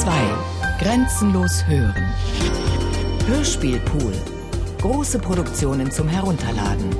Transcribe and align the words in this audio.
2. 0.00 0.10
Grenzenlos 0.78 1.66
hören. 1.66 2.04
Hörspielpool. 3.26 4.12
Große 4.78 5.18
Produktionen 5.18 5.90
zum 5.90 6.06
Herunterladen. 6.06 6.90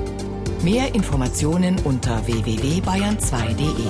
Mehr 0.63 0.95
Informationen 0.95 1.77
unter 1.83 2.25
www.bayern2.de. 2.25 3.87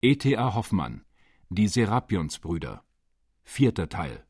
E.T.A. 0.00 0.54
Hoffmann 0.54 1.04
Die 1.50 1.68
Serapionsbrüder 1.68 2.82
Vierter 3.42 3.90
Teil 3.90 4.24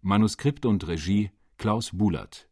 Manuskript 0.00 0.66
und 0.66 0.88
Regie 0.88 1.30
Klaus 1.56 1.90
Bulert 1.92 2.48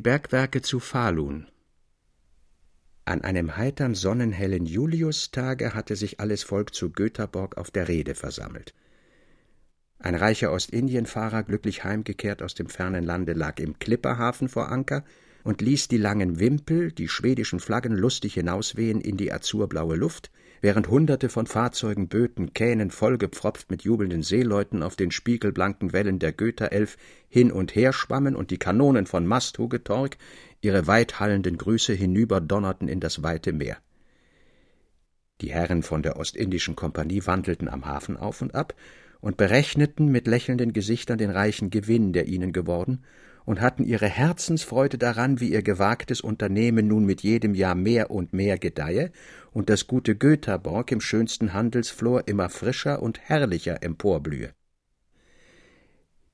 Die 0.00 0.04
Bergwerke 0.04 0.62
zu 0.62 0.80
Falun. 0.80 1.46
An 3.04 3.20
einem 3.20 3.58
heitern, 3.58 3.94
sonnenhellen 3.94 4.64
Juliustage 4.64 5.74
hatte 5.74 5.94
sich 5.94 6.20
alles 6.20 6.42
Volk 6.42 6.74
zu 6.74 6.88
Göthaborg 6.90 7.58
auf 7.58 7.70
der 7.70 7.86
Rede 7.86 8.14
versammelt. 8.14 8.72
Ein 9.98 10.14
reicher 10.14 10.52
Ostindienfahrer, 10.52 11.42
glücklich 11.42 11.84
heimgekehrt 11.84 12.42
aus 12.42 12.54
dem 12.54 12.70
fernen 12.70 13.04
Lande, 13.04 13.34
lag 13.34 13.60
im 13.60 13.78
Klipperhafen 13.78 14.48
vor 14.48 14.70
Anker 14.70 15.04
und 15.44 15.60
ließ 15.60 15.88
die 15.88 15.96
langen 15.96 16.38
Wimpel, 16.38 16.92
die 16.92 17.08
schwedischen 17.08 17.60
Flaggen 17.60 17.96
lustig 17.96 18.34
hinauswehen 18.34 19.00
in 19.00 19.16
die 19.16 19.32
azurblaue 19.32 19.96
Luft, 19.96 20.30
während 20.60 20.88
Hunderte 20.88 21.28
von 21.28 21.46
Fahrzeugen, 21.46 22.08
Böten, 22.08 22.52
Kähnen 22.52 22.90
vollgepfropft 22.90 23.70
mit 23.70 23.82
jubelnden 23.82 24.22
Seeleuten 24.22 24.82
auf 24.82 24.96
den 24.96 25.10
spiegelblanken 25.10 25.92
Wellen 25.92 26.18
der 26.18 26.32
Götterelf 26.32 26.96
hin 27.28 27.50
und 27.50 27.74
her 27.74 27.92
schwammen 27.92 28.36
und 28.36 28.50
die 28.50 28.58
Kanonen 28.58 29.06
von 29.06 29.26
Masthugetorg 29.26 30.16
ihre 30.60 30.86
weithallenden 30.86 31.56
Grüße 31.56 31.94
hinüberdonnerten 31.94 32.88
in 32.88 33.00
das 33.00 33.22
weite 33.22 33.52
Meer. 33.52 33.78
Die 35.40 35.52
Herren 35.52 35.82
von 35.82 36.02
der 36.02 36.18
Ostindischen 36.18 36.76
Kompanie 36.76 37.24
wandelten 37.24 37.68
am 37.68 37.86
Hafen 37.86 38.18
auf 38.18 38.42
und 38.42 38.54
ab 38.54 38.74
und 39.20 39.38
berechneten 39.38 40.08
mit 40.08 40.26
lächelnden 40.26 40.72
Gesichtern 40.74 41.18
den 41.18 41.30
reichen 41.30 41.70
Gewinn, 41.70 42.12
der 42.12 42.26
ihnen 42.26 42.52
geworden, 42.52 43.04
und 43.44 43.60
hatten 43.60 43.84
ihre 43.84 44.08
Herzensfreude 44.08 44.98
daran, 44.98 45.40
wie 45.40 45.52
ihr 45.52 45.62
gewagtes 45.62 46.20
Unternehmen 46.20 46.86
nun 46.86 47.04
mit 47.04 47.22
jedem 47.22 47.54
Jahr 47.54 47.74
mehr 47.74 48.10
und 48.10 48.32
mehr 48.32 48.58
gedeihe 48.58 49.10
und 49.52 49.68
das 49.68 49.86
gute 49.86 50.16
Göthaborg 50.16 50.92
im 50.92 51.00
schönsten 51.00 51.52
Handelsflor 51.52 52.28
immer 52.28 52.48
frischer 52.48 53.02
und 53.02 53.20
herrlicher 53.20 53.82
emporblühe. 53.82 54.50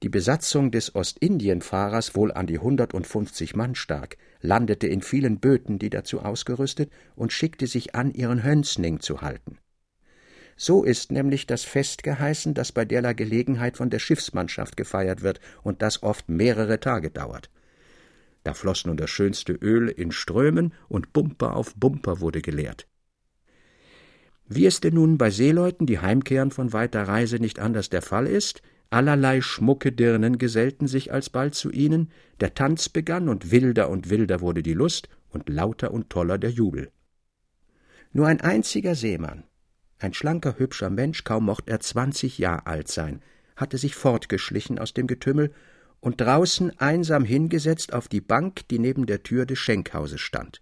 Die 0.03 0.11
Besatzung 0.11 0.71
des 0.71 0.95
Ostindienfahrers, 0.95 2.15
wohl 2.15 2.31
an 2.31 2.47
die 2.47 2.59
hundertundfünfzig 2.59 3.57
Mann 3.57 3.75
stark, 3.75 4.19
landete 4.43 4.87
in 4.87 5.01
vielen 5.01 5.41
Böten, 5.41 5.79
die 5.79 5.89
dazu 5.89 6.21
ausgerüstet, 6.21 6.93
und 7.15 7.33
schickte 7.33 7.67
sich 7.67 7.95
an, 7.95 8.13
ihren 8.13 8.45
Hönsning 8.45 9.01
zu 9.01 9.23
halten. 9.23 9.57
So 10.57 10.85
ist 10.85 11.13
nämlich 11.13 11.47
das 11.47 11.65
Fest 11.65 12.03
geheißen, 12.03 12.55
das 12.55 12.73
bei 12.73 12.85
derlei 12.85 13.13
Gelegenheit 13.13 13.77
von 13.77 13.91
der 13.91 13.99
Schiffsmannschaft 13.99 14.77
gefeiert 14.77 15.23
wird 15.23 15.41
und 15.63 15.83
das 15.83 16.03
oft 16.03 16.29
mehrere 16.29 16.81
Tage 16.81 17.11
dauert. 17.11 17.51
Da 18.43 18.55
floß 18.55 18.87
nun 18.87 18.97
das 18.97 19.11
schönste 19.11 19.53
Öl 19.53 19.89
in 19.89 20.13
Strömen 20.13 20.73
und 20.89 21.13
Bumper 21.13 21.57
auf 21.57 21.75
Bumper 21.75 22.21
wurde 22.21 22.41
geleert. 22.41 22.87
Wie 24.49 24.65
es 24.65 24.81
denn 24.81 24.95
nun 24.95 25.19
bei 25.19 25.31
Seeleuten, 25.31 25.87
die 25.87 25.99
heimkehren 25.99 26.53
von 26.53 26.73
weiter 26.73 27.03
Reise, 27.03 27.37
nicht 27.37 27.59
anders 27.59 27.91
der 27.91 28.03
Fall 28.03 28.27
ist, 28.27 28.63
Allerlei 28.91 29.41
schmucke 29.41 29.91
Dirnen 29.91 30.39
gesellten 30.39 30.87
sich 30.87 31.13
alsbald 31.13 31.55
zu 31.55 31.71
ihnen, 31.71 32.11
der 32.41 32.55
Tanz 32.55 32.89
begann, 32.89 33.29
und 33.29 33.51
wilder 33.51 33.91
und 33.91 34.11
wilder 34.11 34.41
wurde 34.41 34.63
die 34.63 34.75
Lust, 34.75 35.09
und 35.31 35.49
lauter 35.49 35.91
und 35.91 36.09
toller 36.09 36.39
der 36.39 36.51
Jubel. 36.51 36.91
Nur 38.13 38.29
ein 38.29 38.41
einziger 38.41 38.95
Seemann, 38.95 39.43
ein 39.99 40.15
schlanker, 40.15 40.59
hübscher 40.59 40.91
Mensch, 40.91 41.25
kaum 41.25 41.47
mocht 41.47 41.69
er 41.69 41.81
zwanzig 41.81 42.39
Jahr 42.39 42.67
alt 42.67 42.89
sein, 42.89 43.23
hatte 43.57 43.79
sich 43.79 43.95
fortgeschlichen 43.95 44.79
aus 44.79 44.95
dem 44.95 45.07
Getümmel 45.07 45.53
und 46.01 46.21
draußen 46.21 46.79
einsam 46.79 47.25
hingesetzt 47.25 47.93
auf 47.93 48.09
die 48.09 48.21
Bank, 48.21 48.69
die 48.69 48.79
neben 48.79 49.07
der 49.07 49.23
Tür 49.23 49.47
des 49.47 49.59
Schenkhauses 49.59 50.21
stand. 50.21 50.61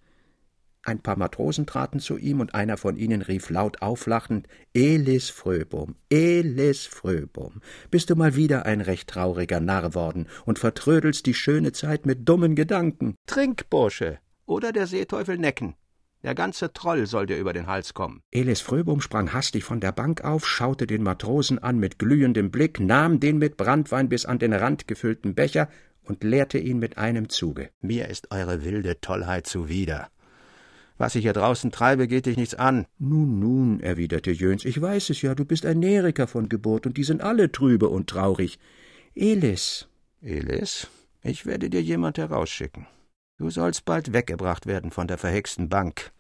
Ein 0.87 1.01
paar 1.01 1.17
Matrosen 1.17 1.67
traten 1.67 1.99
zu 1.99 2.19
ihm, 2.19 2.41
und 2.41 2.55
einer 2.55 2.77
von 2.77 2.97
ihnen 2.97 3.23
rief 3.23 3.49
laut 3.49 3.81
auflachend 3.81 4.47
Elis 4.75 5.31
Fröbom, 5.31 5.97
Elis 6.11 6.85
Fröbom, 6.85 7.63
bist 7.91 8.11
du 8.11 8.17
mal 8.17 8.37
wieder 8.37 8.67
ein 8.67 8.83
recht 8.83 9.09
trauriger 9.09 9.61
Narr 9.61 9.95
worden 9.95 10.29
und 10.45 10.59
vertrödelst 10.59 11.25
die 11.25 11.35
schöne 11.35 11.73
Zeit 11.73 12.05
mit 12.05 12.29
dummen 12.29 12.55
Gedanken. 12.55 13.17
Trink, 13.27 13.71
Bursche, 13.71 14.19
oder 14.45 14.73
der 14.73 14.87
Seeteufel 14.87 15.39
necken. 15.39 15.75
Der 16.25 16.35
ganze 16.35 16.73
Troll 16.73 17.07
soll 17.07 17.27
dir 17.27 17.37
über 17.37 17.53
den 17.53 17.67
Hals 17.67 17.93
kommen. 17.93 18.23
Elis 18.31 18.63
Fröbom 18.63 19.03
sprang 19.03 19.35
hastig 19.35 19.63
von 19.63 19.81
der 19.81 19.93
Bank 19.93 20.25
auf, 20.25 20.47
schaute 20.47 20.87
den 20.87 21.03
Matrosen 21.03 21.59
an 21.59 21.79
mit 21.79 21.99
glühendem 21.99 22.51
Blick, 22.51 22.81
nahm 22.81 23.21
den 23.21 23.37
mit 23.37 23.59
Branntwein 23.59 24.09
bis 24.09 24.25
an 24.25 24.39
den 24.39 24.55
Rand 24.55 24.89
gefüllten 24.89 25.35
Becher 25.35 25.69
und 26.03 26.25
leerte 26.25 26.57
ihn 26.57 26.79
mit 26.79 26.97
einem 26.97 27.29
Zuge. 27.29 27.69
Mir 27.83 28.09
ist 28.09 28.31
eure 28.31 28.65
wilde 28.65 29.03
Tollheit 29.03 29.47
zuwider. 29.47 30.09
Was 30.97 31.15
ich 31.15 31.25
hier 31.25 31.35
draußen 31.35 31.71
treibe, 31.71 32.09
geht 32.09 32.25
dich 32.25 32.39
nichts 32.39 32.55
an. 32.55 32.87
Nun, 32.99 33.39
nun, 33.39 33.81
erwiderte 33.81 34.31
Jöns, 34.31 34.65
ich 34.65 34.81
weiß 34.81 35.11
es 35.11 35.21
ja, 35.21 35.35
du 35.35 35.45
bist 35.45 35.67
ein 35.67 35.81
Neriker 35.81 36.27
von 36.27 36.49
Geburt, 36.49 36.87
und 36.87 36.97
die 36.97 37.05
sind 37.05 37.21
alle 37.21 37.53
trübe 37.53 37.91
und 37.91 38.09
traurig. 38.09 38.59
Elis. 39.15 39.89
Elis? 40.23 40.89
Ich 41.23 41.45
werde 41.45 41.69
dir 41.69 41.83
jemand 41.83 42.17
herausschicken. 42.17 42.87
Du 43.37 43.51
sollst 43.51 43.85
bald 43.85 44.13
weggebracht 44.13 44.67
werden 44.67 44.91
von 44.91 45.09
der 45.09 45.19
verhexten 45.19 45.69
Bank, 45.69 46.13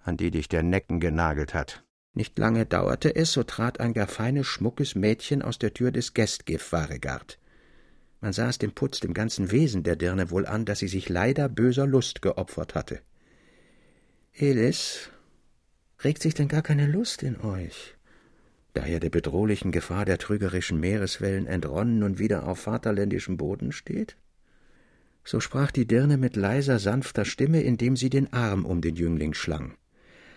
an 0.00 0.16
die 0.16 0.30
dich 0.30 0.48
der 0.48 0.62
Necken 0.62 0.98
genagelt 0.98 1.54
hat. 1.54 1.84
Nicht 2.12 2.38
lange 2.38 2.66
dauerte 2.66 3.14
es, 3.14 3.32
so 3.32 3.42
trat 3.42 3.78
ein 3.78 3.92
gar 3.92 4.06
feines, 4.06 4.46
schmuckes 4.46 4.94
Mädchen 4.94 5.42
aus 5.42 5.58
der 5.58 5.74
Tür 5.74 5.92
des 5.92 6.14
Gästgif-Waregard. 6.14 7.38
Man 8.20 8.32
sah 8.32 8.48
es 8.48 8.58
dem 8.58 8.72
Putz, 8.72 9.00
dem 9.00 9.14
ganzen 9.14 9.52
Wesen 9.52 9.82
der 9.82 9.96
Dirne 9.96 10.30
wohl 10.30 10.46
an, 10.46 10.64
dass 10.64 10.78
sie 10.78 10.88
sich 10.88 11.08
leider 11.08 11.48
böser 11.48 11.86
Lust 11.86 12.22
geopfert 12.22 12.74
hatte. 12.74 13.00
Elis, 14.32 15.10
regt 16.02 16.22
sich 16.22 16.34
denn 16.34 16.48
gar 16.48 16.62
keine 16.62 16.86
Lust 16.86 17.22
in 17.22 17.40
euch? 17.40 17.94
Da 18.72 18.86
ihr 18.86 18.98
der 18.98 19.10
bedrohlichen 19.10 19.70
Gefahr 19.70 20.04
der 20.04 20.18
trügerischen 20.18 20.80
Meereswellen 20.80 21.46
entronnen 21.46 22.02
und 22.02 22.18
wieder 22.18 22.48
auf 22.48 22.58
vaterländischem 22.60 23.36
Boden 23.36 23.72
steht? 23.72 24.16
So 25.26 25.40
sprach 25.40 25.72
die 25.72 25.86
Dirne 25.86 26.16
mit 26.16 26.36
leiser, 26.36 26.78
sanfter 26.78 27.24
Stimme, 27.24 27.60
indem 27.60 27.96
sie 27.96 28.10
den 28.10 28.32
Arm 28.32 28.64
um 28.64 28.80
den 28.80 28.94
Jüngling 28.94 29.34
schlang. 29.34 29.76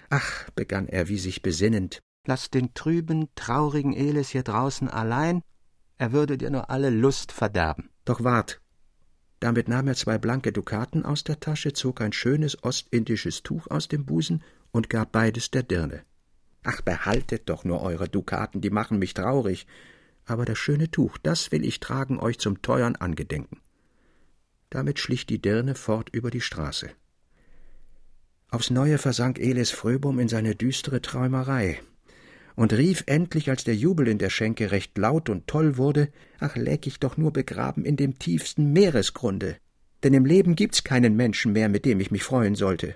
Ach, 0.10 0.50
begann 0.56 0.88
er 0.88 1.08
wie 1.08 1.20
sich 1.20 1.44
besinnend, 1.44 2.02
lass 2.26 2.50
den 2.50 2.74
trüben, 2.74 3.30
traurigen 3.36 3.94
Elis 3.94 4.30
hier 4.30 4.44
draußen 4.44 4.90
allein, 4.90 5.44
er 5.98 6.12
würde 6.12 6.40
dir 6.40 6.50
nur 6.50 6.72
alle 6.72 6.90
Lust 6.90 7.32
verderben. 7.32 7.92
Doch 8.04 8.24
wart, 8.24 8.62
damit 9.40 9.70
nahm 9.70 9.88
er 9.88 9.96
zwei 9.96 10.18
blanke 10.18 10.52
Dukaten 10.52 11.06
aus 11.06 11.24
der 11.24 11.40
Tasche, 11.40 11.74
zog 11.74 12.02
ein 12.02 12.12
schönes 12.12 12.64
ostindisches 12.64 13.44
Tuch 13.44 13.68
aus 13.68 13.88
dem 13.88 14.06
Busen 14.06 14.44
und 14.72 14.90
gab 14.90 15.12
beides 15.12 15.52
der 15.52 15.64
Dirne. 15.64 16.02
Ach, 16.64 16.82
behaltet 16.82 17.48
doch 17.48 17.64
nur 17.64 17.82
eure 17.82 18.10
Dukaten, 18.10 18.60
die 18.60 18.70
machen 18.70 19.00
mich 19.00 19.14
traurig. 19.14 19.66
Aber 20.26 20.46
das 20.46 20.58
schöne 20.58 20.92
Tuch, 20.92 21.18
das 21.18 21.52
will 21.52 21.64
ich 21.64 21.80
tragen 21.80 22.20
euch 22.20 22.40
zum 22.40 22.62
teuern 22.62 22.96
Angedenken. 22.98 23.62
Damit 24.70 25.00
schlich 25.00 25.26
die 25.26 25.42
Dirne 25.42 25.76
fort 25.76 26.10
über 26.12 26.32
die 26.32 26.42
Straße. 26.42 26.90
Aufs 28.50 28.70
Neue 28.70 28.98
versank 28.98 29.40
Elis 29.40 29.72
Fröbum 29.72 30.20
in 30.20 30.28
seine 30.28 30.56
düstere 30.56 31.02
Träumerei 31.02 31.80
und 32.56 32.74
rief 32.74 33.04
endlich, 33.06 33.50
als 33.50 33.64
der 33.64 33.76
Jubel 33.76 34.08
in 34.08 34.18
der 34.18 34.30
Schenke 34.30 34.72
recht 34.72 34.98
laut 34.98 35.30
und 35.30 35.48
toll 35.48 35.78
wurde, 35.78 36.10
ach 36.40 36.58
läg 36.58 36.88
ich 36.88 37.00
doch 37.00 37.16
nur 37.16 37.32
begraben 37.32 37.86
in 37.86 37.96
dem 37.96 38.20
tiefsten 38.20 38.74
Meeresgrunde, 38.74 39.56
denn 40.04 40.14
im 40.14 40.26
Leben 40.26 40.56
gibt's 40.56 40.84
keinen 40.84 41.16
Menschen 41.16 41.54
mehr, 41.54 41.70
mit 41.70 41.86
dem 41.86 42.02
ich 42.02 42.12
mich 42.12 42.24
freuen 42.24 42.56
sollte. 42.56 42.96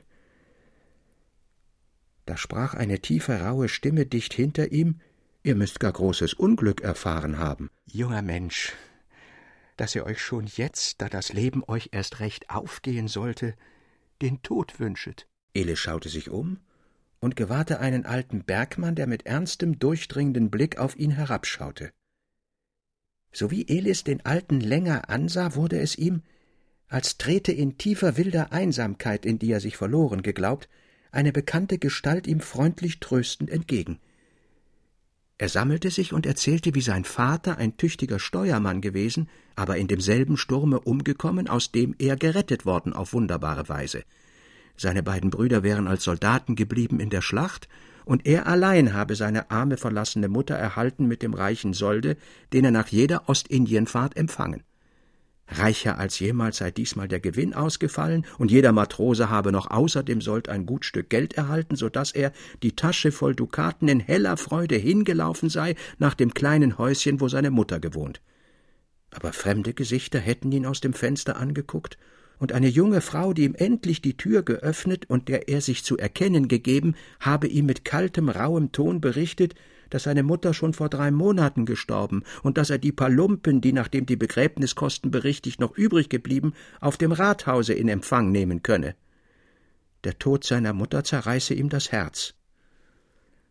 Da 2.26 2.36
sprach 2.36 2.74
eine 2.74 3.00
tiefe, 3.00 3.40
raue 3.40 3.70
Stimme 3.70 4.06
dicht 4.06 4.34
hinter 4.34 4.72
ihm, 4.72 5.00
ihr 5.44 5.56
müßt 5.56 5.80
gar 5.80 5.94
großes 5.94 6.34
Unglück 6.34 6.82
erfahren 6.82 7.38
haben. 7.38 7.70
Junger 7.86 8.22
Mensch, 8.22 8.74
dass 9.78 9.96
ihr 9.96 10.06
euch 10.06 10.22
schon 10.22 10.48
jetzt, 10.48 11.02
da 11.02 11.10
das 11.10 11.34
Leben 11.34 11.64
euch 11.68 11.90
erst 11.92 12.20
recht 12.20 12.50
aufgehen 12.50 13.08
sollte, 13.08 13.56
den 14.22 14.42
Tod 14.42 14.80
wünschet. 14.80 15.28
Elis 15.54 15.80
schaute 15.80 16.10
sich 16.10 16.30
um 16.30 16.60
und 17.20 17.36
gewahrte 17.36 17.80
einen 17.80 18.06
alten 18.06 18.44
Bergmann, 18.44 18.96
der 18.96 19.08
mit 19.08 19.26
ernstem, 19.26 19.80
durchdringenden 19.80 20.50
Blick 20.50 20.78
auf 20.78 20.98
ihn 20.98 21.12
herabschaute. 21.12 21.92
Sowie 23.32 23.66
Elis 23.68 24.04
den 24.04 24.26
Alten 24.26 24.60
länger 24.60 25.10
ansah, 25.10 25.56
wurde 25.56 25.80
es 25.80 25.98
ihm, 25.98 26.22
als 26.88 27.18
trete 27.18 27.52
in 27.52 27.78
tiefer 27.78 28.18
wilder 28.18 28.52
Einsamkeit, 28.52 29.26
in 29.26 29.40
die 29.40 29.52
er 29.52 29.60
sich 29.60 29.78
verloren 29.78 30.22
geglaubt, 30.22 30.70
eine 31.12 31.32
bekannte 31.32 31.80
Gestalt 31.80 32.28
ihm 32.28 32.40
freundlich 32.40 33.00
tröstend 33.00 33.50
entgegen. 33.50 34.00
Er 35.44 35.50
sammelte 35.50 35.92
sich 35.92 36.14
und 36.14 36.26
erzählte, 36.26 36.74
wie 36.74 36.80
sein 36.80 37.04
Vater 37.04 37.58
ein 37.58 37.76
tüchtiger 37.76 38.18
Steuermann 38.18 38.80
gewesen, 38.80 39.28
aber 39.58 39.76
in 39.76 39.90
demselben 39.90 40.38
Sturme 40.38 40.80
umgekommen, 40.80 41.50
aus 41.50 41.70
dem 41.70 41.96
er 42.00 42.16
gerettet 42.16 42.66
worden 42.66 42.94
auf 42.94 43.12
wunderbare 43.12 43.68
Weise. 43.68 44.04
Seine 44.78 45.04
beiden 45.04 45.32
Brüder 45.32 45.62
wären 45.62 45.90
als 45.90 46.06
Soldaten 46.06 46.56
geblieben 46.56 47.02
in 47.02 47.10
der 47.10 47.22
Schlacht, 47.22 47.68
und 48.06 48.26
er 48.26 48.48
allein 48.48 48.94
habe 48.94 49.18
seine 49.18 49.52
arme 49.52 49.76
verlassene 49.76 50.30
Mutter 50.30 50.56
erhalten 50.56 51.10
mit 51.10 51.22
dem 51.22 51.34
reichen 51.34 51.74
Solde, 51.74 52.16
den 52.54 52.64
er 52.64 52.72
nach 52.72 52.88
jeder 52.88 53.28
Ostindienfahrt 53.28 54.16
empfangen. 54.16 54.64
Reicher 55.48 56.00
als 56.00 56.20
jemals 56.20 56.58
sei 56.58 56.72
diesmal 56.72 57.08
der 57.08 57.20
Gewinn 57.20 57.54
ausgefallen, 57.54 58.26
und 58.38 58.50
jeder 58.50 58.72
Matrose 58.72 59.30
habe 59.30 59.52
noch 59.52 59.70
außer 59.70 60.02
dem 60.02 60.22
Sold 60.22 60.50
ein 60.50 60.66
gut 60.66 60.86
Stück 60.86 61.10
Geld 61.10 61.34
erhalten, 61.34 61.76
so 61.76 61.90
dass 61.90 62.12
er, 62.12 62.32
die 62.64 62.76
Tasche 62.76 63.12
voll 63.12 63.36
Dukaten, 63.36 63.88
in 63.88 64.00
heller 64.00 64.38
Freude 64.38 64.76
hingelaufen 64.76 65.50
sei 65.50 65.76
nach 65.98 66.14
dem 66.14 66.34
kleinen 66.34 66.78
Häuschen, 66.78 67.20
wo 67.20 67.28
seine 67.28 67.52
Mutter 67.52 67.80
gewohnt. 67.80 68.22
Aber 69.12 69.34
fremde 69.34 69.74
Gesichter 69.74 70.20
hätten 70.20 70.52
ihn 70.52 70.66
aus 70.66 70.82
dem 70.82 70.94
Fenster 70.94 71.38
angeguckt, 71.38 71.98
und 72.40 72.52
eine 72.52 72.68
junge 72.68 73.02
Frau, 73.02 73.32
die 73.34 73.44
ihm 73.44 73.56
endlich 73.56 74.02
die 74.02 74.18
Tür 74.18 74.44
geöffnet 74.44 75.10
und 75.10 75.30
der 75.30 75.48
er 75.50 75.62
sich 75.62 75.84
zu 75.84 75.98
erkennen 75.98 76.48
gegeben, 76.48 76.96
habe 77.20 77.48
ihm 77.48 77.66
mit 77.66 77.86
kaltem, 77.86 78.28
rauem 78.28 78.72
Ton 78.72 79.02
berichtet, 79.02 79.56
dass 79.94 80.04
seine 80.04 80.24
Mutter 80.24 80.56
schon 80.56 80.74
vor 80.74 80.90
drei 80.90 81.12
Monaten 81.12 81.68
gestorben 81.68 82.24
und 82.42 82.58
dass 82.58 82.72
er 82.72 82.80
die 82.80 82.92
paar 82.92 83.10
Lumpen, 83.10 83.62
die 83.62 83.74
nachdem 83.74 84.08
die 84.08 84.16
Begräbniskosten 84.16 85.12
berichtigt 85.12 85.60
noch 85.60 85.78
übrig 85.78 86.10
geblieben, 86.10 86.54
auf 86.82 86.98
dem 86.98 87.12
Rathause 87.12 87.74
in 87.74 87.88
Empfang 87.88 88.32
nehmen 88.32 88.64
könne. 88.64 88.96
Der 90.04 90.18
Tod 90.18 90.46
seiner 90.46 90.74
Mutter 90.74 91.04
zerreiße 91.04 91.54
ihm 91.54 91.70
das 91.70 91.92
Herz. 91.92 92.34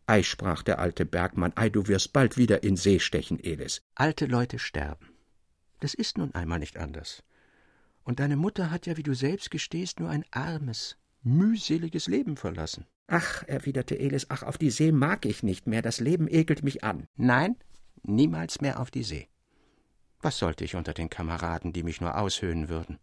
Ei, 0.06 0.25
sprach 0.25 0.65
der 0.65 0.81
alte 0.81 1.06
Bergmann, 1.06 1.53
ei, 1.55 1.69
du 1.69 1.87
wirst 1.87 2.12
bald 2.12 2.37
wieder 2.37 2.65
in 2.65 2.77
See 2.77 2.99
stechen, 2.99 3.39
Elis. 3.39 3.83
Alte 3.94 4.27
Leute 4.27 4.59
sterben. 4.59 5.11
Das 5.79 5.94
ist 5.94 6.19
nun 6.19 6.35
einmal 6.35 6.59
nicht 6.59 6.77
anders. 6.77 7.23
Und 8.03 8.19
deine 8.19 8.37
Mutter 8.37 8.73
hat 8.73 8.87
ja, 8.87 8.97
wie 8.97 9.05
du 9.05 9.15
selbst 9.15 9.53
gestehst, 9.53 10.00
nur 10.00 10.11
ein 10.11 10.25
armes, 10.33 10.97
mühseliges 11.23 12.09
Leben 12.09 12.37
verlassen. 12.37 12.85
Ach, 13.14 13.43
erwiderte 13.47 13.99
Elis, 13.99 14.25
ach, 14.31 14.43
auf 14.43 14.56
die 14.56 14.70
See 14.70 14.91
mag 14.91 15.26
ich 15.26 15.43
nicht 15.43 15.67
mehr, 15.67 15.82
das 15.82 16.00
Leben 16.00 16.29
ekelt 16.29 16.62
mich 16.62 16.82
an. 16.82 17.09
Nein, 17.14 17.56
niemals 18.03 18.62
mehr 18.62 18.81
auf 18.81 18.91
die 18.91 19.03
See. 19.03 19.29
Was 20.23 20.38
sollte 20.38 20.64
ich 20.64 20.76
unter 20.76 20.94
den 20.94 21.11
Kameraden, 21.11 21.75
die 21.75 21.82
mich 21.82 22.00
nur 22.00 22.17
aushöhnen 22.17 22.70
würden? 22.70 22.99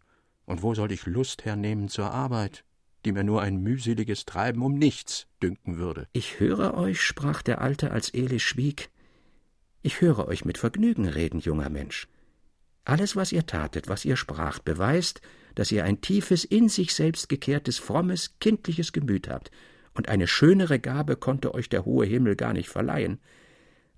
Und 0.46 0.64
wo 0.64 0.74
soll 0.74 0.90
ich 0.90 1.06
Lust 1.06 1.44
hernehmen 1.44 1.88
zur 1.88 2.10
Arbeit, 2.10 2.64
die 3.04 3.12
mir 3.12 3.22
nur 3.22 3.40
ein 3.40 3.58
mühseliges 3.58 4.24
Treiben 4.24 4.62
um 4.62 4.74
nichts 4.74 5.28
dünken 5.44 5.76
würde? 5.76 6.08
Ich 6.12 6.40
höre 6.40 6.74
euch, 6.74 7.00
sprach 7.00 7.40
der 7.42 7.60
Alte, 7.60 7.92
als 7.92 8.10
Elis 8.10 8.42
schwieg. 8.42 8.90
Ich 9.80 10.00
höre 10.00 10.26
euch 10.26 10.44
mit 10.44 10.58
Vergnügen 10.58 11.06
reden, 11.06 11.38
junger 11.38 11.70
Mensch. 11.70 12.08
Alles, 12.84 13.14
was 13.14 13.30
ihr 13.30 13.46
tatet, 13.46 13.86
was 13.86 14.04
ihr 14.04 14.16
spracht, 14.16 14.64
beweist, 14.64 15.20
dass 15.54 15.70
ihr 15.70 15.84
ein 15.84 16.00
tiefes, 16.00 16.44
in 16.44 16.68
sich 16.68 16.94
selbst 16.94 17.28
gekehrtes, 17.28 17.78
frommes, 17.78 18.40
kindliches 18.40 18.90
Gemüt 18.90 19.28
habt, 19.28 19.52
und 19.94 20.08
eine 20.08 20.26
schönere 20.26 20.78
Gabe 20.78 21.16
konnte 21.16 21.54
euch 21.54 21.68
der 21.68 21.84
hohe 21.84 22.06
Himmel 22.06 22.36
gar 22.36 22.52
nicht 22.52 22.68
verleihen. 22.68 23.20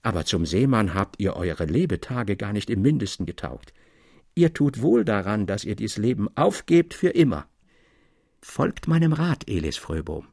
Aber 0.02 0.24
zum 0.24 0.46
Seemann 0.46 0.94
habt 0.94 1.20
ihr 1.20 1.36
eure 1.36 1.64
Lebetage 1.64 2.36
gar 2.36 2.52
nicht 2.52 2.70
im 2.70 2.82
mindesten 2.82 3.26
getaugt. 3.26 3.72
Ihr 4.34 4.54
tut 4.54 4.80
wohl 4.80 5.04
daran, 5.04 5.46
dass 5.46 5.64
ihr 5.64 5.76
dies 5.76 5.96
Leben 5.96 6.28
aufgebt 6.36 6.94
für 6.94 7.10
immer. 7.10 7.46
Folgt 8.40 8.88
meinem 8.88 9.12
Rat, 9.12 9.48
Elis 9.48 9.76
Fröbohm. 9.76 10.28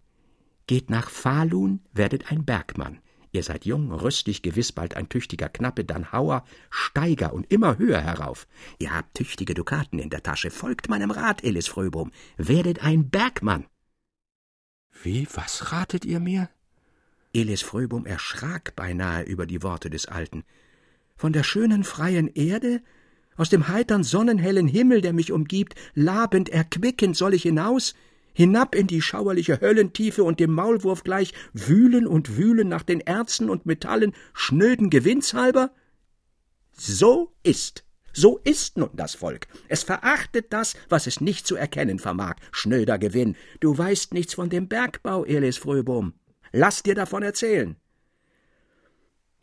Geht 0.67 0.89
nach 0.89 1.09
Falun, 1.09 1.81
werdet 1.93 2.31
ein 2.31 2.45
Bergmann. 2.45 2.99
Ihr 3.31 3.43
seid 3.43 3.65
jung, 3.65 3.91
rüstig, 3.91 4.41
gewiss 4.41 4.71
bald 4.71 4.95
ein 4.95 5.09
tüchtiger 5.09 5.49
Knappe, 5.49 5.85
dann 5.85 6.11
Hauer, 6.11 6.43
Steiger 6.71 7.33
und 7.33 7.51
immer 7.51 7.77
höher 7.77 8.01
herauf. 8.01 8.47
Ihr 8.79 8.95
habt 8.95 9.15
tüchtige 9.15 9.53
Dukaten 9.53 9.99
in 9.99 10.09
der 10.09 10.23
Tasche. 10.23 10.49
Folgt 10.49 10.89
meinem 10.89 11.11
Rat, 11.11 11.43
Elis 11.43 11.67
Fröbohm. 11.67 12.11
Werdet 12.37 12.83
ein 12.83 13.09
Bergmann. 13.09 13.65
Wie, 15.03 15.27
was 15.33 15.71
ratet 15.71 16.05
ihr 16.05 16.19
mir? 16.19 16.49
Elis 17.33 17.61
Fröbum 17.61 18.05
erschrak 18.05 18.75
beinahe 18.75 19.23
über 19.23 19.45
die 19.45 19.61
Worte 19.63 19.89
des 19.89 20.07
Alten. 20.07 20.43
Von 21.15 21.33
der 21.33 21.43
schönen 21.43 21.83
freien 21.83 22.27
Erde, 22.27 22.81
aus 23.37 23.49
dem 23.49 23.67
heitern 23.67 24.03
sonnenhellen 24.03 24.67
Himmel, 24.67 25.01
der 25.01 25.13
mich 25.13 25.31
umgibt, 25.31 25.75
labend, 25.93 26.49
erquickend 26.49 27.15
soll 27.15 27.33
ich 27.33 27.43
hinaus, 27.43 27.93
hinab 28.33 28.75
in 28.75 28.87
die 28.87 29.01
schauerliche 29.01 29.61
Höllentiefe 29.61 30.23
und 30.23 30.39
dem 30.39 30.53
Maulwurf 30.53 31.03
gleich 31.03 31.33
wühlen 31.53 32.07
und 32.07 32.37
wühlen 32.37 32.67
nach 32.67 32.83
den 32.83 33.01
Erzen 33.01 33.49
und 33.49 33.65
Metallen 33.65 34.13
schnöden 34.33 34.89
Gewinnshalber? 34.89 35.71
So 36.73 37.33
ist. 37.43 37.83
So 38.21 38.37
ist 38.43 38.77
nun 38.77 38.89
das 38.91 39.15
Volk. 39.15 39.47
Es 39.69 39.83
verachtet 39.83 40.51
das, 40.51 40.75
was 40.89 41.07
es 41.07 41.21
nicht 41.21 41.47
zu 41.47 41.55
erkennen 41.55 41.99
vermag. 41.99 42.35
Schnöder 42.51 42.99
Gewinn. 42.99 43.37
Du 43.61 43.77
weißt 43.77 44.13
nichts 44.13 44.33
von 44.33 44.49
dem 44.49 44.67
Bergbau, 44.67 45.23
Elis 45.23 45.55
Fröbom. 45.55 46.11
Lass 46.51 46.83
dir 46.83 46.95
davon 46.95 47.23
erzählen. 47.23 47.77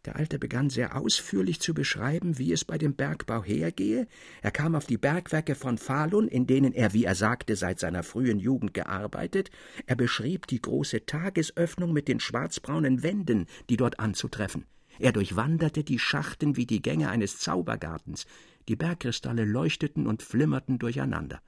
Der 0.05 0.17
Alte 0.17 0.39
begann 0.39 0.69
sehr 0.69 0.95
ausführlich 0.95 1.59
zu 1.59 1.73
beschreiben, 1.73 2.37
wie 2.37 2.53
es 2.53 2.67
bei 2.67 2.77
dem 2.77 2.95
Bergbau 2.95 3.43
hergehe. 3.43 4.07
Er 4.43 4.51
kam 4.51 4.75
auf 4.75 4.85
die 4.85 4.99
Bergwerke 4.99 5.55
von 5.55 5.79
Falun, 5.79 6.29
in 6.29 6.47
denen 6.47 6.75
er, 6.75 6.93
wie 6.93 7.05
er 7.07 7.15
sagte, 7.15 7.57
seit 7.57 7.81
seiner 7.81 8.03
frühen 8.03 8.39
Jugend 8.39 8.75
gearbeitet. 8.75 9.51
Er 9.87 9.97
beschrieb 9.97 10.49
die 10.49 10.61
große 10.61 11.07
Tagesöffnung 11.07 11.95
mit 11.95 12.09
den 12.09 12.21
schwarzbraunen 12.21 13.03
Wänden, 13.03 13.47
die 13.71 13.79
dort 13.79 13.99
anzutreffen. 14.01 14.67
Er 14.99 15.13
durchwanderte 15.13 15.83
die 15.83 15.99
Schachten 15.99 16.57
wie 16.57 16.67
die 16.67 16.81
Gänge 16.81 17.11
eines 17.11 17.39
Zaubergartens, 17.39 18.27
die 18.69 18.77
Bergkristalle 18.77 19.45
leuchteten 19.45 20.07
und 20.07 20.23
flimmerten 20.23 20.79
durcheinander. 20.79 21.41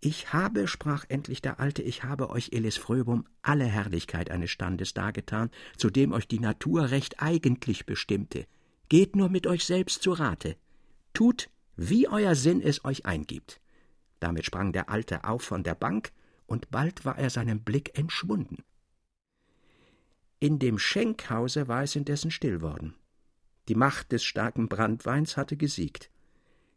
Ich 0.00 0.32
habe, 0.32 0.66
sprach 0.66 1.04
endlich 1.08 1.42
der 1.42 1.60
Alte, 1.60 1.80
ich 1.82 2.02
habe 2.02 2.30
euch, 2.30 2.50
Elis 2.52 2.76
Fröbum, 2.76 3.24
alle 3.42 3.64
Herrlichkeit 3.64 4.32
eines 4.32 4.50
Standes 4.50 4.94
dargetan, 4.94 5.50
zu 5.76 5.90
dem 5.90 6.12
euch 6.12 6.26
die 6.26 6.40
Natur 6.40 6.90
recht 6.90 7.22
eigentlich 7.22 7.86
bestimmte. 7.86 8.46
Geht 8.88 9.14
nur 9.14 9.28
mit 9.28 9.46
euch 9.46 9.64
selbst 9.64 10.02
zu 10.02 10.12
Rate. 10.12 10.56
Tut, 11.14 11.50
wie 11.76 12.08
euer 12.08 12.34
Sinn 12.34 12.60
es 12.60 12.84
euch 12.84 13.06
eingibt. 13.06 13.60
Damit 14.18 14.44
sprang 14.44 14.72
der 14.72 14.88
Alte 14.88 15.22
auf 15.22 15.42
von 15.42 15.62
der 15.62 15.76
Bank, 15.76 16.12
und 16.46 16.70
bald 16.72 17.04
war 17.04 17.16
er 17.16 17.30
seinem 17.30 17.60
Blick 17.60 17.96
entschwunden. 17.96 18.64
In 20.40 20.58
dem 20.58 20.80
Schenkhause 20.80 21.68
war 21.68 21.84
es 21.84 21.94
indessen 21.94 22.32
still 22.32 22.60
worden. 22.60 22.94
Die 23.68 23.74
Macht 23.74 24.12
des 24.12 24.24
starken 24.24 24.68
Brandweins 24.68 25.36
hatte 25.36 25.56
gesiegt. 25.56 26.10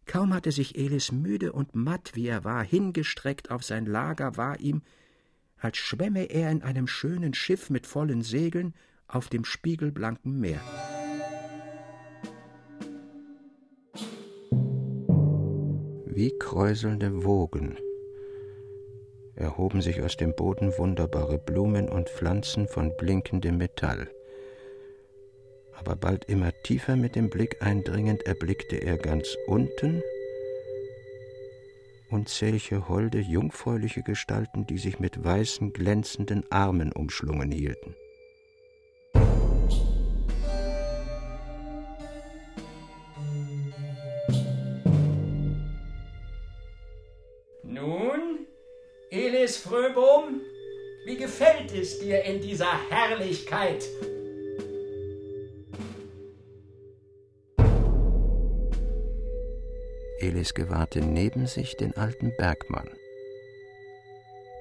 Kaum 0.06 0.34
hatte 0.34 0.51
sich 0.51 0.77
Elis 0.77 1.12
müde 1.12 1.51
und 1.51 1.74
matt, 1.74 2.12
wie 2.13 2.27
er 2.27 2.44
war, 2.44 2.63
hingestreckt 2.63 3.50
auf 3.50 3.63
sein 3.63 3.86
Lager, 3.86 4.38
war 4.38 4.60
ihm, 4.60 4.84
als 5.58 5.77
schwämme 5.77 6.25
er 6.25 6.51
in 6.51 6.62
einem 6.62 6.88
schönen 6.88 7.34
Schiff 7.34 7.70
mit 7.72 7.88
vollen 7.88 8.22
Segeln 8.22 8.75
auf 9.08 9.30
dem 9.30 9.46
spiegelblanken 9.46 10.39
Meer. 10.39 10.62
Wie 16.06 16.38
kräuselnde 16.38 17.24
Wogen 17.25 17.77
erhoben 19.36 19.82
sich 19.82 20.01
aus 20.01 20.15
dem 20.18 20.34
Boden 20.36 20.77
wunderbare 20.77 21.38
Blumen 21.38 21.89
und 21.89 22.10
Pflanzen 22.10 22.68
von 22.68 22.96
blinkendem 22.96 23.58
Metall 23.58 24.10
aber 25.77 25.96
bald 25.96 26.25
immer 26.25 26.51
tiefer 26.63 26.96
mit 26.96 27.15
dem 27.15 27.29
Blick 27.29 27.62
eindringend 27.62 28.24
erblickte 28.24 28.77
er 28.77 28.98
ganz 28.98 29.36
unten 29.48 30.01
unzählige 32.15 32.88
holde, 32.88 33.20
jungfräuliche 33.20 34.01
Gestalten, 34.01 34.65
die 34.65 34.77
sich 34.77 35.00
mit 35.00 35.24
weißen, 35.24 35.74
glänzenden 35.74 36.50
Armen 36.50 36.91
umschlungen 36.91 37.51
hielten. 37.51 37.96
Nun, 47.63 48.48
Elis 49.10 49.58
Fröbom, 49.58 50.41
wie 51.05 51.17
gefällt 51.17 51.74
es 51.74 52.00
dir 52.00 52.24
in 52.24 52.41
dieser 52.41 52.89
Herrlichkeit? 52.89 53.84
Elis 60.25 60.53
gewahrte 60.53 61.00
neben 61.01 61.46
sich 61.48 61.77
den 61.77 61.96
alten 61.98 62.36
Bergmann. 62.38 62.89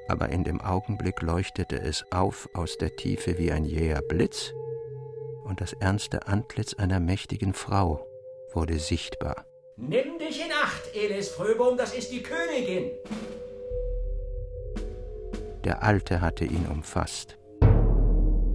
aber 0.09 0.28
in 0.28 0.44
dem 0.44 0.61
Augenblick 0.61 1.23
leuchtete 1.23 1.80
es 1.80 2.04
auf 2.11 2.49
aus 2.54 2.76
der 2.78 2.94
Tiefe 2.97 3.38
wie 3.38 3.52
ein 3.52 3.64
jäher 3.64 4.02
Blitz, 4.02 4.52
und 5.44 5.61
das 5.61 5.73
ernste 5.75 6.26
Antlitz 6.26 6.75
einer 6.75 7.00
mächtigen 7.00 7.54
Frau 7.54 8.06
wurde 8.52 8.78
sichtbar. 8.78 9.47
Nimm 9.76 10.18
dich 10.18 10.40
in 10.40 10.52
Acht, 10.62 10.94
Elis 10.94 11.28
Fröbom, 11.28 11.76
das 11.76 11.94
ist 11.94 12.12
die 12.12 12.23
Königin. 12.23 12.90
Der 15.64 15.83
Alte 15.83 16.21
hatte 16.21 16.44
ihn 16.44 16.66
umfasst. 16.71 17.38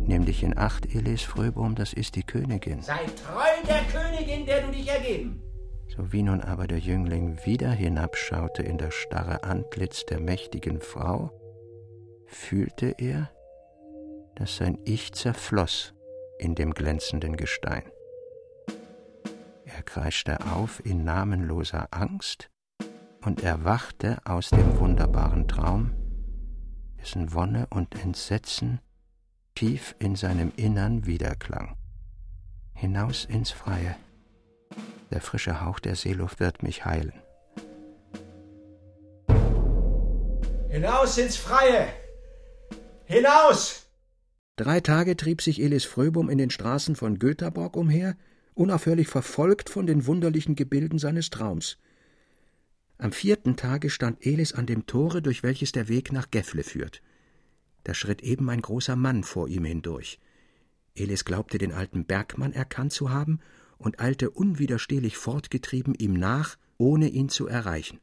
Nimm 0.06 0.26
dich 0.26 0.44
in 0.44 0.58
Acht, 0.58 0.86
Elis 0.96 1.24
Fröbom, 1.24 1.76
das 1.76 1.94
ist 1.94 2.16
die 2.16 2.24
Königin. 2.24 2.82
Sei 2.82 3.06
treu 3.26 3.68
der 3.68 3.82
Königin, 3.92 4.46
der 4.46 4.62
du 4.62 4.72
dich 4.72 4.88
ergeben. 4.88 5.44
So 5.96 6.14
wie 6.14 6.24
nun 6.24 6.42
aber 6.42 6.68
der 6.68 6.80
Jüngling 6.80 7.46
wieder 7.46 7.72
hinabschaute 7.72 8.62
in 8.64 8.78
das 8.78 8.94
starre 8.94 9.44
Antlitz 9.44 10.06
der 10.06 10.20
mächtigen 10.20 10.82
Frau, 10.82 11.32
fühlte 12.28 12.96
er, 12.98 13.30
dass 14.36 14.56
sein 14.56 14.78
Ich 14.86 15.12
zerfloß 15.14 15.94
in 16.38 16.56
dem 16.56 16.74
glänzenden 16.74 17.36
Gestein. 17.36 17.84
Er 19.66 19.84
kreischte 19.84 20.40
auf 20.54 20.84
in 20.86 21.04
namenloser 21.04 21.88
Angst 21.92 22.50
und 23.26 23.44
erwachte 23.44 24.20
aus 24.26 24.50
dem 24.50 24.80
wunderbaren 24.80 25.48
Traum, 25.48 25.92
dessen 27.00 27.34
Wonne 27.34 27.68
und 27.72 28.02
Entsetzen 28.02 28.80
tief 29.56 29.96
in 30.00 30.16
seinem 30.16 30.52
Innern 30.56 31.06
widerklang. 31.06 31.76
Hinaus 32.74 33.26
ins 33.26 33.52
Freie. 33.52 33.96
Der 35.12 35.22
frische 35.22 35.62
Hauch 35.62 35.80
der 35.80 35.96
Seeluft 35.96 36.40
wird 36.40 36.64
mich 36.64 36.86
heilen. 36.86 37.14
Hinaus 40.70 41.18
ins 41.18 41.36
Freie! 41.36 41.88
Hinaus! 43.06 43.88
Drei 44.56 44.82
Tage 44.82 45.18
trieb 45.18 45.42
sich 45.42 45.62
Elis 45.62 45.86
Fröbum 45.86 46.30
in 46.30 46.38
den 46.38 46.52
Straßen 46.52 46.96
von 46.96 47.18
Göthaborg 47.18 47.76
umher, 47.76 48.16
unaufhörlich 48.54 49.08
verfolgt 49.08 49.70
von 49.70 49.88
den 49.88 50.06
wunderlichen 50.06 50.56
Gebilden 50.56 51.00
seines 51.00 51.30
Traums. 51.30 51.78
Am 53.00 53.12
vierten 53.12 53.56
Tage 53.56 53.90
stand 53.90 54.26
Elis 54.26 54.54
an 54.54 54.66
dem 54.66 54.86
Tore, 54.86 55.22
durch 55.22 55.42
welches 55.42 55.72
der 55.72 55.88
Weg 55.88 56.12
nach 56.12 56.30
Gefle 56.30 56.64
führt. 56.64 57.02
Da 57.84 57.94
schritt 57.94 58.22
eben 58.22 58.50
ein 58.50 58.62
großer 58.62 58.96
Mann 58.96 59.24
vor 59.24 59.48
ihm 59.48 59.64
hindurch. 59.64 60.20
Elis 60.94 61.26
glaubte 61.26 61.58
den 61.58 61.72
alten 61.72 62.06
Bergmann 62.06 62.54
erkannt 62.54 62.92
zu 62.92 63.10
haben 63.10 63.40
und 63.80 64.00
eilte 64.00 64.30
unwiderstehlich 64.30 65.18
fortgetrieben 65.18 65.96
ihm 65.96 66.14
nach, 66.14 66.58
ohne 66.78 67.08
ihn 67.08 67.30
zu 67.30 67.48
erreichen. 67.48 68.00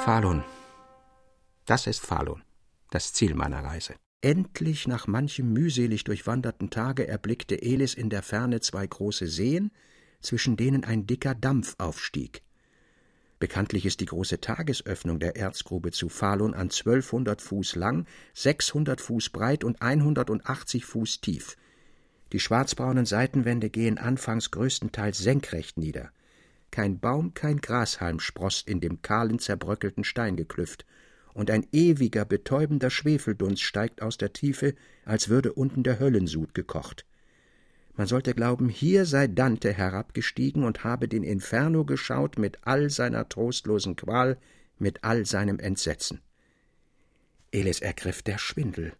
Falun. 0.00 0.42
Das 1.66 1.86
ist 1.86 2.00
Falun, 2.00 2.42
das 2.90 3.12
Ziel 3.12 3.34
meiner 3.34 3.62
Reise. 3.62 3.94
Endlich 4.20 4.88
nach 4.88 5.06
manchem 5.06 5.52
mühselig 5.52 6.02
durchwanderten 6.02 6.70
Tage 6.70 7.06
erblickte 7.06 7.62
Elis 7.62 7.94
in 7.94 8.10
der 8.10 8.22
Ferne 8.22 8.58
zwei 8.60 8.84
große 8.84 9.28
Seen, 9.28 9.70
zwischen 10.20 10.56
denen 10.56 10.82
ein 10.82 11.06
dicker 11.06 11.36
Dampf 11.36 11.76
aufstieg. 11.78 12.42
Bekanntlich 13.38 13.86
ist 13.86 14.00
die 14.00 14.06
große 14.06 14.40
Tagesöffnung 14.40 15.20
der 15.20 15.36
Erzgrube 15.36 15.92
zu 15.92 16.08
Falun 16.08 16.54
an 16.54 16.70
zwölfhundert 16.70 17.40
Fuß 17.40 17.76
lang, 17.76 18.06
sechshundert 18.34 19.00
Fuß 19.00 19.30
breit 19.30 19.62
und 19.62 19.80
einhundertachtzig 19.80 20.84
Fuß 20.84 21.20
tief. 21.20 21.56
Die 22.32 22.40
schwarzbraunen 22.40 23.06
Seitenwände 23.06 23.70
gehen 23.70 23.98
anfangs 23.98 24.50
größtenteils 24.50 25.18
senkrecht 25.18 25.78
nieder. 25.78 26.10
Kein 26.72 26.98
Baum, 26.98 27.34
kein 27.34 27.60
Grashalm 27.60 28.18
sproßt 28.18 28.68
in 28.68 28.80
dem 28.80 29.00
kahlen, 29.00 29.38
zerbröckelten 29.38 30.02
Steingeklüft, 30.02 30.84
und 31.34 31.50
ein 31.50 31.66
ewiger, 31.72 32.24
betäubender 32.24 32.90
Schwefeldunst 32.90 33.62
steigt 33.62 34.02
aus 34.02 34.18
der 34.18 34.32
Tiefe, 34.32 34.74
als 35.04 35.28
würde 35.28 35.52
unten 35.52 35.82
der 35.82 35.98
Höllensud 35.98 36.54
gekocht. 36.54 37.04
Man 37.98 38.06
sollte 38.06 38.32
glauben, 38.32 38.68
hier 38.68 39.06
sei 39.06 39.26
Dante 39.26 39.72
herabgestiegen 39.72 40.62
und 40.62 40.84
habe 40.84 41.08
den 41.08 41.24
Inferno 41.24 41.84
geschaut 41.84 42.38
mit 42.38 42.58
all 42.62 42.90
seiner 42.90 43.28
trostlosen 43.28 43.96
Qual, 43.96 44.38
mit 44.78 45.02
all 45.02 45.26
seinem 45.26 45.58
Entsetzen. 45.58 46.20
Elis 47.50 47.80
ergriff 47.80 48.22
der 48.22 48.38
Schwindel. 48.38 48.92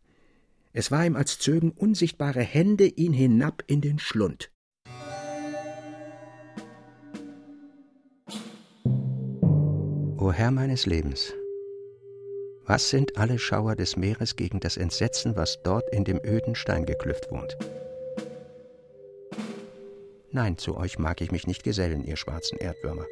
Es 0.73 0.91
war 0.91 1.07
ihm, 1.07 1.17
als 1.17 1.39
zögen 1.39 1.71
unsichtbare 1.71 2.41
Hände 2.41 2.87
ihn 2.87 3.13
hinab 3.13 3.63
in 3.67 3.81
den 3.81 3.99
Schlund. 3.99 4.51
O 10.17 10.33
Herr 10.33 10.51
meines 10.51 10.87
Lebens, 10.87 11.33
was 12.69 12.91
sind 12.91 13.17
alle 13.17 13.39
Schauer 13.39 13.77
des 13.77 13.97
Meeres 13.97 14.37
gegen 14.37 14.61
das 14.61 14.77
Entsetzen, 14.77 15.37
was 15.37 15.59
dort 15.63 15.89
in 15.91 16.05
dem 16.05 16.21
öden 16.23 16.55
Steingeklüft 16.55 17.31
wohnt? 17.31 17.57
Nein, 20.31 20.59
zu 20.59 20.77
euch 20.77 20.99
mag 20.99 21.23
ich 21.23 21.33
mich 21.33 21.47
nicht 21.47 21.65
gesellen, 21.65 22.05
ihr 22.05 22.17
schwarzen 22.17 22.59
Erdwürmer. 22.59 23.07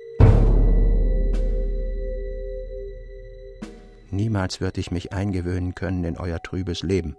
Niemals 4.10 4.60
wird 4.60 4.76
ich 4.76 4.90
mich 4.90 5.14
eingewöhnen 5.14 5.74
können 5.74 6.04
in 6.04 6.18
euer 6.18 6.42
trübes 6.42 6.82
Leben. 6.82 7.16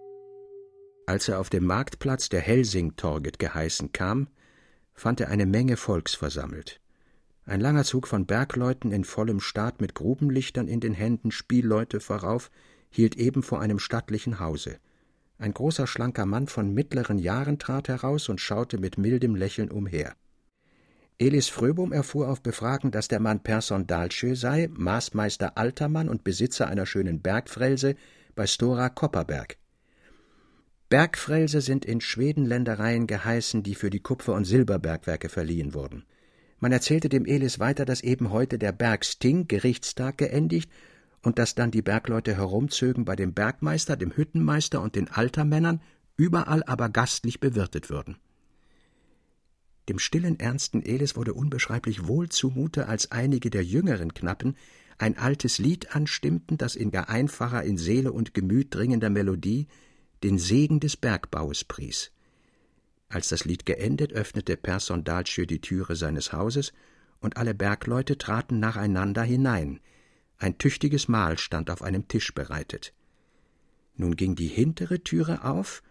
Als 1.08 1.28
er 1.28 1.40
auf 1.40 1.50
dem 1.50 1.66
Marktplatz 1.66 2.30
der 2.30 2.42
Helsing-Torget 2.42 3.40
geheißen 3.40 3.92
kam, 3.94 4.28
fand 4.94 5.22
er 5.22 5.30
eine 5.30 5.48
Menge 5.48 5.76
Volks 5.76 6.14
versammelt. 6.14 6.80
Ein 7.48 7.62
langer 7.62 7.86
Zug 7.86 8.10
von 8.10 8.26
Bergleuten 8.26 8.92
in 8.92 9.06
vollem 9.06 9.40
Staat 9.40 9.80
mit 9.80 9.96
Grubenlichtern 9.96 10.68
in 10.68 10.82
den 10.82 10.94
Händen, 10.94 11.32
Spielleute 11.32 12.02
vorauf, 12.02 12.52
hielt 12.90 13.16
eben 13.16 13.42
vor 13.42 13.62
einem 13.62 13.80
stattlichen 13.80 14.42
Hause. 14.42 14.80
Ein 15.38 15.54
großer, 15.54 15.88
schlanker 15.88 16.26
Mann 16.26 16.48
von 16.48 16.74
mittleren 16.74 17.18
Jahren 17.18 17.58
trat 17.58 17.88
heraus 17.88 18.28
und 18.28 18.42
schaute 18.42 18.78
mit 18.78 18.98
mildem 18.98 19.34
Lächeln 19.34 19.72
umher. 19.72 20.14
Elis 21.20 21.48
Fröbum 21.48 21.94
erfuhr 21.94 22.28
auf 22.28 22.42
Befragen, 22.42 22.92
dass 22.92 23.08
der 23.08 23.22
Mann 23.22 23.42
Persson 23.42 23.88
Dahlsjö 23.88 24.36
sei, 24.36 24.68
Maßmeister 24.74 25.58
Altermann 25.58 26.10
und 26.10 26.26
Besitzer 26.26 26.68
einer 26.68 26.86
schönen 26.86 27.22
Bergfrelse 27.22 27.96
bei 28.36 28.46
Stora 28.46 28.90
Kopperberg. 28.90 29.56
Bergfrelse 30.90 31.62
sind 31.62 31.86
in 31.86 32.02
Schweden 32.02 32.46
Ländereien 32.46 33.08
geheißen, 33.08 33.64
die 33.64 33.76
für 33.76 33.90
die 33.90 34.02
Kupfer- 34.02 34.34
und 34.34 34.44
Silberbergwerke 34.44 35.30
verliehen 35.30 35.74
wurden. 35.74 36.04
Man 36.60 36.72
erzählte 36.72 37.10
dem 37.10 37.26
Elis 37.26 37.60
weiter, 37.60 37.86
dass 37.86 38.02
eben 38.02 38.32
heute 38.32 38.58
der 38.58 38.72
Bergsting, 38.72 39.48
Gerichtstag, 39.48 40.18
geendigt 40.18 40.72
und 41.22 41.38
dass 41.40 41.56
dann 41.56 41.72
die 41.72 41.82
Bergleute 41.82 42.36
herumzögen 42.36 43.06
bei 43.06 43.16
dem 43.16 43.34
Bergmeister, 43.34 43.96
dem 43.96 44.12
Hüttenmeister 44.12 44.82
und 44.82 44.96
den 44.96 45.10
Altermännern, 45.10 45.82
überall 46.16 46.64
aber 46.64 46.90
gastlich 46.90 47.40
bewirtet 47.40 47.90
würden. 47.90 48.18
Dem 49.88 50.00
stillen, 50.00 50.40
ernsten 50.40 50.82
Elis 50.82 51.16
wurde 51.16 51.34
unbeschreiblich 51.34 52.08
wohl 52.08 52.28
zumute, 52.30 52.88
als 52.88 53.12
einige 53.12 53.50
der 53.50 53.64
jüngeren 53.64 54.14
Knappen 54.14 54.58
ein 54.98 55.18
altes 55.18 55.60
Lied 55.60 55.96
anstimmten, 55.96 56.58
das 56.58 56.76
in 56.76 56.92
gar 56.92 57.08
einfacher, 57.08 57.64
in 57.64 57.78
Seele 57.78 58.12
und 58.12 58.34
Gemüt 58.34 58.74
dringender 58.74 59.10
Melodie 59.10 59.68
den 60.24 60.40
Segen 60.40 60.80
des 60.80 60.98
Bergbaues 60.98 61.64
pries. 61.64 62.12
Als 63.10 63.30
das 63.30 63.46
Lied 63.46 63.66
geendet, 63.66 64.12
öffnete 64.12 64.58
Persson 64.58 65.04
Dalsjö 65.04 65.46
die 65.46 65.62
Türe 65.62 65.96
seines 65.96 66.34
Hauses, 66.34 66.74
und 67.20 67.38
alle 67.38 67.56
Bergleute 67.56 68.18
traten 68.18 68.60
nacheinander 68.60 69.24
hinein. 69.24 69.80
Ein 70.38 70.58
tüchtiges 70.58 71.08
Mahl 71.08 71.38
stand 71.38 71.70
auf 71.70 71.82
einem 71.82 72.08
Tisch 72.08 72.34
bereitet. 72.34 72.94
Nun 73.96 74.16
ging 74.16 74.36
die 74.36 74.48
hintere 74.48 75.04
Türe 75.04 75.44
auf, 75.44 75.82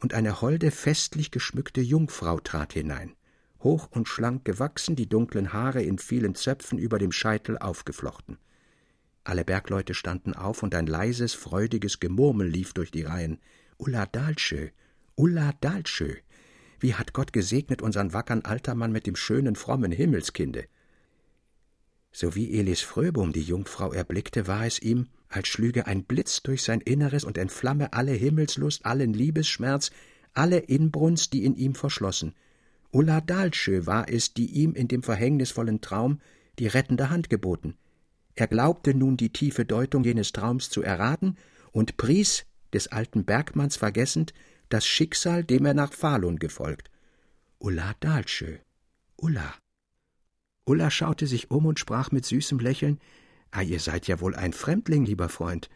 und 0.00 0.12
eine 0.12 0.42
holde, 0.42 0.70
festlich 0.70 1.30
geschmückte 1.30 1.80
Jungfrau 1.80 2.38
trat 2.40 2.74
hinein, 2.74 3.16
hoch 3.60 3.88
und 3.90 4.08
schlank 4.08 4.44
gewachsen, 4.44 4.94
die 4.96 5.08
dunklen 5.08 5.54
Haare 5.54 5.82
in 5.82 5.98
vielen 5.98 6.34
Zöpfen 6.34 6.78
über 6.78 6.98
dem 6.98 7.12
Scheitel 7.12 7.56
aufgeflochten. 7.56 8.38
Alle 9.24 9.44
Bergleute 9.44 9.94
standen 9.94 10.34
auf, 10.34 10.62
und 10.62 10.74
ein 10.74 10.86
leises, 10.86 11.32
freudiges 11.32 11.98
Gemurmel 12.00 12.48
lief 12.48 12.74
durch 12.74 12.90
die 12.90 13.02
Reihen. 13.02 13.38
Ulla 13.78 14.04
Dalsjö, 14.06 14.68
Ulla 15.14 15.52
Dalsjö. 15.60 16.16
Wie 16.78 16.94
hat 16.94 17.12
Gott 17.12 17.32
gesegnet 17.32 17.82
unseren 17.82 18.12
wackern 18.12 18.42
Altermann 18.44 18.92
mit 18.92 19.06
dem 19.06 19.16
schönen, 19.16 19.56
frommen 19.56 19.92
Himmelskinde? 19.92 20.66
Sowie 22.12 22.58
Elis 22.58 22.80
Fröbum 22.80 23.32
die 23.32 23.42
Jungfrau 23.42 23.92
erblickte, 23.92 24.46
war 24.46 24.66
es 24.66 24.80
ihm, 24.80 25.08
als 25.28 25.48
schlüge 25.48 25.86
ein 25.86 26.04
Blitz 26.04 26.42
durch 26.42 26.62
sein 26.62 26.80
Inneres 26.80 27.24
und 27.24 27.36
entflamme 27.36 27.92
alle 27.92 28.12
Himmelslust, 28.12 28.86
allen 28.86 29.12
Liebesschmerz, 29.12 29.90
alle 30.32 30.58
Inbrunst, 30.58 31.32
die 31.32 31.44
in 31.44 31.56
ihm 31.56 31.74
verschlossen. 31.74 32.34
Ulla 32.90 33.20
Dalsjö 33.20 33.86
war 33.86 34.08
es, 34.08 34.32
die 34.32 34.46
ihm 34.46 34.74
in 34.74 34.88
dem 34.88 35.02
verhängnisvollen 35.02 35.80
Traum 35.80 36.20
die 36.58 36.68
rettende 36.68 37.10
Hand 37.10 37.28
geboten. 37.28 37.76
Er 38.34 38.46
glaubte 38.46 38.94
nun 38.94 39.16
die 39.16 39.32
tiefe 39.32 39.64
Deutung 39.64 40.04
jenes 40.04 40.32
Traums 40.32 40.70
zu 40.70 40.82
erraten 40.82 41.36
und 41.72 41.96
pries, 41.96 42.44
des 42.72 42.88
alten 42.88 43.24
Bergmanns 43.24 43.76
vergessend, 43.76 44.34
das 44.68 44.86
Schicksal, 44.86 45.44
dem 45.44 45.64
er 45.66 45.74
nach 45.74 45.92
Falun 45.92 46.38
gefolgt. 46.38 46.90
Ulla 47.58 47.94
Dahlschö. 48.00 48.58
Ulla. 49.16 49.54
Ulla 50.64 50.90
schaute 50.90 51.26
sich 51.26 51.50
um 51.50 51.66
und 51.66 51.78
sprach 51.78 52.10
mit 52.10 52.24
süßem 52.24 52.58
Lächeln 52.58 52.98
Ah, 53.50 53.62
ihr 53.62 53.80
seid 53.80 54.06
ja 54.06 54.20
wohl 54.20 54.34
ein 54.34 54.52
Fremdling, 54.52 55.04
lieber 55.04 55.28
Freund. 55.28 55.70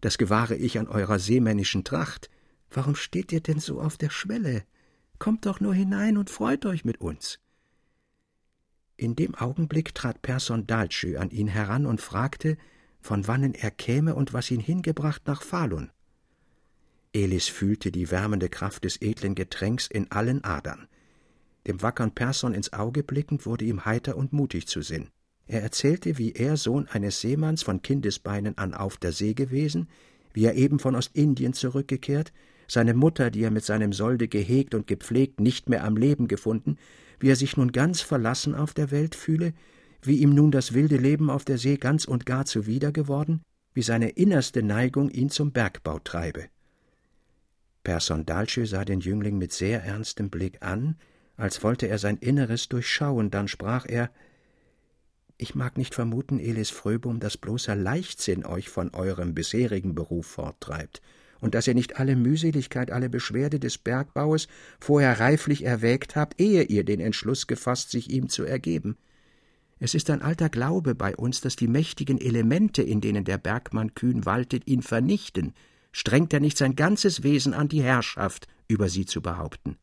Das 0.00 0.18
gewahre 0.18 0.56
ich 0.56 0.78
an 0.78 0.88
eurer 0.88 1.18
seemännischen 1.18 1.84
Tracht. 1.84 2.30
Warum 2.70 2.94
steht 2.94 3.32
ihr 3.32 3.40
denn 3.40 3.60
so 3.60 3.80
auf 3.80 3.98
der 3.98 4.10
Schwelle? 4.10 4.64
Kommt 5.18 5.46
doch 5.46 5.60
nur 5.60 5.74
hinein 5.74 6.16
und 6.16 6.30
freut 6.30 6.64
euch 6.66 6.84
mit 6.84 7.00
uns. 7.00 7.38
In 8.96 9.16
dem 9.16 9.34
Augenblick 9.34 9.94
trat 9.94 10.22
Person 10.22 10.66
Daltschö 10.66 11.18
an 11.18 11.30
ihn 11.30 11.48
heran 11.48 11.86
und 11.86 12.00
fragte, 12.00 12.56
von 13.00 13.26
wannen 13.26 13.54
er 13.54 13.70
käme 13.70 14.14
und 14.14 14.32
was 14.32 14.50
ihn 14.50 14.60
hingebracht 14.60 15.26
nach 15.26 15.42
Falun. 15.42 15.90
Elis 17.12 17.48
fühlte 17.48 17.90
die 17.90 18.10
wärmende 18.10 18.48
Kraft 18.48 18.84
des 18.84 19.02
edlen 19.02 19.34
Getränks 19.34 19.88
in 19.88 20.10
allen 20.12 20.44
Adern. 20.44 20.86
Dem 21.66 21.82
wackern 21.82 22.14
Person 22.14 22.54
ins 22.54 22.72
Auge 22.72 23.02
blickend 23.02 23.46
wurde 23.46 23.64
ihm 23.64 23.84
heiter 23.84 24.16
und 24.16 24.32
mutig 24.32 24.68
zu 24.68 24.80
Sinn. 24.80 25.08
Er 25.46 25.62
erzählte, 25.62 26.18
wie 26.18 26.32
er 26.32 26.56
Sohn 26.56 26.86
eines 26.86 27.20
Seemanns 27.20 27.64
von 27.64 27.82
Kindesbeinen 27.82 28.56
an 28.56 28.74
auf 28.74 28.96
der 28.96 29.10
See 29.10 29.34
gewesen, 29.34 29.88
wie 30.32 30.44
er 30.44 30.54
eben 30.54 30.78
von 30.78 30.94
Ostindien 30.94 31.52
zurückgekehrt, 31.52 32.32
seine 32.68 32.94
Mutter, 32.94 33.32
die 33.32 33.42
er 33.42 33.50
mit 33.50 33.64
seinem 33.64 33.92
Solde 33.92 34.28
gehegt 34.28 34.76
und 34.76 34.86
gepflegt, 34.86 35.40
nicht 35.40 35.68
mehr 35.68 35.82
am 35.82 35.96
Leben 35.96 36.28
gefunden, 36.28 36.78
wie 37.18 37.30
er 37.30 37.36
sich 37.36 37.56
nun 37.56 37.72
ganz 37.72 38.00
verlassen 38.00 38.54
auf 38.54 38.72
der 38.74 38.92
Welt 38.92 39.16
fühle, 39.16 39.52
wie 40.02 40.18
ihm 40.18 40.30
nun 40.30 40.52
das 40.52 40.72
wilde 40.72 40.96
Leben 40.96 41.28
auf 41.28 41.44
der 41.44 41.58
See 41.58 41.76
ganz 41.76 42.04
und 42.04 42.24
gar 42.24 42.44
zuwider 42.44 42.92
geworden, 42.92 43.42
wie 43.74 43.82
seine 43.82 44.10
innerste 44.10 44.62
Neigung 44.62 45.10
ihn 45.10 45.30
zum 45.30 45.50
Bergbau 45.50 45.98
treibe. 45.98 46.46
Person 47.82 48.26
Dalsche 48.26 48.66
sah 48.66 48.84
den 48.84 49.00
Jüngling 49.00 49.38
mit 49.38 49.52
sehr 49.52 49.82
ernstem 49.82 50.30
Blick 50.30 50.62
an, 50.62 50.96
als 51.36 51.62
wollte 51.62 51.86
er 51.86 51.98
sein 51.98 52.18
Inneres 52.18 52.68
durchschauen, 52.68 53.30
dann 53.30 53.48
sprach 53.48 53.86
er 53.88 54.10
Ich 55.38 55.54
mag 55.54 55.78
nicht 55.78 55.94
vermuten, 55.94 56.38
Elis 56.38 56.68
Fröbum, 56.68 57.18
dass 57.18 57.38
bloßer 57.38 57.74
Leichtsinn 57.74 58.44
euch 58.44 58.68
von 58.68 58.92
eurem 58.92 59.34
bisherigen 59.34 59.94
Beruf 59.94 60.26
forttreibt, 60.26 61.00
und 61.40 61.54
dass 61.54 61.66
ihr 61.66 61.74
nicht 61.74 61.98
alle 61.98 62.16
Mühseligkeit, 62.16 62.90
alle 62.90 63.08
Beschwerde 63.08 63.58
des 63.58 63.78
Bergbaues 63.78 64.48
vorher 64.78 65.18
reiflich 65.18 65.64
erwägt 65.64 66.14
habt, 66.14 66.38
ehe 66.38 66.64
ihr 66.64 66.84
den 66.84 67.00
Entschluss 67.00 67.46
gefasst, 67.46 67.90
sich 67.90 68.10
ihm 68.10 68.28
zu 68.28 68.44
ergeben. 68.44 68.98
Es 69.78 69.94
ist 69.94 70.10
ein 70.10 70.20
alter 70.20 70.50
Glaube 70.50 70.94
bei 70.94 71.16
uns, 71.16 71.40
dass 71.40 71.56
die 71.56 71.68
mächtigen 71.68 72.20
Elemente, 72.20 72.82
in 72.82 73.00
denen 73.00 73.24
der 73.24 73.38
Bergmann 73.38 73.94
kühn 73.94 74.26
waltet, 74.26 74.66
ihn 74.66 74.82
vernichten, 74.82 75.54
strengt 75.92 76.32
er 76.32 76.40
nicht 76.40 76.56
sein 76.56 76.76
ganzes 76.76 77.22
Wesen 77.22 77.54
an, 77.54 77.68
die 77.68 77.82
Herrschaft 77.82 78.46
über 78.68 78.88
sie 78.88 79.06
zu 79.06 79.20
behaupten. 79.20 79.76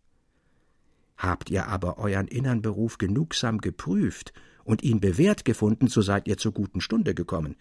Habt 1.17 1.49
ihr 1.49 1.67
aber 1.67 1.97
euren 1.97 2.27
innern 2.27 2.61
Beruf 2.61 2.97
genugsam 2.97 3.57
geprüft 3.57 4.33
und 4.63 4.83
ihn 4.83 4.99
bewährt 4.99 5.45
gefunden, 5.45 5.87
so 5.87 6.01
seid 6.01 6.27
ihr 6.27 6.37
zur 6.37 6.53
guten 6.53 6.81
Stunde 6.81 7.15
gekommen. 7.15 7.55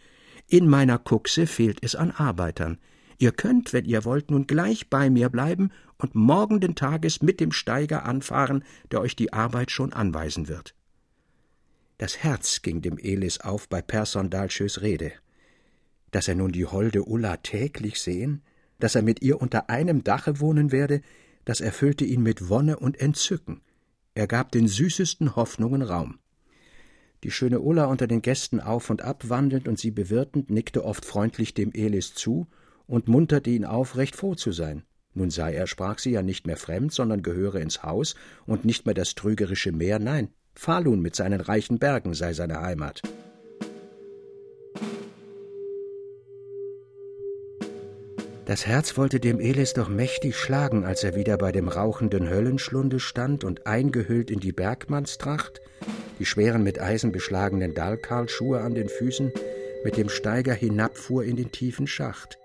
In 0.48 0.68
meiner 0.68 0.98
Kuxe 0.98 1.46
fehlt 1.46 1.78
es 1.82 1.96
an 1.96 2.10
Arbeitern. 2.10 2.78
Ihr 3.18 3.32
könnt, 3.32 3.72
wenn 3.72 3.86
ihr 3.86 4.04
wollt, 4.04 4.30
nun 4.30 4.46
gleich 4.46 4.90
bei 4.90 5.08
mir 5.08 5.30
bleiben 5.30 5.70
und 5.98 6.14
morgenden 6.14 6.74
Tages 6.74 7.22
mit 7.22 7.40
dem 7.40 7.50
Steiger 7.50 8.04
anfahren, 8.04 8.62
der 8.90 9.00
euch 9.00 9.16
die 9.16 9.32
Arbeit 9.32 9.70
schon 9.70 9.92
anweisen 9.92 10.48
wird. 10.48 10.74
Das 11.98 12.18
Herz 12.18 12.60
ging 12.60 12.82
dem 12.82 12.98
Elis 12.98 13.40
auf 13.40 13.70
bei 13.70 13.80
Person 13.80 14.28
Dalschös 14.28 14.82
Rede. 14.82 15.12
Dass 16.10 16.28
er 16.28 16.34
nun 16.34 16.52
die 16.52 16.66
holde 16.66 17.04
Ulla 17.04 17.36
täglich 17.38 18.00
sehen, 18.00 18.42
dass 18.78 18.94
er 18.94 19.02
mit 19.02 19.22
ihr 19.22 19.40
unter 19.40 19.70
einem 19.70 20.04
Dache 20.04 20.40
wohnen 20.40 20.72
werde, 20.72 21.00
das 21.44 21.60
erfüllte 21.60 22.04
ihn 22.04 22.22
mit 22.22 22.48
Wonne 22.48 22.78
und 22.78 23.00
Entzücken. 23.00 23.62
Er 24.14 24.26
gab 24.26 24.52
den 24.52 24.68
süßesten 24.68 25.36
Hoffnungen 25.36 25.82
Raum. 25.82 26.18
Die 27.24 27.30
schöne 27.30 27.60
Ulla 27.60 27.86
unter 27.86 28.06
den 28.06 28.22
Gästen 28.22 28.60
auf 28.60 28.90
und 28.90 29.02
ab 29.02 29.28
wandelnd 29.28 29.68
und 29.68 29.78
sie 29.78 29.90
bewirtend, 29.90 30.50
nickte 30.50 30.84
oft 30.84 31.04
freundlich 31.04 31.54
dem 31.54 31.72
Elis 31.72 32.14
zu 32.14 32.46
und 32.86 33.08
munterte 33.08 33.50
ihn 33.50 33.64
auf, 33.64 33.96
recht 33.96 34.16
froh 34.16 34.34
zu 34.34 34.52
sein. 34.52 34.84
Nun 35.14 35.30
sei 35.30 35.54
er, 35.54 35.66
sprach 35.66 35.98
sie, 35.98 36.10
ja 36.10 36.22
nicht 36.22 36.46
mehr 36.46 36.58
fremd, 36.58 36.92
sondern 36.92 37.22
gehöre 37.22 37.56
ins 37.56 37.82
Haus 37.82 38.16
und 38.44 38.64
nicht 38.64 38.84
mehr 38.84 38.94
das 38.94 39.14
trügerische 39.14 39.72
Meer, 39.72 39.98
nein, 39.98 40.28
Falun 40.54 41.00
mit 41.00 41.14
seinen 41.14 41.40
reichen 41.40 41.78
Bergen 41.78 42.14
sei 42.14 42.32
seine 42.32 42.60
Heimat. 42.60 43.02
Das 48.46 48.64
Herz 48.64 48.96
wollte 48.96 49.18
dem 49.18 49.40
Elis 49.40 49.72
doch 49.72 49.88
mächtig 49.88 50.36
schlagen, 50.36 50.84
als 50.84 51.02
er 51.02 51.16
wieder 51.16 51.36
bei 51.36 51.50
dem 51.50 51.66
rauchenden 51.66 52.30
Höllenschlunde 52.30 53.00
stand 53.00 53.42
und 53.42 53.66
eingehüllt 53.66 54.30
in 54.30 54.38
die 54.38 54.52
Bergmannstracht, 54.52 55.60
die 56.20 56.26
schweren 56.26 56.62
mit 56.62 56.80
Eisen 56.80 57.10
beschlagenen 57.10 57.74
Dalkarlschuhe 57.74 58.60
an 58.60 58.76
den 58.76 58.88
Füßen, 58.88 59.32
mit 59.82 59.96
dem 59.96 60.08
Steiger 60.08 60.54
hinabfuhr 60.54 61.24
in 61.24 61.34
den 61.34 61.50
tiefen 61.50 61.88
Schacht. 61.88 62.38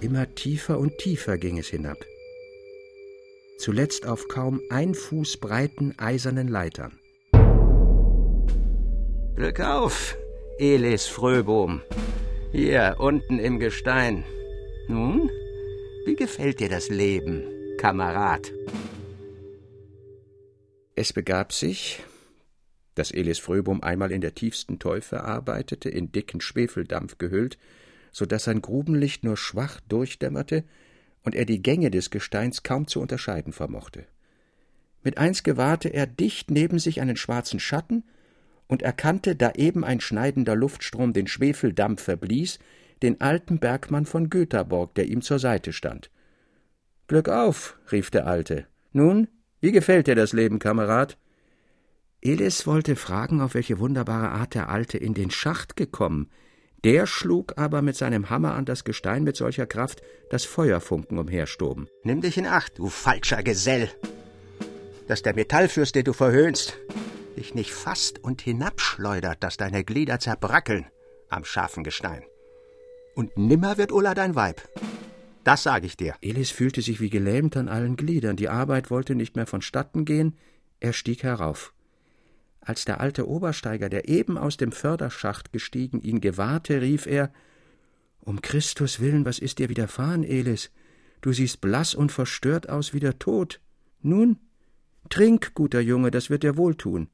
Immer 0.00 0.32
tiefer 0.36 0.78
und 0.78 0.98
tiefer 0.98 1.36
ging 1.36 1.58
es 1.58 1.66
hinab. 1.66 1.98
Zuletzt 3.58 4.06
auf 4.06 4.28
kaum 4.28 4.60
ein 4.70 4.94
Fuß 4.94 5.38
breiten 5.38 5.98
eisernen 5.98 6.46
Leitern. 6.46 7.00
Glück 9.34 9.58
auf, 9.58 10.16
Elis 10.62 11.06
Fröbohm, 11.06 11.80
hier 12.52 12.96
unten 12.98 13.38
im 13.38 13.58
Gestein. 13.58 14.24
Nun, 14.88 15.30
wie 16.04 16.14
gefällt 16.14 16.60
dir 16.60 16.68
das 16.68 16.90
Leben, 16.90 17.44
Kamerad? 17.78 18.52
Es 20.94 21.14
begab 21.14 21.54
sich, 21.54 22.02
dass 22.94 23.10
Elis 23.10 23.38
Fröbum 23.38 23.82
einmal 23.82 24.12
in 24.12 24.20
der 24.20 24.34
tiefsten 24.34 24.78
Teufel 24.78 25.20
arbeitete, 25.20 25.88
in 25.88 26.12
dicken 26.12 26.42
Schwefeldampf 26.42 27.16
gehüllt, 27.16 27.56
so 28.12 28.26
dass 28.26 28.44
sein 28.44 28.60
Grubenlicht 28.60 29.24
nur 29.24 29.38
schwach 29.38 29.80
durchdämmerte 29.88 30.64
und 31.22 31.34
er 31.34 31.46
die 31.46 31.62
Gänge 31.62 31.90
des 31.90 32.10
Gesteins 32.10 32.62
kaum 32.62 32.86
zu 32.86 33.00
unterscheiden 33.00 33.54
vermochte. 33.54 34.04
Mit 35.02 35.16
eins 35.16 35.42
gewahrte 35.42 35.88
er 35.88 36.06
dicht 36.06 36.50
neben 36.50 36.78
sich 36.78 37.00
einen 37.00 37.16
schwarzen 37.16 37.60
Schatten 37.60 38.04
und 38.70 38.82
erkannte, 38.82 39.34
da 39.34 39.50
eben 39.56 39.84
ein 39.84 40.00
schneidender 40.00 40.54
Luftstrom 40.54 41.12
den 41.12 41.26
Schwefeldampf 41.26 42.02
verblies, 42.02 42.60
den 43.02 43.20
alten 43.20 43.58
Bergmann 43.58 44.06
von 44.06 44.30
Göthaborg, 44.30 44.94
der 44.94 45.08
ihm 45.08 45.22
zur 45.22 45.40
Seite 45.40 45.72
stand. 45.72 46.10
Glück 47.08 47.28
auf, 47.28 47.76
rief 47.90 48.10
der 48.10 48.28
Alte. 48.28 48.66
Nun, 48.92 49.26
wie 49.60 49.72
gefällt 49.72 50.06
dir 50.06 50.14
das 50.14 50.32
Leben, 50.32 50.60
Kamerad? 50.60 51.18
Elis 52.22 52.64
wollte 52.64 52.94
fragen, 52.94 53.40
auf 53.40 53.54
welche 53.54 53.80
wunderbare 53.80 54.28
Art 54.28 54.54
der 54.54 54.68
Alte 54.68 54.98
in 54.98 55.14
den 55.14 55.32
Schacht 55.32 55.74
gekommen. 55.74 56.30
Der 56.84 57.06
schlug 57.06 57.54
aber 57.56 57.82
mit 57.82 57.96
seinem 57.96 58.30
Hammer 58.30 58.54
an 58.54 58.66
das 58.66 58.84
Gestein 58.84 59.24
mit 59.24 59.36
solcher 59.36 59.66
Kraft, 59.66 60.00
dass 60.30 60.44
Feuerfunken 60.44 61.18
umherstoben. 61.18 61.88
Nimm 62.04 62.20
dich 62.20 62.38
in 62.38 62.46
Acht, 62.46 62.78
du 62.78 62.88
falscher 62.88 63.42
Gesell, 63.42 63.88
dass 65.08 65.22
der 65.22 65.34
Metallfürst, 65.34 65.96
den 65.96 66.04
du 66.04 66.12
verhöhnst, 66.12 66.78
dich 67.36 67.54
nicht 67.54 67.72
fasst 67.72 68.22
und 68.22 68.42
hinabschleudert, 68.42 69.42
dass 69.42 69.56
deine 69.56 69.84
Glieder 69.84 70.18
zerbrackeln 70.18 70.86
am 71.28 71.44
scharfen 71.44 71.84
Gestein. 71.84 72.22
Und 73.14 73.36
nimmer 73.36 73.78
wird 73.78 73.92
Ulla 73.92 74.14
dein 74.14 74.34
Weib. 74.34 74.68
Das 75.44 75.62
sage 75.62 75.86
ich 75.86 75.96
dir. 75.96 76.14
Elis 76.20 76.50
fühlte 76.50 76.82
sich 76.82 77.00
wie 77.00 77.10
gelähmt 77.10 77.56
an 77.56 77.68
allen 77.68 77.96
Gliedern. 77.96 78.36
Die 78.36 78.48
Arbeit 78.48 78.90
wollte 78.90 79.14
nicht 79.14 79.36
mehr 79.36 79.46
vonstatten 79.46 80.04
gehen. 80.04 80.36
Er 80.80 80.92
stieg 80.92 81.22
herauf. 81.22 81.72
Als 82.60 82.84
der 82.84 83.00
alte 83.00 83.26
Obersteiger, 83.26 83.88
der 83.88 84.08
eben 84.08 84.36
aus 84.36 84.56
dem 84.58 84.70
Förderschacht 84.70 85.52
gestiegen, 85.52 86.00
ihn 86.02 86.20
gewahrte, 86.20 86.82
rief 86.82 87.06
er 87.06 87.32
Um 88.20 88.42
Christus 88.42 89.00
willen, 89.00 89.24
was 89.24 89.38
ist 89.38 89.58
dir 89.58 89.70
widerfahren, 89.70 90.24
Elis? 90.24 90.70
Du 91.22 91.32
siehst 91.32 91.60
blass 91.60 91.94
und 91.94 92.12
verstört 92.12 92.68
aus 92.68 92.92
wie 92.92 93.00
der 93.00 93.18
Tod. 93.18 93.60
Nun, 94.02 94.38
trink, 95.08 95.54
guter 95.54 95.80
Junge, 95.80 96.10
das 96.10 96.28
wird 96.30 96.42
dir 96.42 96.56
wohltun. 96.56 97.08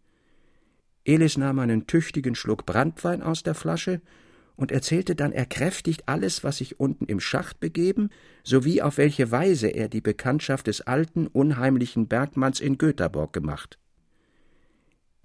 Elis 1.07 1.37
nahm 1.37 1.59
einen 1.61 1.87
tüchtigen 1.87 2.35
Schluck 2.35 2.67
Brandwein 2.67 3.23
aus 3.23 3.43
der 3.43 3.55
Flasche 3.55 4.01
und 4.57 4.73
erzählte 4.73 5.15
dann 5.15 5.33
erkräftigt 5.33 6.05
alles, 6.07 6.43
was 6.43 6.59
sich 6.59 6.81
unten 6.81 7.07
im 7.07 7.21
Schacht 7.21 7.61
begeben, 7.61 8.11
sowie 8.43 8.83
auf 8.83 8.99
welche 8.99 9.31
Weise 9.31 9.69
er 9.69 9.89
die 9.89 10.01
Bekanntschaft 10.01 10.67
des 10.67 10.81
alten, 10.81 11.27
unheimlichen 11.27 12.09
Bergmanns 12.09 12.61
in 12.61 12.79
Göthaborg 12.79 13.33
gemacht. 13.33 13.79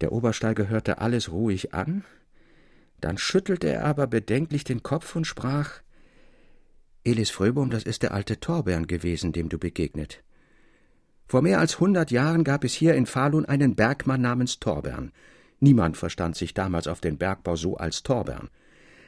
Der 0.01 0.11
Obersteiger 0.11 0.67
hörte 0.67 0.99
alles 0.99 1.31
ruhig 1.31 1.73
an, 1.73 2.03
dann 2.99 3.17
schüttelte 3.17 3.69
er 3.69 3.85
aber 3.85 4.05
bedenklich 4.05 4.63
den 4.63 4.83
Kopf 4.83 5.15
und 5.15 5.25
sprach 5.25 5.81
Elis 7.03 7.31
Fröbom, 7.31 7.71
das 7.71 7.83
ist 7.83 8.03
der 8.03 8.13
alte 8.13 8.39
Torbern 8.39 8.85
gewesen, 8.85 9.31
dem 9.31 9.49
du 9.49 9.57
begegnet. 9.57 10.23
Vor 11.25 11.41
mehr 11.41 11.59
als 11.59 11.79
hundert 11.79 12.11
Jahren 12.11 12.43
gab 12.43 12.63
es 12.63 12.73
hier 12.73 12.93
in 12.93 13.07
Falun 13.07 13.45
einen 13.45 13.75
Bergmann 13.75 14.21
namens 14.21 14.59
Torbern. 14.59 15.11
Niemand 15.61 15.95
verstand 15.95 16.35
sich 16.35 16.53
damals 16.53 16.87
auf 16.87 16.99
den 16.99 17.17
Bergbau 17.17 17.55
so 17.55 17.77
als 17.77 18.03
Torbern. 18.03 18.49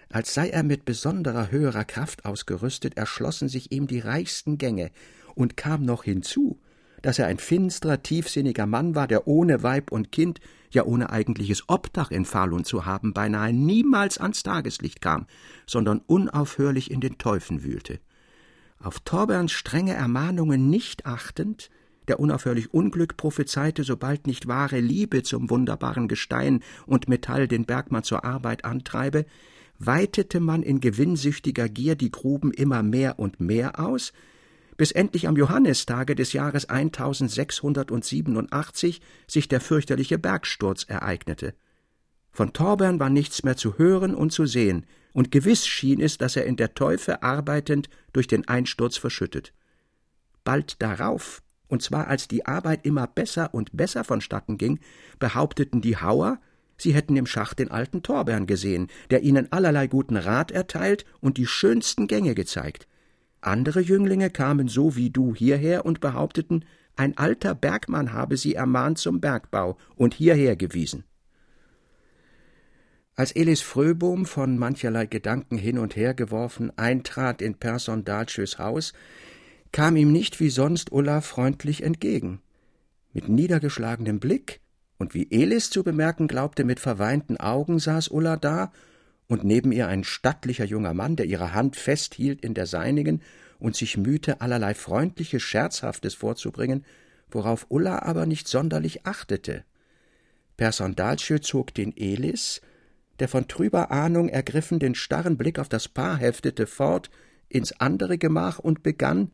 Als 0.09 0.35
sei 0.35 0.49
er 0.49 0.61
mit 0.61 0.85
besonderer 0.85 1.49
höherer 1.49 1.83
Kraft 1.83 2.25
ausgerüstet, 2.25 2.95
erschlossen 2.95 3.49
sich 3.49 3.71
ihm 3.71 3.87
die 3.87 3.99
reichsten 3.99 4.57
Gänge, 4.57 4.91
und 5.35 5.57
kam 5.57 5.83
noch 5.83 6.03
hinzu, 6.03 6.59
dass 7.01 7.17
er 7.17 7.25
ein 7.25 7.39
finsterer, 7.39 8.03
tiefsinniger 8.03 8.67
Mann 8.67 8.93
war, 8.93 9.07
der 9.07 9.27
ohne 9.27 9.63
Weib 9.63 9.91
und 9.91 10.11
Kind, 10.11 10.39
ja 10.69 10.85
ohne 10.85 11.09
eigentliches 11.09 11.67
Obdach 11.67 12.11
in 12.11 12.23
Falun 12.23 12.65
zu 12.65 12.85
haben, 12.85 13.13
beinahe 13.13 13.51
niemals 13.51 14.19
ans 14.19 14.43
Tageslicht 14.43 15.01
kam, 15.01 15.25
sondern 15.65 16.01
unaufhörlich 16.05 16.91
in 16.91 17.01
den 17.01 17.17
Teufen 17.17 17.63
wühlte. 17.63 17.99
Auf 18.79 18.99
Torberns 18.99 19.51
strenge 19.51 19.93
Ermahnungen 19.93 20.69
nicht 20.69 21.07
achtend, 21.07 21.71
der 22.07 22.19
unaufhörlich 22.19 22.73
Unglück 22.73 23.17
prophezeite, 23.17 23.83
sobald 23.83 24.27
nicht 24.27 24.47
wahre 24.47 24.79
Liebe 24.79 25.23
zum 25.23 25.49
wunderbaren 25.49 26.07
Gestein 26.07 26.61
und 26.85 27.07
Metall 27.07 27.47
den 27.47 27.65
Bergmann 27.65 28.03
zur 28.03 28.25
Arbeit 28.25 28.65
antreibe, 28.65 29.25
weitete 29.79 30.39
man 30.39 30.63
in 30.63 30.79
gewinnsüchtiger 30.79 31.69
Gier 31.69 31.95
die 31.95 32.11
Gruben 32.11 32.51
immer 32.51 32.83
mehr 32.83 33.19
und 33.19 33.39
mehr 33.39 33.79
aus, 33.79 34.13
bis 34.77 34.91
endlich 34.91 35.27
am 35.27 35.37
Johannistage 35.37 36.15
des 36.15 36.33
Jahres 36.33 36.69
1687 36.69 39.01
sich 39.27 39.47
der 39.47 39.61
fürchterliche 39.61 40.17
Bergsturz 40.17 40.83
ereignete. 40.83 41.53
Von 42.31 42.53
Torbern 42.53 42.99
war 42.99 43.11
nichts 43.11 43.43
mehr 43.43 43.55
zu 43.55 43.77
hören 43.77 44.15
und 44.15 44.31
zu 44.31 44.45
sehen, 44.45 44.85
und 45.13 45.29
gewiss 45.29 45.67
schien 45.67 46.01
es, 46.01 46.17
dass 46.17 46.35
er 46.35 46.45
in 46.45 46.55
der 46.55 46.73
Teufe 46.73 47.21
arbeitend 47.21 47.87
durch 48.13 48.25
den 48.25 48.47
Einsturz 48.47 48.97
verschüttet. 48.97 49.53
Bald 50.43 50.81
darauf, 50.81 51.43
und 51.73 51.81
zwar 51.81 52.07
als 52.07 52.27
die 52.27 52.45
Arbeit 52.45 52.85
immer 52.85 53.07
besser 53.07 53.51
und 53.51 53.75
besser 53.75 54.03
vonstatten 54.03 54.59
ging, 54.59 54.79
behaupteten 55.17 55.81
die 55.81 55.97
Hauer, 55.97 56.39
sie 56.77 56.93
hätten 56.93 57.15
im 57.17 57.25
Schacht 57.25 57.57
den 57.57 57.71
alten 57.71 58.03
Torbern 58.03 58.45
gesehen, 58.45 58.89
der 59.09 59.23
ihnen 59.23 59.51
allerlei 59.51 59.87
guten 59.87 60.15
Rat 60.15 60.51
erteilt 60.51 61.03
und 61.19 61.37
die 61.37 61.47
schönsten 61.47 62.05
Gänge 62.05 62.35
gezeigt. 62.35 62.87
Andere 63.41 63.79
Jünglinge 63.79 64.29
kamen 64.29 64.67
so 64.67 64.95
wie 64.95 65.09
du 65.09 65.33
hierher 65.33 65.83
und 65.83 65.99
behaupteten, 65.99 66.63
ein 66.95 67.17
alter 67.17 67.55
Bergmann 67.55 68.13
habe 68.13 68.37
sie 68.37 68.53
ermahnt 68.53 68.99
zum 68.99 69.19
Bergbau 69.19 69.75
und 69.95 70.13
hierher 70.13 70.55
gewiesen. 70.55 71.05
Als 73.15 73.31
Elis 73.31 73.61
Fröbohm, 73.61 74.27
von 74.27 74.59
mancherlei 74.59 75.07
Gedanken 75.07 75.57
hin 75.57 75.79
und 75.79 75.95
her 75.95 76.13
geworfen, 76.13 76.71
eintrat 76.77 77.41
in 77.41 77.55
Person 77.55 78.03
Dalschös 78.03 78.59
Haus, 78.59 78.93
kam 79.73 79.95
ihm 79.95 80.11
nicht 80.11 80.39
wie 80.39 80.51
sonst 80.51 80.91
Ulla 80.93 81.19
freundlich 81.19 81.83
entgegen. 81.83 82.41
Mit 83.11 83.27
niedergeschlagenem 83.27 84.19
Blick 84.19 84.61
und 84.97 85.13
wie 85.15 85.29
Elis 85.31 85.71
zu 85.71 85.83
bemerken 85.83 86.27
glaubte, 86.27 86.63
mit 86.63 86.79
verweinten 86.79 87.37
Augen 87.37 87.79
saß 87.79 88.07
Ulla 88.09 88.37
da 88.37 88.71
und 89.27 89.43
neben 89.43 89.71
ihr 89.71 89.87
ein 89.87 90.03
stattlicher 90.03 90.63
junger 90.63 90.93
Mann, 90.93 91.15
der 91.15 91.25
ihre 91.25 91.53
Hand 91.53 91.75
festhielt 91.75 92.41
in 92.41 92.53
der 92.53 92.67
seinigen 92.67 93.21
und 93.57 93.75
sich 93.75 93.97
mühte, 93.97 94.41
allerlei 94.41 94.75
freundliches, 94.75 95.41
Scherzhaftes 95.41 96.13
vorzubringen, 96.13 96.85
worauf 97.31 97.65
Ulla 97.69 98.03
aber 98.03 98.27
nicht 98.27 98.47
sonderlich 98.47 99.07
achtete. 99.07 99.63
Persondalsche 100.55 101.41
zog 101.41 101.73
den 101.73 101.97
Elis, 101.97 102.61
der 103.19 103.27
von 103.27 103.47
trüber 103.47 103.89
Ahnung 103.89 104.29
ergriffen 104.29 104.77
den 104.77 104.93
starren 104.93 105.35
Blick 105.35 105.57
auf 105.57 105.69
das 105.69 105.87
Paar 105.87 106.17
heftete, 106.17 106.67
fort 106.67 107.09
ins 107.49 107.71
andere 107.79 108.19
Gemach 108.19 108.59
und 108.59 108.83
begann 108.83 109.31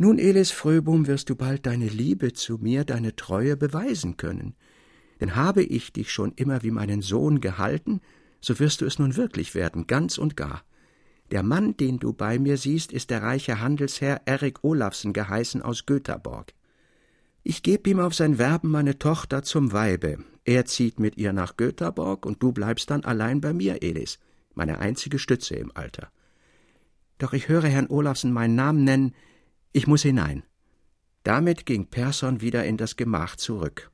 Nun, 0.00 0.20
Elis 0.20 0.52
Fröbum, 0.52 1.08
wirst 1.08 1.28
du 1.28 1.34
bald 1.34 1.66
deine 1.66 1.88
Liebe 1.88 2.32
zu 2.32 2.58
mir, 2.58 2.84
deine 2.84 3.16
Treue 3.16 3.56
beweisen 3.56 4.16
können. 4.16 4.54
Denn 5.20 5.34
habe 5.34 5.64
ich 5.64 5.92
dich 5.92 6.12
schon 6.12 6.32
immer 6.36 6.62
wie 6.62 6.70
meinen 6.70 7.02
Sohn 7.02 7.40
gehalten, 7.40 8.00
so 8.40 8.60
wirst 8.60 8.80
du 8.80 8.86
es 8.86 9.00
nun 9.00 9.16
wirklich 9.16 9.56
werden, 9.56 9.88
ganz 9.88 10.16
und 10.16 10.36
gar. 10.36 10.62
Der 11.32 11.42
Mann, 11.42 11.76
den 11.76 11.98
du 11.98 12.12
bei 12.12 12.38
mir 12.38 12.56
siehst, 12.58 12.92
ist 12.92 13.10
der 13.10 13.24
reiche 13.24 13.60
Handelsherr 13.60 14.22
Erik 14.24 14.62
Olafsen 14.62 15.12
geheißen 15.12 15.62
aus 15.62 15.84
Göthaborg. 15.84 16.54
Ich 17.42 17.64
geb 17.64 17.88
ihm 17.88 17.98
auf 17.98 18.14
sein 18.14 18.38
Werben 18.38 18.70
meine 18.70 19.00
Tochter 19.00 19.42
zum 19.42 19.72
Weibe. 19.72 20.18
Er 20.44 20.64
zieht 20.64 21.00
mit 21.00 21.16
ihr 21.16 21.32
nach 21.32 21.56
Göthaborg 21.56 22.24
und 22.24 22.40
du 22.40 22.52
bleibst 22.52 22.90
dann 22.90 23.04
allein 23.04 23.40
bei 23.40 23.52
mir, 23.52 23.82
Elis, 23.82 24.20
meine 24.54 24.78
einzige 24.78 25.18
Stütze 25.18 25.56
im 25.56 25.72
Alter. 25.74 26.12
Doch 27.18 27.32
ich 27.32 27.48
höre 27.48 27.66
Herrn 27.66 27.88
Olafsen 27.88 28.32
meinen 28.32 28.54
Namen 28.54 28.84
nennen, 28.84 29.14
ich 29.72 29.86
muss 29.86 30.02
hinein. 30.02 30.42
Damit 31.22 31.66
ging 31.66 31.86
Persson 31.86 32.40
wieder 32.40 32.64
in 32.64 32.76
das 32.76 32.96
Gemach 32.96 33.36
zurück. 33.36 33.90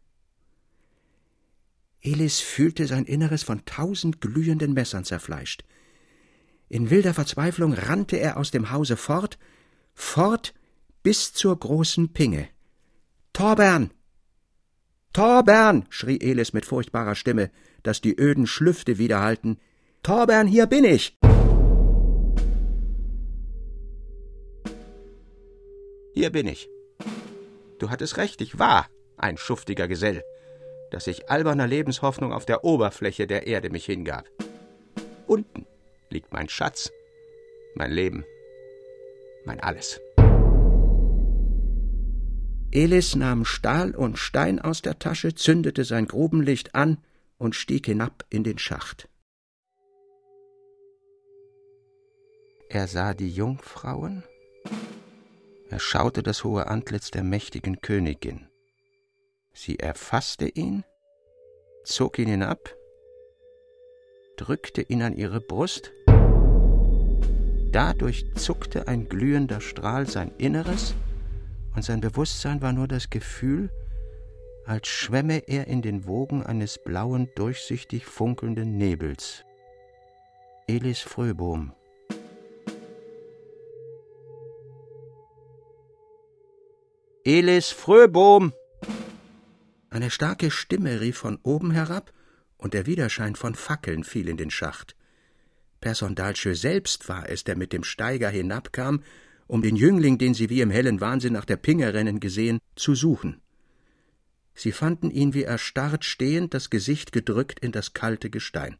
Elis 2.01 2.41
fühlte 2.41 2.87
sein 2.87 3.07
Inneres 3.07 3.43
von 3.43 3.65
tausend 3.65 4.21
glühenden 4.21 4.75
Messern 4.75 5.05
zerfleischt. 5.05 5.65
In 6.69 6.91
wilder 6.91 7.15
Verzweiflung 7.15 7.73
rannte 7.73 8.19
er 8.19 8.37
aus 8.37 8.51
dem 8.51 8.71
Hause 8.71 8.97
fort, 8.97 9.39
fort 9.95 10.55
bis 11.03 11.33
zur 11.33 11.59
großen 11.59 12.13
Pinge. 12.13 12.49
Torbern! 13.33 13.91
Torbern! 15.13 15.87
schrie 15.89 16.21
Elis 16.21 16.53
mit 16.53 16.67
furchtbarer 16.67 17.15
Stimme, 17.15 17.51
dass 17.83 18.01
die 18.01 18.19
öden 18.19 18.47
Schlüfte 18.47 18.99
widerhallten. 18.99 19.59
Torbern, 20.03 20.47
hier 20.47 20.67
bin 20.67 20.85
ich! 20.85 21.17
Hier 26.14 26.31
bin 26.31 26.46
ich. 26.46 26.68
Du 27.79 27.90
hattest 27.90 28.16
recht, 28.16 28.40
ich 28.40 28.59
war 28.59 28.88
ein 29.16 29.37
schuftiger 29.37 29.88
Gesell 29.88 30.24
dass 30.94 31.09
ich 31.09 31.29
alberner 31.29 31.66
Lebenshoffnung 31.66 32.33
auf 32.33 32.46
der 32.46 32.62
Oberfläche 32.62 33.27
der 33.27 33.48
Erde 33.48 33.68
mich 33.68 33.85
hingab. 33.85 34.29
Unten 35.27 35.66
liegt 36.09 36.33
mein 36.33 36.48
Schatz, 36.48 36.92
mein 37.74 37.90
Leben, 37.90 38.24
mein 39.44 39.59
Alles. 39.59 40.00
Elis 42.70 43.16
nahm 43.16 43.44
Stahl 43.44 43.96
und 43.96 44.20
Stein 44.20 44.61
aus 44.61 44.83
der 44.83 45.00
Tasche, 45.00 45.35
zündete 45.35 45.85
sein 45.85 46.07
Grubenlicht 46.07 46.77
an 46.77 46.98
und 47.38 47.57
stieg 47.57 47.87
hinab 47.87 48.24
in 48.31 48.44
den 48.44 48.59
Schacht. 48.59 49.09
Er 52.68 52.87
sah 52.87 53.14
die 53.14 53.31
Jungfrauen, 53.31 54.22
er 55.70 55.79
schaute 55.79 56.22
das 56.22 56.44
hohe 56.44 56.66
Antlitz 56.66 57.11
der 57.11 57.24
mächtigen 57.24 57.81
Königin. 57.81 58.48
Sie 59.53 59.79
erfasste 59.79 60.48
ihn, 60.48 60.85
zog 61.85 62.18
ihn 62.18 62.29
hinab, 62.29 62.74
drückte 64.37 64.83
ihn 64.83 65.03
an 65.03 65.16
ihre 65.16 65.40
Brust. 65.40 65.92
Dadurch 67.72 68.24
zuckte 68.35 68.88
ein 68.88 69.09
glühender 69.09 69.61
Strahl 69.61 70.09
sein 70.09 70.33
Inneres, 70.38 70.94
und 71.74 71.83
sein 71.83 72.00
Bewusstsein 72.00 72.62
war 72.62 72.72
nur 72.72 72.87
das 72.87 73.11
Gefühl, 73.11 73.70
als 74.64 74.88
schwämme 74.88 75.48
er 75.48 75.66
in 75.66 75.83
den 75.83 76.07
Wogen 76.07 76.42
eines 76.42 76.79
blauen, 76.83 77.29
durchsichtig 77.35 78.07
funkelnden 78.07 78.77
Nebels. 78.77 79.44
Elis 80.66 81.00
Fröbohm. 81.00 81.72
Elis 87.27 87.71
Fröbohm! 87.71 88.53
Eine 89.89 90.11
starke 90.11 90.51
Stimme 90.51 91.01
rief 91.01 91.17
von 91.17 91.39
oben 91.43 91.71
herab, 91.71 92.13
und 92.59 92.75
der 92.75 92.85
Widerschein 92.85 93.35
von 93.35 93.55
Fackeln 93.55 94.05
fiel 94.05 94.29
in 94.29 94.37
den 94.37 94.51
Schacht. 94.51 94.95
Persondalsche 95.81 96.55
selbst 96.55 97.09
war 97.09 97.27
es, 97.27 97.43
der 97.43 97.57
mit 97.57 97.73
dem 97.73 97.83
Steiger 97.83 98.29
hinabkam, 98.29 99.03
um 99.47 99.63
den 99.63 99.75
Jüngling, 99.75 100.19
den 100.19 100.35
sie 100.35 100.51
wie 100.51 100.61
im 100.61 100.69
hellen 100.69 101.01
Wahnsinn 101.01 101.33
nach 101.33 101.47
der 101.47 101.57
Pinge 101.57 101.95
rennen 101.95 102.21
gesehen, 102.21 102.59
zu 102.77 102.95
suchen. 102.95 103.41
Sie 104.55 104.73
fanden 104.73 105.11
ihn 105.11 105.33
wie 105.33 105.45
erstarrt 105.45 106.05
stehend, 106.05 106.53
das 106.53 106.69
Gesicht 106.69 107.11
gedrückt 107.11 107.59
in 107.59 107.73
das 107.73 107.95
kalte 107.95 108.29
Gestein. 108.29 108.77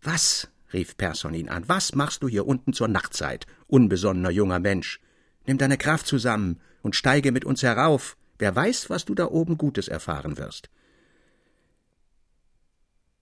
Was? 0.00 0.48
rief 0.72 0.96
Persson 0.96 1.34
ihn 1.34 1.48
an. 1.48 1.68
Was 1.68 1.96
machst 1.96 2.22
du 2.22 2.28
hier 2.28 2.46
unten 2.46 2.72
zur 2.72 2.86
Nachtzeit, 2.86 3.48
unbesonnener 3.66 4.30
junger 4.30 4.60
Mensch? 4.60 5.00
Nimm 5.44 5.58
deine 5.58 5.76
Kraft 5.76 6.06
zusammen 6.06 6.60
und 6.84 6.94
steige 6.94 7.32
mit 7.32 7.44
uns 7.44 7.62
herauf. 7.62 8.16
Wer 8.38 8.54
weiß, 8.54 8.90
was 8.90 9.04
du 9.04 9.14
da 9.14 9.26
oben 9.26 9.58
Gutes 9.58 9.88
erfahren 9.88 10.38
wirst. 10.38 10.70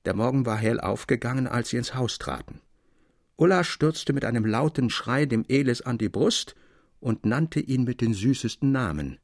Der 0.05 0.15
Morgen 0.15 0.45
war 0.45 0.57
hell 0.57 0.81
aufgegangen, 0.81 1.47
als 1.47 1.71
sie 1.71 1.77
ins 1.77 1.95
Haus 1.95 2.19
traten. 2.19 2.61
Ulla 3.37 3.63
stürzte 3.63 4.13
mit 4.13 4.25
einem 4.25 4.45
lauten 4.45 4.91
Schrei 4.91 5.27
dem 5.27 5.45
Elis 5.49 5.81
an 5.81 5.97
die 5.97 6.09
Brust 6.09 6.57
und 6.99 7.25
nannte 7.25 7.61
ihn 7.61 7.85
mit 7.85 8.01
den 8.01 8.15
süßesten 8.15 8.73
Namen. 8.73 9.19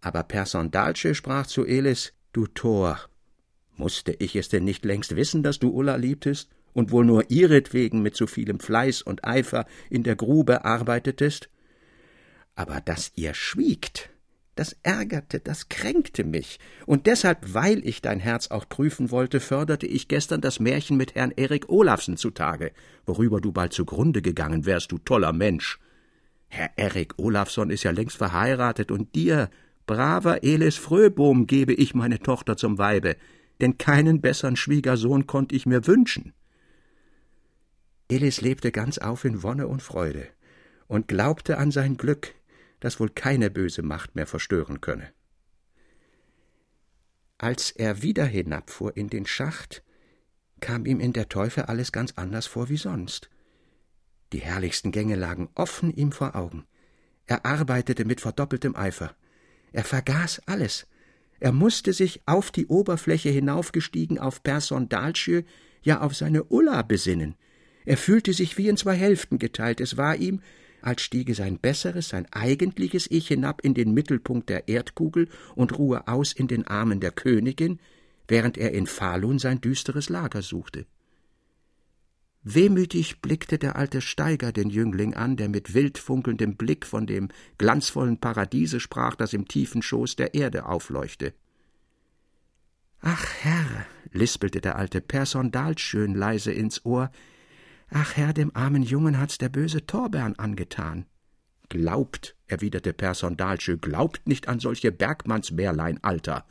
Aber 0.00 0.22
Persondalce 0.22 1.14
sprach 1.14 1.46
zu 1.46 1.66
Elis, 1.66 2.12
Du 2.32 2.46
Tor, 2.46 2.98
musste 3.76 4.12
ich 4.12 4.36
es 4.36 4.48
denn 4.48 4.64
nicht 4.64 4.84
längst 4.84 5.16
wissen, 5.16 5.42
dass 5.42 5.58
du 5.58 5.70
Ulla 5.70 5.96
liebtest 5.96 6.50
und 6.72 6.92
wohl 6.92 7.04
nur 7.04 7.30
ihretwegen 7.30 8.00
mit 8.00 8.16
so 8.16 8.26
vielem 8.26 8.58
Fleiß 8.60 9.02
und 9.02 9.24
Eifer 9.24 9.66
in 9.90 10.02
der 10.02 10.16
Grube 10.16 10.64
arbeitetest? 10.64 11.50
Aber 12.56 12.80
dass 12.80 13.12
ihr 13.14 13.34
schwiegt, 13.34 14.10
Das 14.56 14.74
ärgerte, 14.82 15.38
das 15.38 15.68
kränkte 15.68 16.24
mich. 16.24 16.58
Und 16.86 17.06
deshalb, 17.06 17.52
weil 17.52 17.86
ich 17.86 18.00
dein 18.00 18.18
Herz 18.18 18.50
auch 18.50 18.66
prüfen 18.66 19.10
wollte, 19.10 19.38
förderte 19.38 19.86
ich 19.86 20.08
gestern 20.08 20.40
das 20.40 20.60
Märchen 20.60 20.96
mit 20.96 21.14
Herrn 21.14 21.30
Erik 21.36 21.68
Olafsen 21.68 22.16
zutage, 22.16 22.72
worüber 23.04 23.42
du 23.42 23.52
bald 23.52 23.74
zugrunde 23.74 24.22
gegangen 24.22 24.64
wärst, 24.64 24.90
du 24.92 24.98
toller 24.98 25.34
Mensch. 25.34 25.78
Herr 26.48 26.70
Erik 26.76 27.18
Olafsson 27.18 27.68
ist 27.68 27.82
ja 27.82 27.90
längst 27.90 28.16
verheiratet, 28.16 28.90
und 28.90 29.14
dir, 29.14 29.50
braver 29.86 30.42
Elis 30.42 30.76
Fröbohm, 30.76 31.46
gebe 31.46 31.74
ich 31.74 31.94
meine 31.94 32.18
Tochter 32.20 32.56
zum 32.56 32.78
Weibe, 32.78 33.16
denn 33.60 33.76
keinen 33.76 34.22
besseren 34.22 34.56
Schwiegersohn 34.56 35.26
konnte 35.26 35.54
ich 35.54 35.66
mir 35.66 35.86
wünschen. 35.86 36.32
Elis 38.08 38.40
lebte 38.40 38.72
ganz 38.72 38.96
auf 38.96 39.26
in 39.26 39.42
Wonne 39.42 39.68
und 39.68 39.82
Freude 39.82 40.28
und 40.86 41.08
glaubte 41.08 41.58
an 41.58 41.70
sein 41.70 41.98
Glück, 41.98 42.35
das 42.86 43.00
wohl 43.00 43.10
keine 43.10 43.50
böse 43.50 43.82
Macht 43.82 44.14
mehr 44.14 44.28
verstören 44.28 44.80
könne. 44.80 45.12
Als 47.36 47.72
er 47.72 48.00
wieder 48.02 48.24
hinabfuhr 48.24 48.96
in 48.96 49.08
den 49.08 49.26
Schacht, 49.26 49.82
kam 50.60 50.86
ihm 50.86 51.00
in 51.00 51.12
der 51.12 51.28
Teufel 51.28 51.64
alles 51.64 51.90
ganz 51.90 52.12
anders 52.14 52.46
vor 52.46 52.68
wie 52.68 52.76
sonst. 52.76 53.28
Die 54.32 54.38
herrlichsten 54.38 54.92
Gänge 54.92 55.16
lagen 55.16 55.48
offen 55.56 55.92
ihm 55.92 56.12
vor 56.12 56.36
Augen. 56.36 56.64
Er 57.26 57.44
arbeitete 57.44 58.04
mit 58.04 58.20
verdoppeltem 58.20 58.76
Eifer. 58.76 59.16
Er 59.72 59.82
vergaß 59.82 60.42
alles. 60.46 60.86
Er 61.40 61.50
musste 61.50 61.92
sich 61.92 62.22
auf 62.24 62.52
die 62.52 62.68
Oberfläche 62.68 63.30
hinaufgestiegen 63.30 64.20
auf 64.20 64.44
Person 64.44 64.88
Dalsjö, 64.88 65.42
ja 65.82 66.02
auf 66.02 66.14
seine 66.14 66.44
Ulla 66.44 66.82
besinnen. 66.82 67.34
Er 67.84 67.96
fühlte 67.96 68.32
sich 68.32 68.56
wie 68.58 68.68
in 68.68 68.76
zwei 68.76 68.94
Hälften 68.94 69.40
geteilt. 69.40 69.80
Es 69.80 69.96
war 69.96 70.14
ihm, 70.14 70.40
als 70.86 71.02
stiege 71.02 71.34
sein 71.34 71.58
besseres, 71.58 72.10
sein 72.10 72.26
eigentliches 72.32 73.10
Ich 73.10 73.28
hinab 73.28 73.60
in 73.62 73.74
den 73.74 73.92
Mittelpunkt 73.92 74.48
der 74.48 74.68
Erdkugel 74.68 75.28
und 75.54 75.76
ruhe 75.78 76.06
aus 76.06 76.32
in 76.32 76.46
den 76.46 76.66
Armen 76.66 77.00
der 77.00 77.10
Königin, 77.10 77.80
während 78.28 78.56
er 78.56 78.72
in 78.72 78.86
Falun 78.86 79.38
sein 79.38 79.60
düsteres 79.60 80.08
Lager 80.08 80.42
suchte. 80.42 80.86
Wehmütig 82.44 83.20
blickte 83.20 83.58
der 83.58 83.74
alte 83.74 84.00
Steiger 84.00 84.52
den 84.52 84.70
Jüngling 84.70 85.14
an, 85.14 85.36
der 85.36 85.48
mit 85.48 85.74
wild 85.74 85.98
funkelndem 85.98 86.54
Blick 86.54 86.86
von 86.86 87.04
dem 87.04 87.28
glanzvollen 87.58 88.18
Paradiese 88.20 88.78
sprach, 88.78 89.16
das 89.16 89.32
im 89.32 89.48
tiefen 89.48 89.82
Schoß 89.82 90.14
der 90.14 90.34
Erde 90.34 90.66
aufleuchte. 90.66 91.34
Ach 93.00 93.26
Herr, 93.40 93.86
lispelte 94.12 94.60
der 94.60 94.76
alte 94.76 95.00
Person 95.00 95.50
schön 95.76 96.14
leise 96.14 96.52
ins 96.52 96.84
Ohr, 96.84 97.10
Ach 97.90 98.16
Herr, 98.16 98.32
dem 98.32 98.54
armen 98.54 98.82
Jungen 98.82 99.18
hat's 99.18 99.38
der 99.38 99.48
böse 99.48 99.86
Torbern 99.86 100.34
angetan. 100.36 101.06
Glaubt, 101.68 102.36
erwiderte 102.46 102.92
Person 102.92 103.36
Dalsche, 103.36 103.78
glaubt 103.78 104.26
nicht 104.26 104.48
an 104.48 104.60
solche 104.60 104.92
Bergmannsmärlein, 104.92 106.02
Alter. 106.02 106.46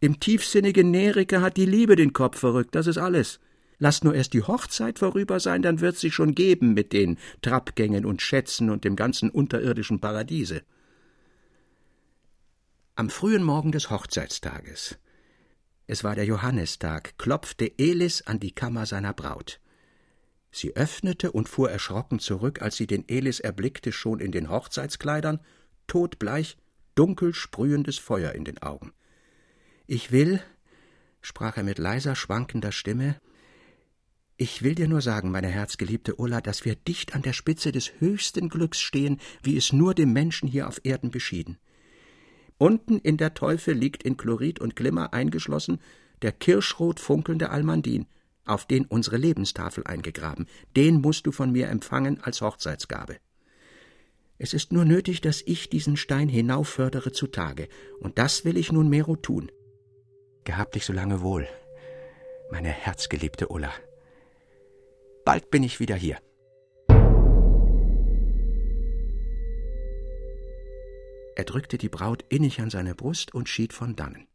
Im 0.00 0.20
tiefsinnigen 0.20 0.90
Nerike 0.90 1.40
hat 1.40 1.56
die 1.56 1.66
Liebe 1.66 1.96
den 1.96 2.12
Kopf 2.12 2.38
verrückt, 2.38 2.74
das 2.74 2.86
ist 2.86 2.98
alles. 2.98 3.40
Lasst 3.78 4.04
nur 4.04 4.14
erst 4.14 4.32
die 4.32 4.42
Hochzeit 4.42 4.98
vorüber 4.98 5.40
sein, 5.40 5.62
dann 5.62 5.80
wird's 5.80 6.00
sich 6.00 6.14
schon 6.14 6.34
geben 6.34 6.74
mit 6.74 6.92
den 6.92 7.18
Trappgängen 7.40 8.04
und 8.04 8.22
Schätzen 8.22 8.70
und 8.70 8.84
dem 8.84 8.94
ganzen 8.94 9.30
unterirdischen 9.30 10.00
Paradiese. 10.00 10.62
Am 12.94 13.10
frühen 13.10 13.42
Morgen 13.42 13.72
des 13.72 13.90
Hochzeitstages, 13.90 14.98
es 15.86 16.04
war 16.04 16.14
der 16.14 16.24
Johannistag, 16.24 17.18
klopfte 17.18 17.78
Elis 17.78 18.22
an 18.22 18.38
die 18.38 18.52
Kammer 18.52 18.86
seiner 18.86 19.12
Braut. 19.12 19.60
Sie 20.52 20.76
öffnete 20.76 21.32
und 21.32 21.48
fuhr 21.48 21.70
erschrocken 21.70 22.18
zurück, 22.18 22.60
als 22.60 22.76
sie 22.76 22.86
den 22.86 23.08
Elis 23.08 23.40
erblickte, 23.40 23.90
schon 23.90 24.20
in 24.20 24.32
den 24.32 24.50
Hochzeitskleidern, 24.50 25.40
todbleich, 25.86 26.58
dunkel 26.94 27.34
sprühendes 27.34 27.98
Feuer 27.98 28.32
in 28.32 28.44
den 28.44 28.58
Augen. 28.62 28.92
Ich 29.86 30.12
will, 30.12 30.42
sprach 31.22 31.56
er 31.56 31.62
mit 31.62 31.78
leiser, 31.78 32.14
schwankender 32.14 32.70
Stimme, 32.70 33.16
ich 34.36 34.62
will 34.62 34.74
dir 34.74 34.88
nur 34.88 35.00
sagen, 35.00 35.30
meine 35.30 35.48
herzgeliebte 35.48 36.16
Ulla, 36.16 36.40
dass 36.40 36.64
wir 36.64 36.74
dicht 36.74 37.14
an 37.14 37.22
der 37.22 37.32
Spitze 37.32 37.70
des 37.70 38.00
höchsten 38.00 38.48
Glücks 38.48 38.80
stehen, 38.80 39.20
wie 39.42 39.56
es 39.56 39.72
nur 39.72 39.94
dem 39.94 40.12
Menschen 40.12 40.48
hier 40.48 40.66
auf 40.66 40.80
Erden 40.84 41.10
beschieden. 41.10 41.58
Unten 42.58 42.98
in 42.98 43.18
der 43.18 43.34
Teufel 43.34 43.74
liegt 43.74 44.02
in 44.02 44.16
Chlorid 44.16 44.60
und 44.60 44.74
Glimmer 44.74 45.12
eingeschlossen 45.12 45.78
der 46.22 46.32
kirschrot 46.32 47.00
funkelnde 47.00 47.50
Almandin, 47.50 48.06
auf 48.44 48.66
den 48.66 48.86
unsere 48.86 49.16
Lebenstafel 49.16 49.84
eingegraben. 49.84 50.46
Den 50.76 51.00
musst 51.00 51.26
du 51.26 51.32
von 51.32 51.52
mir 51.52 51.68
empfangen 51.68 52.20
als 52.22 52.40
Hochzeitsgabe. 52.40 53.16
Es 54.38 54.54
ist 54.54 54.72
nur 54.72 54.84
nötig, 54.84 55.20
dass 55.20 55.42
ich 55.42 55.70
diesen 55.70 55.96
Stein 55.96 56.28
hinauffördere 56.28 57.12
zutage, 57.12 57.68
und 58.00 58.18
das 58.18 58.44
will 58.44 58.56
ich 58.56 58.72
nun 58.72 58.88
Mero 58.88 59.14
tun. 59.16 59.52
Gehab 60.44 60.72
dich 60.72 60.84
so 60.84 60.92
lange 60.92 61.20
wohl, 61.20 61.46
meine 62.50 62.70
herzgeliebte 62.70 63.48
Ulla. 63.48 63.72
Bald 65.24 65.50
bin 65.50 65.62
ich 65.62 65.78
wieder 65.78 65.94
hier. 65.94 66.18
Er 71.34 71.44
drückte 71.44 71.78
die 71.78 71.88
Braut 71.88 72.24
innig 72.28 72.60
an 72.60 72.70
seine 72.70 72.94
Brust 72.94 73.34
und 73.34 73.48
schied 73.48 73.72
von 73.72 73.96
dannen. 73.96 74.26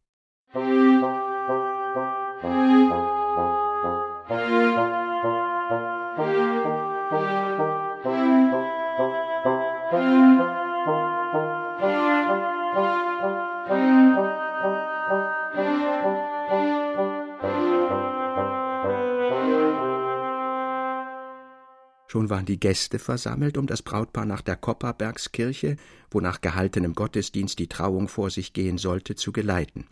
Waren 22.30 22.46
die 22.46 22.60
Gäste 22.60 23.00
versammelt, 23.00 23.58
um 23.58 23.68
das 23.68 23.82
Brautpaar 23.82 24.26
nach 24.26 24.42
der 24.42 24.56
Kopperbergskirche, 24.56 25.76
wo 26.12 26.20
nach 26.20 26.42
gehaltenem 26.42 26.94
Gottesdienst 26.94 27.60
die 27.60 27.68
Trauung 27.68 28.08
vor 28.08 28.30
sich 28.30 28.54
gehen 28.54 28.78
sollte, 28.78 29.16
zu 29.16 29.32
geleiten. 29.32 29.86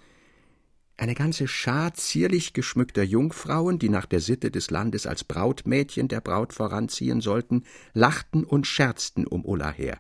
Eine 0.98 1.14
ganze 1.14 1.48
Schar 1.48 1.94
zierlich 1.94 2.54
geschmückter 2.54 3.04
Jungfrauen, 3.04 3.80
die 3.80 3.90
nach 3.90 4.06
der 4.06 4.22
Sitte 4.22 4.50
des 4.50 4.72
Landes 4.72 5.06
als 5.06 5.26
Brautmädchen 5.26 6.08
der 6.08 6.22
Braut 6.22 6.54
voranziehen 6.54 7.20
sollten, 7.20 7.64
lachten 7.94 8.46
und 8.46 8.66
scherzten 8.66 9.28
um 9.28 9.44
Ulla 9.44 9.72
her. 9.72 10.00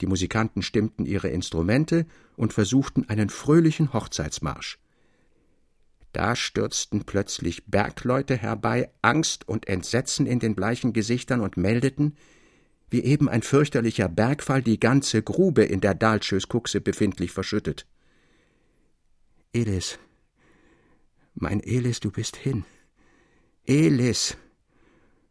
Die 0.00 0.06
Musikanten 0.06 0.62
stimmten 0.62 1.06
ihre 1.06 1.28
Instrumente 1.28 2.06
und 2.36 2.52
versuchten 2.52 3.08
einen 3.08 3.30
fröhlichen 3.30 3.92
Hochzeitsmarsch. 3.92 4.80
Da 6.12 6.36
stürzten 6.36 7.04
plötzlich 7.04 7.64
Bergleute 7.66 8.36
herbei, 8.36 8.90
Angst 9.00 9.48
und 9.48 9.66
Entsetzen 9.68 10.26
in 10.26 10.38
den 10.38 10.54
bleichen 10.54 10.92
Gesichtern 10.92 11.40
und 11.40 11.56
meldeten, 11.56 12.16
wie 12.90 13.02
eben 13.02 13.28
ein 13.28 13.42
fürchterlicher 13.42 14.08
Bergfall 14.08 14.62
die 14.62 14.78
ganze 14.78 15.22
Grube 15.22 15.64
in 15.64 15.80
der 15.80 15.94
Dalschöskuchse 15.94 16.82
befindlich 16.82 17.32
verschüttet. 17.32 17.86
Elis, 19.54 19.98
mein 21.34 21.60
Elis, 21.60 22.00
du 22.00 22.10
bist 22.10 22.36
hin. 22.36 22.64
Elis! 23.66 24.36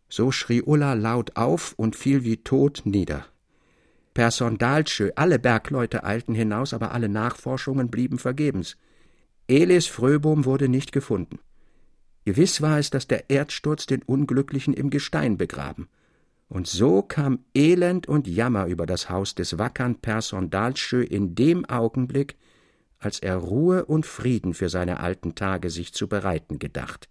So 0.09 0.31
schrie 0.31 0.61
Ulla 0.61 0.93
laut 0.93 1.37
auf 1.37 1.73
und 1.77 1.95
fiel 1.95 2.23
wie 2.23 2.37
tot 2.37 2.81
nieder. 2.85 3.27
Person 4.13 4.57
Dalschö, 4.57 5.11
alle 5.15 5.39
Bergleute 5.39 6.03
eilten 6.03 6.35
hinaus, 6.35 6.73
aber 6.73 6.91
alle 6.91 7.07
Nachforschungen 7.07 7.89
blieben 7.89 8.17
vergebens. 8.17 8.75
Elis 9.51 9.87
Fröbom 9.87 10.45
wurde 10.45 10.69
nicht 10.69 10.93
gefunden. 10.93 11.39
Gewiss 12.23 12.61
war 12.61 12.79
es, 12.79 12.89
dass 12.89 13.07
der 13.07 13.29
Erdsturz 13.29 13.85
den 13.85 14.01
Unglücklichen 14.01 14.73
im 14.73 14.89
Gestein 14.89 15.37
begraben. 15.37 15.89
Und 16.47 16.67
so 16.67 17.01
kam 17.01 17.39
Elend 17.53 18.07
und 18.07 18.29
Jammer 18.29 18.67
über 18.67 18.85
das 18.85 19.09
Haus 19.09 19.35
des 19.35 19.57
wackern 19.57 19.95
Person 19.95 20.49
Dalschö 20.51 21.03
in 21.03 21.35
dem 21.35 21.65
Augenblick, 21.65 22.37
als 22.97 23.19
er 23.19 23.35
Ruhe 23.35 23.83
und 23.83 24.05
Frieden 24.05 24.53
für 24.53 24.69
seine 24.69 25.01
alten 25.01 25.35
Tage 25.35 25.69
sich 25.69 25.93
zu 25.93 26.07
bereiten 26.07 26.57
gedacht. 26.57 27.09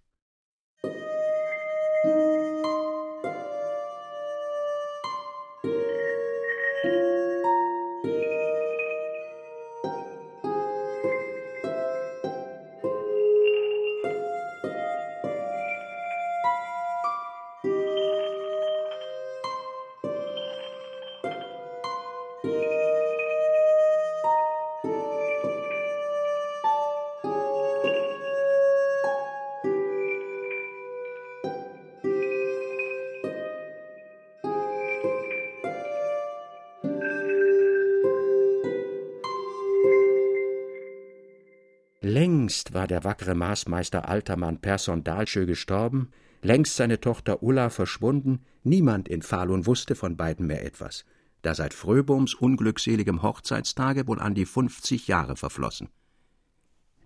Längst 42.51 42.73
war 42.73 42.85
der 42.85 43.05
wackere 43.05 43.33
Maßmeister 43.33 44.09
Altermann 44.09 44.59
Persson 44.59 45.05
Dahlsjö 45.05 45.45
gestorben, 45.45 46.11
längst 46.41 46.75
seine 46.75 46.99
Tochter 46.99 47.43
Ulla 47.43 47.69
verschwunden, 47.69 48.41
niemand 48.63 49.07
in 49.07 49.21
Falun 49.21 49.65
wusste 49.65 49.95
von 49.95 50.17
beiden 50.17 50.47
mehr 50.47 50.65
etwas, 50.65 51.05
da 51.43 51.55
seit 51.55 51.73
Fröboms 51.73 52.33
unglückseligem 52.33 53.21
Hochzeitstage 53.21 54.05
wohl 54.05 54.19
an 54.19 54.35
die 54.35 54.45
fünfzig 54.45 55.07
Jahre 55.07 55.37
verflossen. 55.37 55.87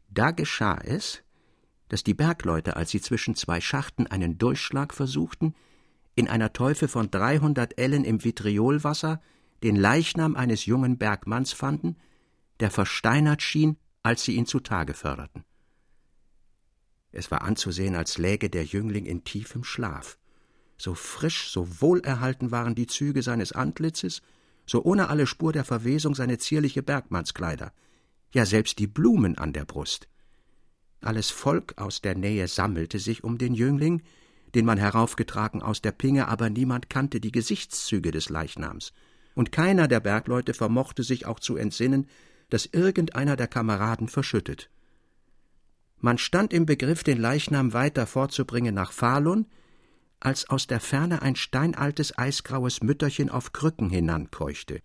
Da 0.09 0.31
geschah 0.31 0.79
es, 0.83 1.21
dass 1.89 2.03
die 2.03 2.15
Bergleute, 2.15 2.75
als 2.75 2.89
sie 2.89 2.99
zwischen 2.99 3.35
zwei 3.35 3.61
Schachten 3.61 4.07
einen 4.07 4.39
Durchschlag 4.39 4.95
versuchten, 4.95 5.53
in 6.15 6.27
einer 6.27 6.53
Teufe 6.53 6.87
von 6.87 7.11
dreihundert 7.11 7.77
Ellen 7.77 8.03
im 8.03 8.23
Vitriolwasser 8.23 9.21
den 9.61 9.75
Leichnam 9.75 10.35
eines 10.35 10.65
jungen 10.65 10.97
Bergmanns 10.97 11.53
fanden, 11.53 11.97
der 12.61 12.71
versteinert 12.71 13.43
schien, 13.43 13.77
als 14.05 14.23
sie 14.23 14.35
ihn 14.35 14.45
zutage 14.45 14.93
förderten. 14.93 15.43
Es 17.11 17.31
war 17.31 17.41
anzusehen, 17.41 17.95
als 17.95 18.19
läge 18.19 18.51
der 18.51 18.63
Jüngling 18.63 19.05
in 19.05 19.23
tiefem 19.23 19.63
Schlaf. 19.63 20.19
So 20.77 20.93
frisch, 20.93 21.49
so 21.49 21.81
wohlerhalten 21.81 22.51
waren 22.51 22.75
die 22.75 22.85
Züge 22.85 23.23
seines 23.23 23.51
Antlitzes, 23.51 24.21
so 24.67 24.83
ohne 24.83 25.09
alle 25.09 25.25
Spur 25.25 25.53
der 25.53 25.63
Verwesung 25.63 26.13
seine 26.13 26.37
zierliche 26.37 26.83
Bergmannskleider, 26.83 27.73
ja 28.31 28.45
selbst 28.45 28.77
die 28.77 28.85
Blumen 28.85 29.39
an 29.39 29.53
der 29.53 29.65
Brust. 29.65 30.07
Alles 31.01 31.31
Volk 31.31 31.73
aus 31.77 32.01
der 32.01 32.15
Nähe 32.15 32.47
sammelte 32.47 32.99
sich 32.99 33.23
um 33.23 33.39
den 33.39 33.55
Jüngling, 33.55 34.03
den 34.53 34.65
man 34.65 34.77
heraufgetragen 34.77 35.63
aus 35.63 35.81
der 35.81 35.93
Pinge, 35.93 36.27
aber 36.27 36.51
niemand 36.51 36.91
kannte 36.91 37.19
die 37.19 37.31
Gesichtszüge 37.31 38.11
des 38.11 38.29
Leichnams, 38.29 38.93
und 39.33 39.51
keiner 39.51 39.87
der 39.87 39.99
Bergleute 39.99 40.53
vermochte 40.53 41.01
sich 41.01 41.25
auch 41.25 41.39
zu 41.39 41.55
entsinnen, 41.55 42.07
dass 42.49 42.65
irgendeiner 42.65 43.35
der 43.35 43.47
Kameraden 43.47 44.07
verschüttet. 44.07 44.69
Man 45.99 46.17
stand 46.17 46.53
im 46.53 46.65
Begriff, 46.65 47.03
den 47.03 47.19
Leichnam 47.19 47.73
weiter 47.73 48.05
fortzubringen 48.05 48.75
nach 48.75 48.91
Falun, 48.91 49.47
als 50.19 50.49
aus 50.49 50.67
der 50.67 50.79
Ferne 50.79 51.21
ein 51.21 51.35
steinaltes 51.35 52.17
eisgraues 52.17 52.81
Mütterchen 52.81 53.29
auf 53.29 53.53
Krücken 53.53 53.89
hinankeuchte. 53.89 54.81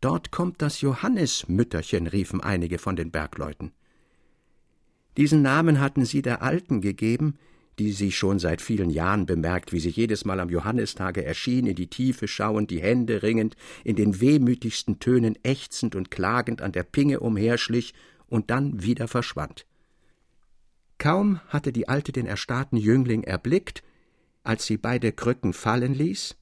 Dort 0.00 0.30
kommt 0.30 0.60
das 0.60 0.80
Johannismütterchen, 0.80 2.06
riefen 2.06 2.42
einige 2.42 2.78
von 2.78 2.96
den 2.96 3.10
Bergleuten. 3.10 3.72
Diesen 5.16 5.42
Namen 5.42 5.80
hatten 5.80 6.04
sie 6.04 6.22
der 6.22 6.42
Alten 6.42 6.80
gegeben, 6.80 7.38
die 7.78 7.92
sie 7.92 8.12
schon 8.12 8.38
seit 8.38 8.62
vielen 8.62 8.90
Jahren 8.90 9.26
bemerkt, 9.26 9.72
wie 9.72 9.80
sie 9.80 9.90
jedes 9.90 10.24
Mal 10.24 10.40
am 10.40 10.50
Johannistage 10.50 11.24
erschien, 11.24 11.66
in 11.66 11.74
die 11.74 11.88
Tiefe 11.88 12.28
schauend, 12.28 12.70
die 12.70 12.82
Hände 12.82 13.22
ringend, 13.22 13.56
in 13.82 13.96
den 13.96 14.20
wehmütigsten 14.20 14.98
Tönen 15.00 15.36
ächzend 15.42 15.94
und 15.94 16.10
klagend 16.10 16.62
an 16.62 16.72
der 16.72 16.84
Pinge 16.84 17.20
umherschlich 17.20 17.94
und 18.26 18.50
dann 18.50 18.82
wieder 18.82 19.08
verschwand. 19.08 19.66
Kaum 20.98 21.40
hatte 21.48 21.72
die 21.72 21.88
Alte 21.88 22.12
den 22.12 22.26
erstarrten 22.26 22.78
Jüngling 22.78 23.24
erblickt, 23.24 23.82
als 24.42 24.66
sie 24.66 24.76
beide 24.76 25.12
Krücken 25.12 25.52
fallen 25.52 25.94
ließ, 25.94 26.36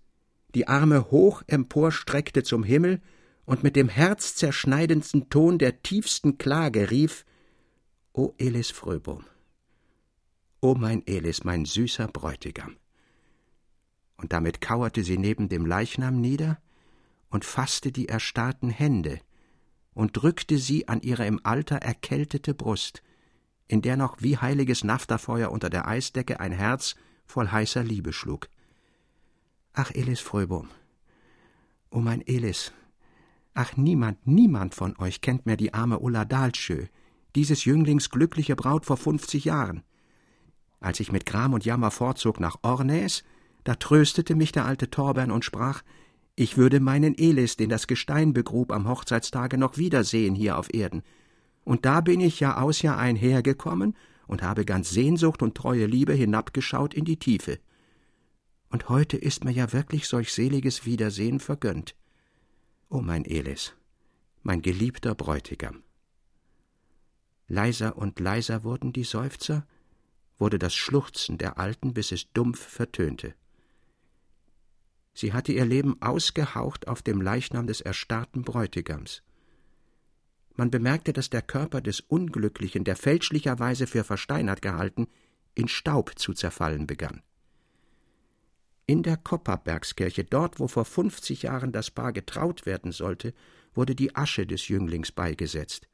die 0.54 0.68
Arme 0.68 1.10
hoch 1.10 1.42
emporstreckte 1.46 2.42
zum 2.42 2.62
Himmel 2.62 3.00
und 3.44 3.62
mit 3.62 3.76
dem 3.76 3.88
herzzerschneidendsten 3.88 5.30
Ton 5.30 5.58
der 5.58 5.82
tiefsten 5.82 6.38
Klage 6.38 6.90
rief 6.90 7.24
O 8.12 8.34
Elis 8.38 8.70
Fröbom, 8.70 9.24
o 10.62 10.74
mein 10.76 11.04
Elis, 11.06 11.42
mein 11.42 11.64
süßer 11.64 12.06
Bräutigam. 12.06 12.76
Und 14.16 14.32
damit 14.32 14.60
kauerte 14.60 15.02
sie 15.02 15.18
neben 15.18 15.48
dem 15.48 15.66
Leichnam 15.66 16.20
nieder 16.20 16.62
und 17.28 17.44
fasste 17.44 17.90
die 17.90 18.08
erstarrten 18.08 18.70
Hände 18.70 19.18
und 19.92 20.16
drückte 20.16 20.58
sie 20.58 20.86
an 20.86 21.02
ihre 21.02 21.26
im 21.26 21.40
Alter 21.42 21.76
erkältete 21.76 22.54
Brust, 22.54 23.02
in 23.66 23.82
der 23.82 23.96
noch 23.96 24.22
wie 24.22 24.38
heiliges 24.38 24.84
Naftafeuer 24.84 25.50
unter 25.50 25.68
der 25.68 25.88
Eisdecke 25.88 26.38
ein 26.38 26.52
Herz 26.52 26.94
voll 27.26 27.48
heißer 27.48 27.82
Liebe 27.82 28.12
schlug. 28.12 28.48
Ach, 29.72 29.90
Elis 29.90 30.20
Fröbom, 30.20 30.68
o 31.90 31.98
mein 31.98 32.24
Elis, 32.24 32.72
ach, 33.54 33.76
niemand, 33.76 34.24
niemand 34.26 34.76
von 34.76 34.96
euch 34.98 35.22
kennt 35.22 35.44
mehr 35.44 35.56
die 35.56 35.74
arme 35.74 35.98
Ulla 35.98 36.24
Dahlsjö, 36.24 36.86
dieses 37.34 37.64
Jünglings 37.64 38.10
glückliche 38.10 38.54
Braut 38.54 38.86
vor 38.86 38.96
fünfzig 38.96 39.46
Jahren. 39.46 39.82
Als 40.82 40.98
ich 40.98 41.12
mit 41.12 41.26
Gram 41.26 41.54
und 41.54 41.64
Jammer 41.64 41.92
fortzog 41.92 42.40
nach 42.40 42.56
Ornäs, 42.62 43.22
da 43.62 43.76
tröstete 43.76 44.34
mich 44.34 44.50
der 44.50 44.66
alte 44.66 44.90
Torbern 44.90 45.30
und 45.30 45.44
sprach, 45.44 45.82
ich 46.34 46.56
würde 46.56 46.80
meinen 46.80 47.16
Elis, 47.16 47.56
den 47.56 47.70
das 47.70 47.86
Gestein 47.86 48.32
begrub, 48.32 48.72
am 48.72 48.88
Hochzeitstage 48.88 49.58
noch 49.58 49.76
wiedersehen 49.76 50.34
hier 50.34 50.58
auf 50.58 50.74
Erden. 50.74 51.02
Und 51.62 51.84
da 51.84 52.00
bin 52.00 52.20
ich 52.20 52.40
Jahr 52.40 52.60
aus 52.60 52.82
Jahr 52.82 52.98
ein 52.98 53.14
hergekommen 53.14 53.94
und 54.26 54.42
habe 54.42 54.64
ganz 54.64 54.90
Sehnsucht 54.90 55.40
und 55.42 55.54
treue 55.54 55.86
Liebe 55.86 56.14
hinabgeschaut 56.14 56.94
in 56.94 57.04
die 57.04 57.18
Tiefe. 57.18 57.60
Und 58.68 58.88
heute 58.88 59.16
ist 59.16 59.44
mir 59.44 59.52
ja 59.52 59.72
wirklich 59.72 60.08
solch 60.08 60.32
seliges 60.32 60.84
Wiedersehen 60.84 61.38
vergönnt. 61.38 61.94
O 62.88 63.02
mein 63.02 63.24
Elis, 63.24 63.74
mein 64.42 64.62
geliebter 64.62 65.14
Bräutigam. 65.14 65.84
Leiser 67.46 67.96
und 67.96 68.18
leiser 68.18 68.64
wurden 68.64 68.92
die 68.92 69.04
Seufzer, 69.04 69.64
wurde 70.38 70.58
das 70.58 70.74
Schluchzen 70.74 71.38
der 71.38 71.58
Alten, 71.58 71.94
bis 71.94 72.12
es 72.12 72.32
dumpf 72.32 72.60
vertönte. 72.60 73.34
Sie 75.14 75.32
hatte 75.32 75.52
ihr 75.52 75.66
Leben 75.66 76.00
ausgehaucht 76.00 76.88
auf 76.88 77.02
dem 77.02 77.20
Leichnam 77.20 77.66
des 77.66 77.80
erstarrten 77.80 78.42
Bräutigams. 78.42 79.22
Man 80.54 80.70
bemerkte, 80.70 81.12
dass 81.12 81.30
der 81.30 81.42
Körper 81.42 81.80
des 81.80 82.00
Unglücklichen, 82.00 82.84
der 82.84 82.96
fälschlicherweise 82.96 83.86
für 83.86 84.04
versteinert 84.04 84.62
gehalten, 84.62 85.08
in 85.54 85.68
Staub 85.68 86.18
zu 86.18 86.32
zerfallen 86.32 86.86
begann. 86.86 87.22
In 88.86 89.02
der 89.02 89.16
Kopperbergskirche, 89.16 90.24
dort, 90.24 90.60
wo 90.60 90.66
vor 90.66 90.84
fünfzig 90.84 91.42
Jahren 91.42 91.72
das 91.72 91.90
Paar 91.90 92.12
getraut 92.12 92.66
werden 92.66 92.92
sollte, 92.92 93.32
wurde 93.74 93.94
die 93.94 94.16
Asche 94.16 94.46
des 94.46 94.68
Jünglings 94.68 95.12
beigesetzt 95.12 95.88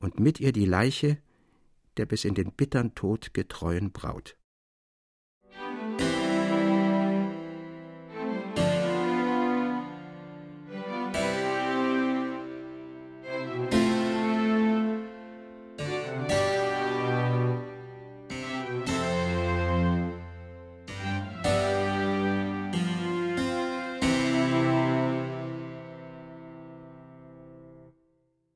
und 0.00 0.18
mit 0.18 0.40
ihr 0.40 0.52
die 0.52 0.66
Leiche 0.66 1.18
der 1.96 2.06
bis 2.06 2.24
in 2.24 2.34
den 2.34 2.52
bittern 2.52 2.94
Tod 2.94 3.34
getreuen 3.34 3.92
Braut. 3.92 4.36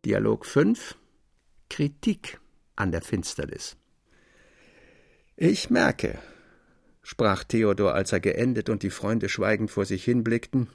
Dialog 0.05 0.47
5 0.47 0.97
Kritik 1.69 2.41
an 2.79 2.93
der 2.93 3.03
Finsternis. 3.03 3.77
Ich 5.37 5.71
merke, 5.71 6.19
sprach 7.03 7.45
Theodor, 7.45 7.95
als 7.95 8.13
er 8.13 8.21
geendet 8.21 8.69
und 8.69 8.83
die 8.83 8.91
Freunde 8.91 9.29
schweigend 9.29 9.71
vor 9.71 9.85
sich 9.85 10.05
hinblickten, 10.05 10.69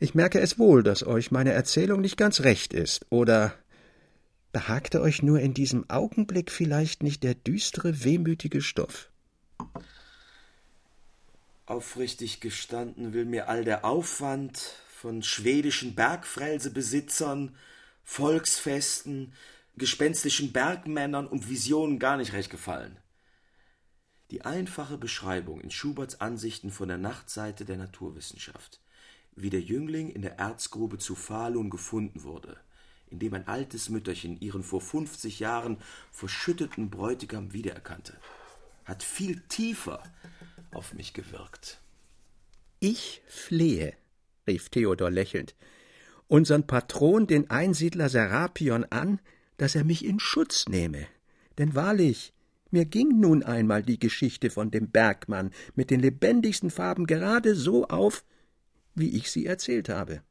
ich 0.00 0.14
merke 0.14 0.40
es 0.40 0.58
wohl, 0.58 0.84
dass 0.84 1.04
euch 1.04 1.32
meine 1.32 1.52
Erzählung 1.52 2.00
nicht 2.00 2.16
ganz 2.16 2.42
recht 2.42 2.72
ist, 2.72 3.06
oder 3.10 3.52
behagte 4.52 5.00
euch 5.00 5.22
nur 5.22 5.40
in 5.40 5.54
diesem 5.54 5.90
Augenblick 5.90 6.52
vielleicht 6.52 7.02
nicht 7.02 7.24
der 7.24 7.34
düstere, 7.34 8.04
wehmütige 8.04 8.60
Stoff? 8.60 9.10
Aufrichtig 11.66 12.40
gestanden 12.40 13.12
will 13.12 13.24
mir 13.24 13.48
all 13.48 13.64
der 13.64 13.84
Aufwand 13.84 14.76
von 14.94 15.22
schwedischen 15.22 15.94
Bergfrälsebesitzern, 15.94 17.56
Volksfesten, 18.04 19.32
gespenstischen 19.78 20.52
Bergmännern 20.52 21.26
und 21.26 21.48
Visionen 21.48 21.98
gar 21.98 22.16
nicht 22.16 22.32
recht 22.32 22.50
gefallen. 22.50 22.98
Die 24.30 24.44
einfache 24.44 24.98
Beschreibung 24.98 25.60
in 25.60 25.70
Schuberts 25.70 26.20
Ansichten 26.20 26.70
von 26.70 26.88
der 26.88 26.98
Nachtseite 26.98 27.64
der 27.64 27.78
Naturwissenschaft, 27.78 28.80
wie 29.34 29.50
der 29.50 29.62
Jüngling 29.62 30.10
in 30.10 30.22
der 30.22 30.38
Erzgrube 30.38 30.98
zu 30.98 31.14
Falun 31.14 31.70
gefunden 31.70 32.24
wurde, 32.24 32.58
in 33.06 33.18
dem 33.18 33.32
ein 33.32 33.48
altes 33.48 33.88
Mütterchen 33.88 34.38
ihren 34.40 34.62
vor 34.62 34.82
fünfzig 34.82 35.38
Jahren 35.38 35.78
verschütteten 36.10 36.90
Bräutigam 36.90 37.54
wiedererkannte, 37.54 38.18
hat 38.84 39.02
viel 39.02 39.40
tiefer 39.48 40.02
auf 40.72 40.92
mich 40.92 41.14
gewirkt. 41.14 41.80
Ich 42.80 43.22
flehe, 43.28 43.94
rief 44.46 44.68
Theodor 44.68 45.10
lächelnd, 45.10 45.54
unseren 46.26 46.66
Patron, 46.66 47.26
den 47.26 47.48
Einsiedler 47.48 48.10
Serapion, 48.10 48.84
an, 48.84 49.20
dass 49.58 49.74
er 49.74 49.84
mich 49.84 50.04
in 50.04 50.18
Schutz 50.18 50.66
nehme. 50.68 51.06
Denn 51.58 51.74
wahrlich, 51.74 52.32
mir 52.70 52.84
ging 52.84 53.20
nun 53.20 53.42
einmal 53.42 53.82
die 53.82 53.98
Geschichte 53.98 54.50
von 54.50 54.70
dem 54.70 54.90
Bergmann 54.90 55.52
mit 55.74 55.90
den 55.90 56.00
lebendigsten 56.00 56.70
Farben 56.70 57.06
gerade 57.06 57.54
so 57.54 57.86
auf, 57.86 58.24
wie 58.94 59.16
ich 59.16 59.30
sie 59.30 59.46
erzählt 59.46 59.88
habe. 59.88 60.22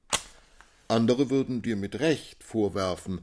Andere 0.87 1.29
würden 1.29 1.61
dir 1.61 1.75
mit 1.75 1.99
Recht 1.99 2.43
vorwerfen, 2.43 3.21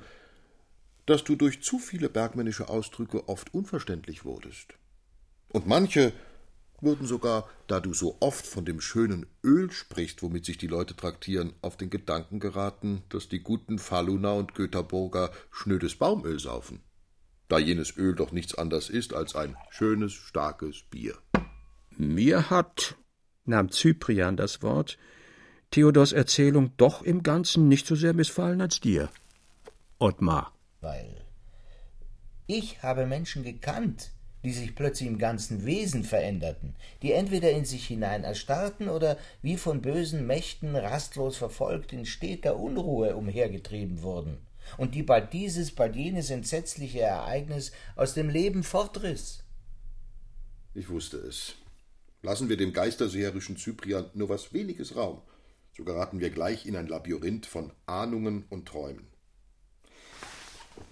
dass 1.07 1.25
du 1.25 1.37
durch 1.37 1.63
zu 1.63 1.79
viele 1.79 2.09
bergmännische 2.09 2.69
Ausdrücke 2.69 3.29
oft 3.29 3.53
unverständlich 3.55 4.25
wurdest. 4.25 4.75
Und 5.49 5.67
manche 5.67 6.13
würden 6.85 7.07
sogar, 7.07 7.49
da 7.67 7.81
du 7.81 7.93
so 7.95 8.17
oft 8.21 8.47
von 8.47 8.65
dem 8.65 8.81
schönen 8.81 9.27
Öl 9.43 9.71
sprichst, 9.71 10.23
womit 10.23 10.45
sich 10.45 10.59
die 10.59 10.67
Leute 10.67 10.95
traktieren, 10.95 11.53
auf 11.63 11.77
den 11.77 11.91
Gedanken 11.91 12.41
geraten, 12.41 13.03
dass 13.09 13.29
die 13.29 13.41
guten 13.41 13.79
Faluner 13.79 14.35
und 14.35 14.55
Götterburger 14.55 15.31
schnödes 15.51 15.97
Baumöl 15.97 16.39
saufen, 16.39 16.81
da 17.49 17.59
jenes 17.59 17.97
Öl 17.97 18.15
doch 18.15 18.33
nichts 18.33 18.55
anderes 18.55 18.91
ist 18.91 19.15
als 19.15 19.35
ein 19.35 19.57
schönes, 19.71 20.13
starkes 20.13 20.83
Bier. 20.91 21.17
Mir 21.97 22.51
hat, 22.51 22.97
nahm 23.45 23.71
Cyprian 23.71 24.37
das 24.37 24.63
Wort, 24.63 24.99
Theodors 25.71 26.13
Erzählung 26.13 26.73
doch 26.77 27.03
im 27.03 27.23
Ganzen 27.23 27.69
nicht 27.69 27.87
so 27.87 27.97
sehr 27.97 28.15
missfallen 28.15 28.61
als 28.61 28.81
dir. 28.81 29.11
Ottmar. 29.99 30.53
Weil 30.81 31.25
ich 32.47 32.83
habe 32.83 33.07
Menschen 33.07 33.43
gekannt, 33.43 34.14
die 34.45 34.53
sich 34.53 34.75
plötzlich 34.75 35.09
im 35.09 35.19
ganzen 35.19 35.65
Wesen 35.65 36.05
veränderten, 36.05 36.75
die 37.03 37.13
entweder 37.13 37.51
in 37.51 37.65
sich 37.65 37.87
hinein 37.87 38.25
erstarrten 38.25 38.89
oder 38.89 39.19
wie 39.43 39.57
von 39.57 39.81
bösen 39.81 40.27
Mächten 40.27 40.77
rastlos 40.77 41.37
verfolgt 41.37 41.93
in 41.93 42.07
steter 42.07 42.59
Unruhe 42.59 43.17
umhergetrieben 43.17 44.03
wurden, 44.03 44.39
und 44.77 44.95
die 44.95 45.03
bald 45.03 45.33
dieses, 45.33 45.73
bald 45.73 45.97
jenes 45.97 46.31
entsetzliche 46.31 47.01
Ereignis 47.01 47.73
aus 47.97 48.15
dem 48.15 48.29
Leben 48.29 48.63
fortriss. 48.63 49.43
Ich 50.75 50.89
wusste 50.89 51.17
es. 51.19 51.57
Lassen 52.23 52.49
wir 52.49 52.57
dem 52.57 52.73
geisterseherischen 52.73 53.57
Cyprian 53.57 54.11
nur 54.15 54.29
was 54.29 54.53
weniges 54.53 54.97
Raum, 54.97 55.21
so 55.77 55.85
geraten 55.85 56.21
wir 56.21 56.31
gleich 56.31 56.67
in 56.67 56.77
ein 56.77 56.87
Labyrinth 56.87 57.47
von 57.47 57.73
Ahnungen 57.87 58.45
und 58.49 58.67
Träumen. 58.67 59.14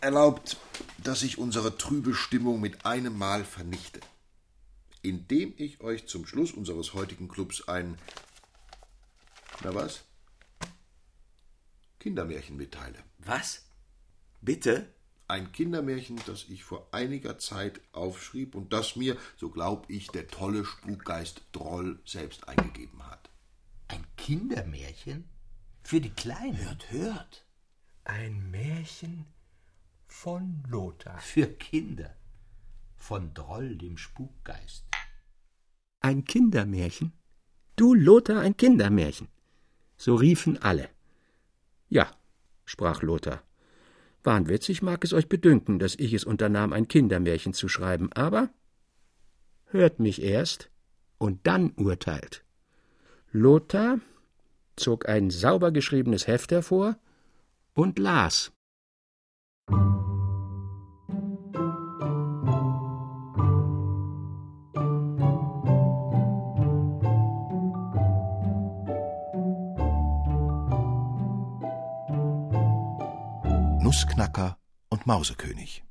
Erlaubt, 0.00 0.56
dass 0.98 1.22
ich 1.22 1.38
unsere 1.38 1.76
trübe 1.78 2.14
Stimmung 2.14 2.60
mit 2.60 2.86
einem 2.86 3.16
Mal 3.16 3.44
vernichte, 3.44 4.00
indem 5.02 5.54
ich 5.56 5.80
euch 5.80 6.06
zum 6.06 6.26
Schluss 6.26 6.52
unseres 6.52 6.94
heutigen 6.94 7.28
Clubs 7.28 7.68
ein 7.68 7.98
na 9.64 9.74
was? 9.74 10.02
Kindermärchen 12.00 12.56
mitteile. 12.56 12.98
Was? 13.18 13.64
Bitte? 14.40 14.92
Ein 15.28 15.52
Kindermärchen, 15.52 16.20
das 16.26 16.46
ich 16.48 16.64
vor 16.64 16.88
einiger 16.90 17.38
Zeit 17.38 17.80
aufschrieb 17.92 18.56
und 18.56 18.72
das 18.72 18.96
mir, 18.96 19.16
so 19.36 19.50
glaub 19.50 19.88
ich, 19.88 20.08
der 20.08 20.26
tolle 20.26 20.64
Spukgeist 20.64 21.42
Droll 21.52 22.00
selbst 22.04 22.48
eingegeben 22.48 23.06
hat. 23.06 23.30
Ein 23.86 24.04
Kindermärchen? 24.16 25.28
Für 25.84 26.00
die 26.00 26.10
Kleinen? 26.10 26.58
Hört, 26.58 26.90
hört. 26.90 27.46
Ein 28.04 28.50
Märchen 28.50 29.26
von 30.12 30.62
Lothar. 30.68 31.18
Für 31.18 31.46
Kinder. 31.46 32.14
Von 32.96 33.34
Droll, 33.34 33.76
dem 33.76 33.96
Spukgeist. 33.96 34.84
Ein 36.00 36.24
Kindermärchen? 36.24 37.12
Du, 37.74 37.94
Lothar, 37.94 38.40
ein 38.40 38.56
Kindermärchen. 38.56 39.28
So 39.96 40.14
riefen 40.14 40.62
alle. 40.62 40.88
Ja, 41.88 42.08
sprach 42.64 43.02
Lothar. 43.02 43.42
Wahnwitzig 44.22 44.82
mag 44.82 45.02
es 45.02 45.12
euch 45.12 45.28
bedünken, 45.28 45.80
dass 45.80 45.96
ich 45.96 46.12
es 46.12 46.24
unternahm, 46.24 46.72
ein 46.72 46.86
Kindermärchen 46.86 47.54
zu 47.54 47.68
schreiben, 47.68 48.12
aber 48.12 48.50
hört 49.66 49.98
mich 49.98 50.22
erst 50.22 50.70
und 51.18 51.46
dann 51.46 51.72
urteilt. 51.72 52.44
Lothar 53.32 53.98
zog 54.76 55.08
ein 55.08 55.30
sauber 55.30 55.72
geschriebenes 55.72 56.28
Heft 56.28 56.52
hervor 56.52 56.96
und 57.74 57.98
las. 57.98 58.52
Nussknacker 73.92 74.56
und 74.88 75.06
Mausekönig. 75.06 75.84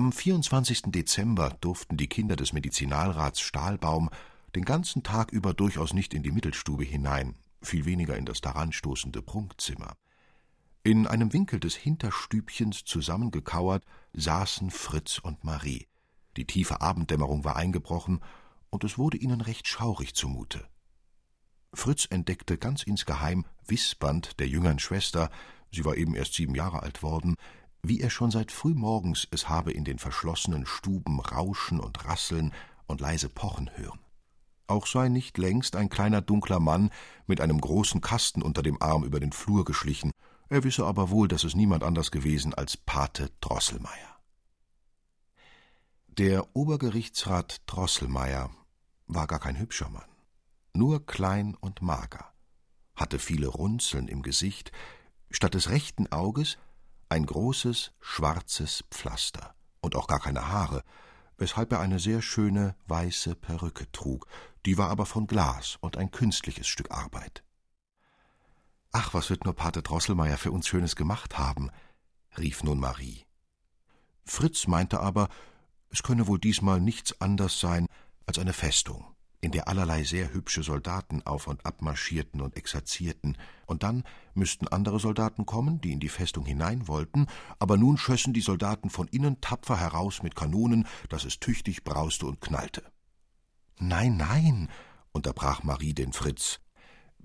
Am 0.00 0.12
24. 0.12 0.84
Dezember 0.86 1.58
durften 1.60 1.98
die 1.98 2.06
Kinder 2.06 2.34
des 2.34 2.54
Medizinalrats 2.54 3.38
Stahlbaum 3.38 4.08
den 4.54 4.64
ganzen 4.64 5.02
Tag 5.02 5.30
über 5.30 5.52
durchaus 5.52 5.92
nicht 5.92 6.14
in 6.14 6.22
die 6.22 6.30
Mittelstube 6.30 6.84
hinein, 6.84 7.34
viel 7.60 7.84
weniger 7.84 8.16
in 8.16 8.24
das 8.24 8.40
daranstoßende 8.40 9.20
Prunkzimmer. 9.20 9.92
In 10.84 11.06
einem 11.06 11.34
Winkel 11.34 11.60
des 11.60 11.74
Hinterstübchens 11.74 12.86
zusammengekauert 12.86 13.84
saßen 14.14 14.70
Fritz 14.70 15.18
und 15.18 15.44
Marie. 15.44 15.86
Die 16.38 16.46
tiefe 16.46 16.80
Abenddämmerung 16.80 17.44
war 17.44 17.56
eingebrochen, 17.56 18.20
und 18.70 18.84
es 18.84 18.96
wurde 18.96 19.18
ihnen 19.18 19.42
recht 19.42 19.68
schaurig 19.68 20.14
zumute. 20.14 20.66
Fritz 21.74 22.06
entdeckte 22.08 22.56
ganz 22.56 22.84
insgeheim 22.84 23.44
wispernd 23.66 24.40
der 24.40 24.48
jüngern 24.48 24.78
Schwester, 24.78 25.28
sie 25.70 25.84
war 25.84 25.98
eben 25.98 26.14
erst 26.14 26.32
sieben 26.32 26.54
Jahre 26.54 26.82
alt 26.82 27.02
worden, 27.02 27.36
wie 27.82 28.00
er 28.00 28.10
schon 28.10 28.30
seit 28.30 28.52
frühmorgens 28.52 29.26
es 29.30 29.48
habe 29.48 29.72
in 29.72 29.84
den 29.84 29.98
verschlossenen 29.98 30.66
Stuben 30.66 31.20
rauschen 31.20 31.80
und 31.80 32.04
rasseln 32.04 32.52
und 32.86 33.00
leise 33.00 33.28
pochen 33.28 33.70
hören. 33.76 34.00
Auch 34.66 34.86
sei 34.86 35.08
nicht 35.08 35.36
längst 35.38 35.74
ein 35.74 35.88
kleiner 35.88 36.20
dunkler 36.20 36.60
Mann 36.60 36.90
mit 37.26 37.40
einem 37.40 37.60
großen 37.60 38.00
Kasten 38.00 38.42
unter 38.42 38.62
dem 38.62 38.80
Arm 38.80 39.04
über 39.04 39.18
den 39.18 39.32
Flur 39.32 39.64
geschlichen, 39.64 40.12
er 40.48 40.64
wisse 40.64 40.84
aber 40.84 41.10
wohl, 41.10 41.28
dass 41.28 41.44
es 41.44 41.54
niemand 41.54 41.84
anders 41.84 42.10
gewesen 42.10 42.54
als 42.54 42.76
Pate 42.76 43.30
Drosselmeier. 43.40 44.16
Der 46.08 46.54
Obergerichtsrat 46.54 47.62
Drosselmeier 47.66 48.50
war 49.06 49.26
gar 49.26 49.38
kein 49.38 49.58
hübscher 49.58 49.88
Mann, 49.88 50.08
nur 50.74 51.06
klein 51.06 51.56
und 51.60 51.82
mager, 51.82 52.32
hatte 52.94 53.18
viele 53.18 53.46
Runzeln 53.46 54.08
im 54.08 54.22
Gesicht, 54.22 54.72
statt 55.30 55.54
des 55.54 55.70
rechten 55.70 56.10
Auges 56.12 56.58
ein 57.10 57.26
großes 57.26 57.92
schwarzes 58.00 58.84
Pflaster 58.90 59.54
und 59.80 59.96
auch 59.96 60.06
gar 60.06 60.20
keine 60.20 60.48
Haare, 60.48 60.84
weshalb 61.36 61.72
er 61.72 61.80
eine 61.80 61.98
sehr 61.98 62.22
schöne 62.22 62.76
weiße 62.86 63.34
Perücke 63.34 63.90
trug, 63.90 64.26
die 64.64 64.78
war 64.78 64.90
aber 64.90 65.06
von 65.06 65.26
Glas 65.26 65.76
und 65.80 65.96
ein 65.96 66.12
künstliches 66.12 66.68
Stück 66.68 66.92
Arbeit. 66.92 67.42
Ach, 68.92 69.12
was 69.12 69.28
wird 69.28 69.44
nur 69.44 69.54
Pate 69.54 69.82
Drosselmeier 69.82 70.38
für 70.38 70.52
uns 70.52 70.68
Schönes 70.68 70.94
gemacht 70.94 71.36
haben, 71.36 71.70
rief 72.38 72.62
nun 72.62 72.78
Marie. 72.78 73.24
Fritz 74.24 74.68
meinte 74.68 75.00
aber, 75.00 75.28
es 75.90 76.04
könne 76.04 76.28
wohl 76.28 76.38
diesmal 76.38 76.80
nichts 76.80 77.20
anders 77.20 77.58
sein 77.58 77.86
als 78.26 78.38
eine 78.38 78.52
Festung, 78.52 79.09
in 79.40 79.52
der 79.52 79.68
allerlei 79.68 80.04
sehr 80.04 80.32
hübsche 80.32 80.62
Soldaten 80.62 81.22
auf 81.24 81.46
und 81.46 81.64
ab 81.64 81.82
marschierten 81.82 82.40
und 82.40 82.56
exerzierten, 82.56 83.36
und 83.66 83.82
dann 83.82 84.04
müssten 84.34 84.68
andere 84.68 85.00
Soldaten 85.00 85.46
kommen, 85.46 85.80
die 85.80 85.92
in 85.92 86.00
die 86.00 86.08
Festung 86.08 86.44
hinein 86.44 86.88
wollten, 86.88 87.26
aber 87.58 87.76
nun 87.76 87.96
schössen 87.96 88.32
die 88.32 88.40
Soldaten 88.40 88.90
von 88.90 89.08
innen 89.08 89.40
tapfer 89.40 89.78
heraus 89.78 90.22
mit 90.22 90.36
Kanonen, 90.36 90.86
dass 91.08 91.24
es 91.24 91.40
tüchtig 91.40 91.84
brauste 91.84 92.26
und 92.26 92.40
knallte. 92.40 92.82
Nein, 93.78 94.16
nein, 94.16 94.68
unterbrach 95.12 95.62
Marie 95.62 95.94
den 95.94 96.12
Fritz. 96.12 96.60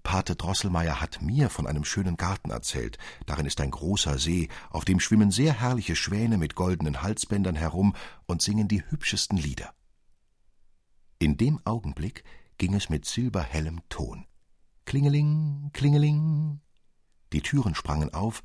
Pate 0.03 0.35
Drosselmeier 0.35 1.01
hat 1.01 1.21
mir 1.21 1.49
von 1.49 1.65
einem 1.65 1.83
schönen 1.83 2.15
Garten 2.15 2.51
erzählt. 2.51 2.99
Darin 3.25 3.47
ist 3.47 3.59
ein 3.59 3.71
großer 3.71 4.19
See, 4.19 4.49
auf 4.69 4.85
dem 4.85 4.99
schwimmen 4.99 5.31
sehr 5.31 5.59
herrliche 5.59 5.95
Schwäne 5.95 6.37
mit 6.37 6.53
goldenen 6.53 7.01
Halsbändern 7.01 7.55
herum 7.55 7.95
und 8.27 8.43
singen 8.43 8.67
die 8.67 8.83
hübschesten 8.87 9.37
Lieder. 9.37 9.73
In 11.25 11.37
dem 11.37 11.59
Augenblick 11.65 12.23
ging 12.59 12.75
es 12.75 12.89
mit 12.89 13.03
silberhellem 13.05 13.81
Ton. 13.89 14.27
Klingeling, 14.85 15.71
klingeling. 15.73 16.61
Die 17.33 17.41
Türen 17.41 17.73
sprangen 17.73 18.13
auf, 18.13 18.43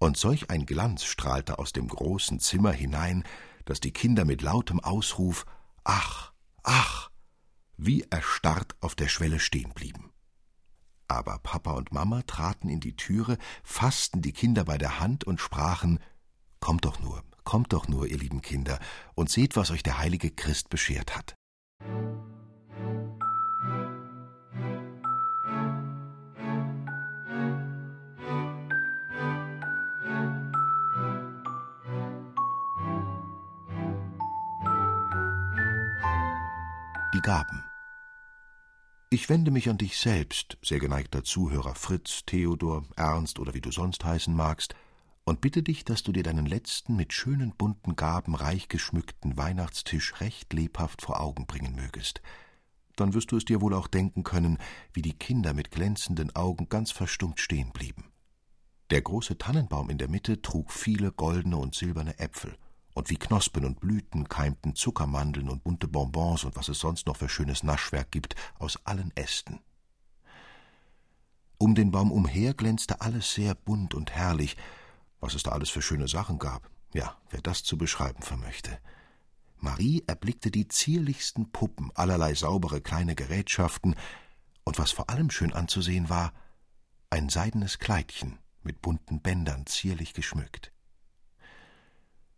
und 0.00 0.16
solch 0.16 0.50
ein 0.50 0.66
Glanz 0.66 1.04
strahlte 1.04 1.60
aus 1.60 1.72
dem 1.72 1.86
großen 1.86 2.40
Zimmer 2.40 2.72
hinein, 2.72 3.22
dass 3.64 3.78
die 3.78 3.92
Kinder 3.92 4.24
mit 4.24 4.42
lautem 4.42 4.80
Ausruf 4.80 5.46
Ach, 5.84 6.32
ach, 6.64 7.10
wie 7.76 8.02
erstarrt 8.10 8.74
auf 8.80 8.96
der 8.96 9.06
Schwelle 9.06 9.38
stehen 9.38 9.72
blieben. 9.72 10.10
Aber 11.06 11.38
Papa 11.44 11.74
und 11.74 11.92
Mama 11.92 12.22
traten 12.22 12.68
in 12.68 12.80
die 12.80 12.96
Türe, 12.96 13.38
fassten 13.62 14.20
die 14.20 14.32
Kinder 14.32 14.64
bei 14.64 14.78
der 14.78 14.98
Hand 14.98 15.22
und 15.22 15.40
sprachen 15.40 16.00
Kommt 16.58 16.86
doch 16.86 16.98
nur, 16.98 17.22
kommt 17.44 17.72
doch 17.72 17.86
nur, 17.86 18.08
ihr 18.08 18.18
lieben 18.18 18.42
Kinder, 18.42 18.80
und 19.14 19.30
seht, 19.30 19.54
was 19.54 19.70
euch 19.70 19.84
der 19.84 19.98
heilige 19.98 20.32
Christ 20.32 20.70
beschert 20.70 21.14
hat. 21.14 21.36
Die 37.14 37.20
Gaben. 37.20 37.62
Ich 39.08 39.28
wende 39.28 39.52
mich 39.52 39.68
an 39.68 39.78
dich 39.78 39.98
selbst, 39.98 40.58
sehr 40.62 40.80
geneigter 40.80 41.22
Zuhörer 41.22 41.76
Fritz, 41.76 42.24
Theodor, 42.26 42.82
Ernst 42.96 43.38
oder 43.38 43.54
wie 43.54 43.60
du 43.60 43.70
sonst 43.70 44.04
heißen 44.04 44.34
magst, 44.34 44.74
und 45.24 45.40
bitte 45.40 45.62
dich, 45.62 45.84
dass 45.84 46.02
du 46.02 46.12
dir 46.12 46.22
deinen 46.22 46.46
letzten 46.46 46.96
mit 46.96 47.12
schönen 47.12 47.54
bunten 47.56 47.96
Gaben 47.96 48.34
reich 48.34 48.68
geschmückten 48.68 49.36
Weihnachtstisch 49.36 50.20
recht 50.20 50.52
lebhaft 50.52 51.02
vor 51.02 51.20
Augen 51.20 51.46
bringen 51.46 51.74
mögest. 51.74 52.20
Dann 52.96 53.14
wirst 53.14 53.32
du 53.32 53.36
es 53.36 53.44
dir 53.44 53.60
wohl 53.60 53.74
auch 53.74 53.88
denken 53.88 54.22
können, 54.22 54.58
wie 54.92 55.02
die 55.02 55.18
Kinder 55.18 55.54
mit 55.54 55.70
glänzenden 55.70 56.34
Augen 56.36 56.68
ganz 56.68 56.92
verstummt 56.92 57.40
stehen 57.40 57.72
blieben. 57.72 58.12
Der 58.90 59.00
große 59.00 59.38
Tannenbaum 59.38 59.90
in 59.90 59.98
der 59.98 60.08
Mitte 60.08 60.42
trug 60.42 60.70
viele 60.70 61.10
goldene 61.10 61.56
und 61.56 61.74
silberne 61.74 62.18
Äpfel, 62.18 62.56
und 62.92 63.10
wie 63.10 63.16
Knospen 63.16 63.64
und 63.64 63.80
Blüten 63.80 64.28
keimten 64.28 64.76
Zuckermandeln 64.76 65.48
und 65.48 65.64
bunte 65.64 65.88
Bonbons 65.88 66.44
und 66.44 66.54
was 66.54 66.68
es 66.68 66.78
sonst 66.78 67.06
noch 67.06 67.16
für 67.16 67.28
schönes 67.28 67.64
Naschwerk 67.64 68.12
gibt, 68.12 68.36
aus 68.58 68.78
allen 68.84 69.10
Ästen. 69.16 69.60
Um 71.58 71.74
den 71.74 71.90
Baum 71.90 72.12
umher 72.12 72.54
glänzte 72.54 73.00
alles 73.00 73.34
sehr 73.34 73.54
bunt 73.54 73.94
und 73.94 74.12
herrlich, 74.12 74.56
was 75.24 75.32
es 75.32 75.42
da 75.42 75.52
alles 75.52 75.70
für 75.70 75.80
schöne 75.80 76.06
Sachen 76.06 76.38
gab. 76.38 76.68
Ja, 76.92 77.16
wer 77.30 77.40
das 77.40 77.62
zu 77.62 77.78
beschreiben 77.78 78.22
vermöchte. 78.22 78.78
Marie 79.56 80.04
erblickte 80.06 80.50
die 80.50 80.68
zierlichsten 80.68 81.50
Puppen, 81.50 81.90
allerlei 81.94 82.34
saubere 82.34 82.82
kleine 82.82 83.14
Gerätschaften, 83.14 83.94
und 84.64 84.78
was 84.78 84.92
vor 84.92 85.08
allem 85.08 85.30
schön 85.30 85.54
anzusehen 85.54 86.10
war, 86.10 86.34
ein 87.08 87.30
seidenes 87.30 87.78
Kleidchen 87.78 88.38
mit 88.62 88.82
bunten 88.82 89.22
Bändern 89.22 89.64
zierlich 89.64 90.12
geschmückt. 90.12 90.72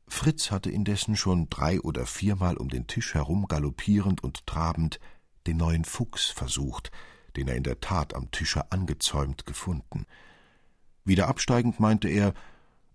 Fritz 0.07 0.53
hatte 0.53 0.71
indessen 0.71 1.17
schon 1.17 1.51
drei 1.51 1.81
oder 1.81 2.07
viermal 2.07 2.57
um 2.57 2.69
den 2.69 2.87
Tisch 2.87 3.15
herum 3.15 3.49
galoppierend 3.49 4.23
und 4.23 4.47
trabend 4.47 5.01
den 5.49 5.57
neuen 5.57 5.85
Fuchs 5.85 6.27
versucht, 6.27 6.93
den 7.35 7.49
er 7.49 7.57
in 7.57 7.65
der 7.65 7.81
Tat 7.81 8.15
am 8.15 8.31
Tische 8.31 8.71
angezäumt 8.71 9.45
gefunden. 9.45 10.07
Wieder 11.05 11.27
absteigend 11.27 11.81
meinte 11.81 12.09
er, 12.09 12.33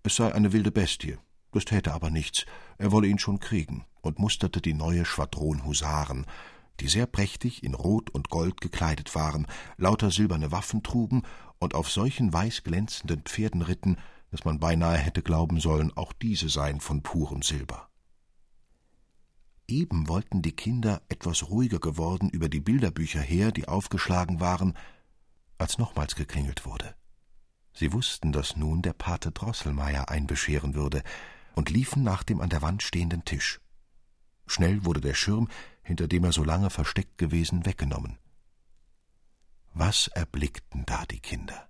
es 0.03 0.15
sei 0.15 0.33
eine 0.33 0.53
wilde 0.53 0.71
Bestie, 0.71 1.17
das 1.51 1.65
täte 1.65 1.93
aber 1.93 2.09
nichts, 2.09 2.45
er 2.77 2.91
wolle 2.91 3.07
ihn 3.07 3.19
schon 3.19 3.39
kriegen, 3.39 3.85
und 4.01 4.19
musterte 4.19 4.61
die 4.61 4.73
neue 4.73 5.05
Schwadron 5.05 5.65
Husaren, 5.65 6.25
die 6.79 6.87
sehr 6.87 7.05
prächtig 7.05 7.63
in 7.63 7.75
Rot 7.75 8.09
und 8.09 8.29
Gold 8.29 8.59
gekleidet 8.61 9.13
waren, 9.13 9.45
lauter 9.77 10.09
silberne 10.09 10.51
Waffen 10.51 10.81
trugen 10.81 11.23
und 11.59 11.75
auf 11.75 11.91
solchen 11.91 12.33
weiß 12.33 12.63
glänzenden 12.63 13.21
Pferden 13.21 13.61
ritten, 13.61 13.97
dass 14.31 14.45
man 14.45 14.59
beinahe 14.59 14.97
hätte 14.97 15.21
glauben 15.21 15.59
sollen, 15.59 15.95
auch 15.95 16.13
diese 16.13 16.49
seien 16.49 16.79
von 16.79 17.03
purem 17.03 17.43
Silber. 17.43 17.89
Eben 19.67 20.07
wollten 20.07 20.41
die 20.41 20.53
Kinder, 20.53 21.01
etwas 21.07 21.49
ruhiger 21.49 21.79
geworden, 21.79 22.29
über 22.29 22.49
die 22.49 22.59
Bilderbücher 22.59 23.21
her, 23.21 23.51
die 23.51 23.67
aufgeschlagen 23.67 24.39
waren, 24.39 24.75
als 25.57 25.77
nochmals 25.77 26.15
geklingelt 26.15 26.65
wurde. 26.65 26.95
Sie 27.73 27.93
wussten, 27.93 28.31
dass 28.31 28.55
nun 28.55 28.81
der 28.81 28.93
Pate 28.93 29.31
Drosselmeier 29.31 30.09
einbescheren 30.09 30.75
würde, 30.75 31.03
und 31.55 31.69
liefen 31.69 32.03
nach 32.03 32.23
dem 32.23 32.41
an 32.41 32.49
der 32.49 32.61
Wand 32.61 32.83
stehenden 32.83 33.25
Tisch. 33.25 33.59
Schnell 34.47 34.85
wurde 34.85 35.01
der 35.01 35.13
Schirm, 35.13 35.47
hinter 35.83 36.07
dem 36.07 36.23
er 36.23 36.31
so 36.31 36.43
lange 36.43 36.69
versteckt 36.69 37.17
gewesen, 37.17 37.65
weggenommen. 37.65 38.17
Was 39.73 40.07
erblickten 40.07 40.85
da 40.85 41.05
die 41.05 41.19
Kinder? 41.19 41.67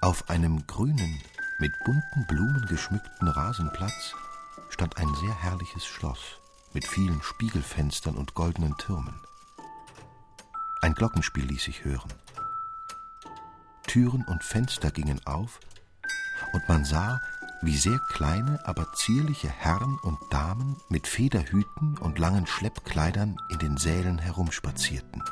Auf 0.00 0.30
einem 0.30 0.64
grünen, 0.66 1.20
mit 1.58 1.72
bunten 1.84 2.26
Blumen 2.28 2.66
geschmückten 2.66 3.28
Rasenplatz 3.28 4.14
stand 4.70 4.96
ein 4.96 5.12
sehr 5.16 5.42
herrliches 5.42 5.84
Schloss 5.84 6.40
mit 6.72 6.86
vielen 6.86 7.22
Spiegelfenstern 7.22 8.16
und 8.16 8.34
goldenen 8.34 8.76
Türmen. 8.76 9.20
Ein 10.80 10.94
Glockenspiel 10.94 11.44
ließ 11.44 11.64
sich 11.64 11.84
hören. 11.84 12.12
Türen 13.86 14.24
und 14.24 14.44
Fenster 14.44 14.90
gingen 14.90 15.20
auf, 15.26 15.60
und 16.52 16.68
man 16.68 16.84
sah, 16.84 17.20
wie 17.62 17.76
sehr 17.76 17.98
kleine, 18.10 18.60
aber 18.64 18.92
zierliche 18.92 19.48
Herren 19.48 19.98
und 20.02 20.18
Damen 20.30 20.76
mit 20.88 21.08
Federhüten 21.08 21.98
und 21.98 22.18
langen 22.18 22.46
Schleppkleidern 22.46 23.36
in 23.48 23.58
den 23.58 23.76
Sälen 23.76 24.18
herumspazierten. 24.18 25.24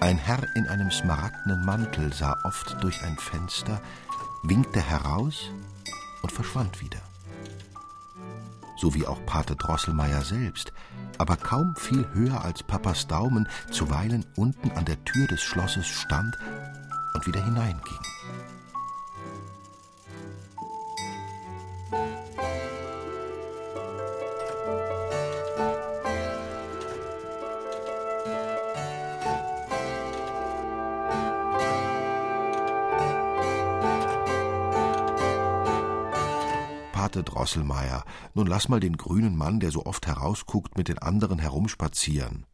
Ein 0.00 0.18
Herr 0.18 0.42
in 0.56 0.66
einem 0.66 0.90
smaragdenen 0.90 1.64
Mantel 1.64 2.12
sah 2.12 2.36
oft 2.44 2.76
durch 2.82 3.02
ein 3.02 3.16
Fenster, 3.16 3.80
winkte 4.42 4.80
heraus 4.80 5.50
und 6.22 6.32
verschwand 6.32 6.80
wieder 6.80 7.03
so 8.84 8.94
wie 8.94 9.06
auch 9.06 9.24
Pate 9.24 9.56
Drosselmeier 9.56 10.20
selbst, 10.20 10.70
aber 11.16 11.38
kaum 11.38 11.74
viel 11.74 12.06
höher 12.12 12.44
als 12.44 12.62
Papas 12.62 13.06
Daumen 13.06 13.48
zuweilen 13.70 14.26
unten 14.36 14.70
an 14.72 14.84
der 14.84 15.02
Tür 15.06 15.26
des 15.26 15.40
Schlosses 15.40 15.86
stand 15.86 16.36
und 17.14 17.26
wieder 17.26 17.42
hineinging. 17.42 17.80
Drosselmeier, 37.44 38.06
nun 38.32 38.46
lass 38.46 38.70
mal 38.70 38.80
den 38.80 38.96
grünen 38.96 39.36
Mann, 39.36 39.60
der 39.60 39.70
so 39.70 39.84
oft 39.84 40.06
herausguckt, 40.06 40.78
mit 40.78 40.88
den 40.88 40.98
anderen 40.98 41.38
herumspazieren. 41.38 42.46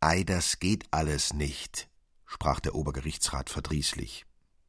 Ei, 0.00 0.24
das 0.24 0.58
geht 0.58 0.84
alles 0.90 1.32
nicht, 1.32 1.88
sprach 2.26 2.60
der 2.60 2.74
Obergerichtsrat 2.74 3.48
verdrießlich. 3.48 4.26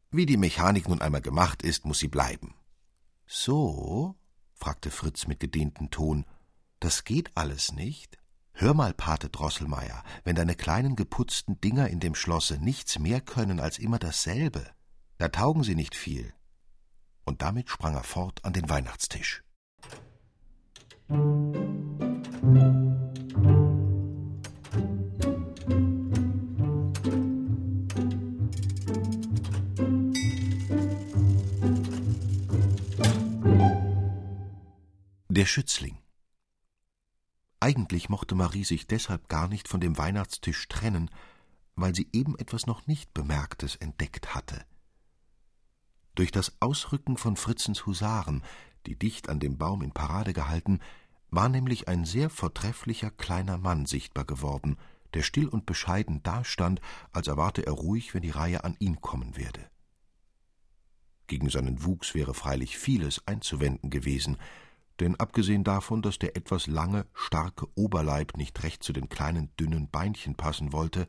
Wie 0.09 0.26
die 0.26 0.38
Mechanik 0.38 0.88
nun 0.88 1.01
einmal 1.01 1.22
gemacht 1.22 1.63
ist, 1.63 1.84
muss 1.84 1.99
sie 1.99 2.07
bleiben. 2.07 2.55
So? 3.28 4.15
fragte 4.53 4.89
Fritz 4.89 5.28
mit 5.28 5.41
gedehntem 5.41 5.89
Ton. 5.91 6.26
Das 6.80 7.03
geht 7.03 7.36
alles 7.36 7.74
nicht? 7.74 8.17
Hör 8.53 8.74
mal, 8.74 8.93
Pate 8.93 9.28
Drosselmeier, 9.28 10.01
wenn 10.24 10.38
deine 10.38 10.55
kleinen 10.55 10.95
geputzten 10.95 11.59
Dinger 11.59 11.89
in 11.89 11.99
dem 11.99 12.15
Schlosse 12.15 12.57
nichts 12.57 12.99
mehr 12.99 13.20
können 13.20 13.59
als 13.59 13.80
immer 13.80 13.99
dasselbe, 13.99 14.65
da 15.17 15.28
taugen 15.28 15.63
sie 15.63 15.76
nicht 15.76 15.93
viel 15.93 16.34
und 17.30 17.43
damit 17.43 17.69
sprang 17.69 17.93
er 17.93 18.03
fort 18.03 18.43
an 18.43 18.53
den 18.53 18.67
Weihnachtstisch. 18.67 19.43
Der 35.30 35.45
Schützling 35.45 35.99
Eigentlich 37.59 38.09
mochte 38.09 38.34
Marie 38.34 38.63
sich 38.63 38.88
deshalb 38.88 39.30
gar 39.30 39.47
nicht 39.47 39.67
von 39.67 39.80
dem 39.80 39.99
Weihnachtstisch 39.99 40.67
trennen, 40.67 41.11
weil 41.75 41.93
sie 41.93 42.09
eben 42.11 42.39
etwas 42.39 42.65
noch 42.65 42.88
nicht 42.88 43.13
Bemerktes 43.13 43.75
entdeckt 43.75 44.34
hatte. 44.34 44.65
Durch 46.20 46.34
das 46.34 46.51
Ausrücken 46.59 47.15
von 47.15 47.38
Fritzens 47.38 47.86
Husaren, 47.86 48.43
die 48.88 48.99
dicht 48.99 49.30
an 49.30 49.39
dem 49.39 49.57
Baum 49.57 49.82
in 49.82 49.93
Parade 49.93 50.34
gehalten, 50.34 50.82
war 51.30 51.47
nämlich 51.47 51.88
ein 51.88 52.03
sehr 52.03 52.30
vortrefflicher 52.30 53.09
kleiner 53.09 53.57
Mann 53.57 53.86
sichtbar 53.86 54.26
geworden, 54.26 54.76
der 55.13 55.22
still 55.22 55.47
und 55.47 55.65
bescheiden 55.65 56.22
dastand, 56.22 56.82
als 57.13 57.30
erwarte 57.30 57.65
er 57.65 57.72
ruhig, 57.72 58.13
wenn 58.13 58.22
die 58.22 58.32
Reihe 58.32 58.65
an 58.65 58.76
ihn 58.80 58.99
kommen 58.99 59.38
werde. 59.38 59.61
Gegen 61.28 61.49
seinen 61.49 61.86
Wuchs 61.86 62.13
wäre 62.13 62.34
freilich 62.34 62.78
vieles 62.78 63.26
einzuwenden 63.26 63.89
gewesen, 63.89 64.36
denn 64.99 65.15
abgesehen 65.15 65.63
davon, 65.63 66.01
dass 66.01 66.20
der 66.20 66.36
etwas 66.36 66.67
lange, 66.67 67.05
starke 67.13 67.65
Oberleib 67.76 68.36
nicht 68.36 68.61
recht 68.61 68.84
zu 68.84 68.91
den 68.91 69.07
kleinen, 69.07 69.55
dünnen 69.57 69.89
Beinchen 69.89 70.36
passen 70.36 70.74
wollte, 70.74 71.07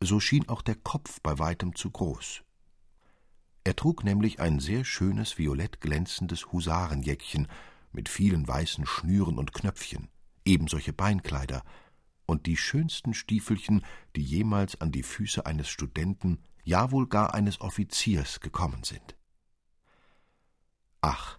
so 0.00 0.18
schien 0.18 0.48
auch 0.48 0.62
der 0.62 0.74
Kopf 0.74 1.20
bei 1.22 1.38
weitem 1.38 1.76
zu 1.76 1.92
groß. 1.92 2.42
Er 3.64 3.76
trug 3.76 4.04
nämlich 4.04 4.40
ein 4.40 4.60
sehr 4.60 4.84
schönes 4.84 5.38
violett 5.38 5.80
glänzendes 5.80 6.52
Husarenjäckchen 6.52 7.48
mit 7.92 8.08
vielen 8.08 8.46
weißen 8.46 8.86
Schnüren 8.86 9.38
und 9.38 9.52
Knöpfchen, 9.52 10.08
ebensolche 10.44 10.92
Beinkleider 10.92 11.62
und 12.26 12.46
die 12.46 12.56
schönsten 12.56 13.14
Stiefelchen, 13.14 13.84
die 14.14 14.22
jemals 14.22 14.80
an 14.80 14.92
die 14.92 15.02
Füße 15.02 15.46
eines 15.46 15.68
Studenten, 15.68 16.38
ja 16.62 16.90
wohl 16.90 17.08
gar 17.08 17.34
eines 17.34 17.60
Offiziers 17.60 18.40
gekommen 18.40 18.84
sind. 18.84 19.16
Ach, 21.00 21.38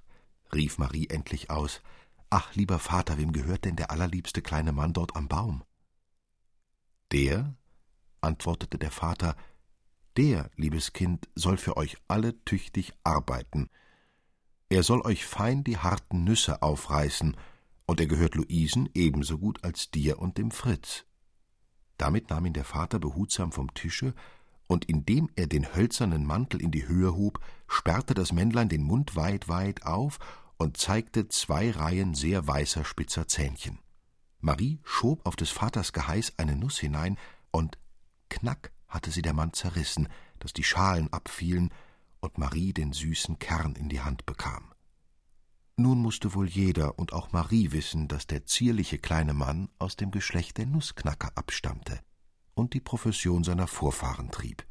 rief 0.51 0.79
Marie 0.79 1.07
endlich 1.07 1.51
aus, 1.51 1.81
ach, 2.29 2.55
lieber 2.55 2.79
Vater, 2.79 3.17
wem 3.17 3.31
gehört 3.33 3.65
denn 3.65 3.75
der 3.75 3.91
allerliebste 3.91 4.41
kleine 4.41 4.71
Mann 4.71 4.93
dort 4.93 5.15
am 5.15 5.27
Baum? 5.27 5.63
Der, 7.11 7.53
antwortete 8.21 8.77
der 8.77 8.91
Vater, 8.91 9.35
Der, 10.17 10.49
liebes 10.55 10.93
Kind, 10.93 11.29
soll 11.35 11.57
für 11.57 11.77
euch 11.77 11.97
alle 12.07 12.43
tüchtig 12.43 12.93
arbeiten. 13.03 13.69
Er 14.69 14.83
soll 14.83 15.01
euch 15.01 15.25
fein 15.25 15.63
die 15.63 15.77
harten 15.77 16.23
Nüsse 16.23 16.61
aufreißen, 16.61 17.35
und 17.85 17.99
er 17.99 18.05
gehört 18.05 18.35
Luisen 18.35 18.87
ebenso 18.93 19.39
gut 19.39 19.63
als 19.63 19.89
dir 19.89 20.19
und 20.19 20.37
dem 20.37 20.51
Fritz. 20.51 21.05
Damit 21.97 22.29
nahm 22.29 22.45
ihn 22.45 22.53
der 22.53 22.65
Vater 22.65 22.99
behutsam 22.99 23.51
vom 23.51 23.73
Tische, 23.73 24.13
und 24.67 24.85
indem 24.85 25.29
er 25.35 25.47
den 25.47 25.73
hölzernen 25.73 26.25
Mantel 26.25 26.61
in 26.61 26.69
die 26.69 26.87
Höhe 26.87 27.15
hob, 27.15 27.39
sperrte 27.67 28.13
das 28.13 28.31
Männlein 28.31 28.69
den 28.69 28.83
Mund 28.83 29.15
weit, 29.15 29.47
weit 29.49 29.87
auf 29.87 30.19
und 30.57 30.77
zeigte 30.77 31.27
zwei 31.29 31.71
Reihen 31.71 32.13
sehr 32.13 32.47
weißer, 32.47 32.85
spitzer 32.85 33.27
Zähnchen. 33.27 33.79
Marie 34.39 34.79
schob 34.83 35.25
auf 35.25 35.35
des 35.35 35.49
Vaters 35.49 35.91
Geheiß 35.93 36.33
eine 36.37 36.55
Nuss 36.55 36.77
hinein, 36.77 37.17
und 37.51 37.79
knack 38.29 38.71
hatte 38.89 39.11
sie 39.11 39.21
der 39.21 39.33
Mann 39.33 39.53
zerrissen, 39.53 40.09
dass 40.39 40.53
die 40.53 40.63
Schalen 40.63 41.11
abfielen 41.13 41.71
und 42.19 42.37
Marie 42.37 42.73
den 42.73 42.91
süßen 42.91 43.39
Kern 43.39 43.75
in 43.75 43.89
die 43.89 44.01
Hand 44.01 44.25
bekam. 44.25 44.73
Nun 45.77 45.99
musste 45.99 46.33
wohl 46.33 46.49
jeder 46.49 46.99
und 46.99 47.13
auch 47.13 47.31
Marie 47.31 47.71
wissen, 47.71 48.09
dass 48.09 48.27
der 48.27 48.45
zierliche 48.45 48.97
kleine 48.97 49.33
Mann 49.33 49.69
aus 49.79 49.95
dem 49.95 50.11
Geschlecht 50.11 50.57
der 50.57 50.65
Nussknacker 50.65 51.31
abstammte 51.35 52.01
und 52.53 52.73
die 52.73 52.81
Profession 52.81 53.45
seiner 53.45 53.67
Vorfahren 53.67 54.29
trieb. 54.29 54.65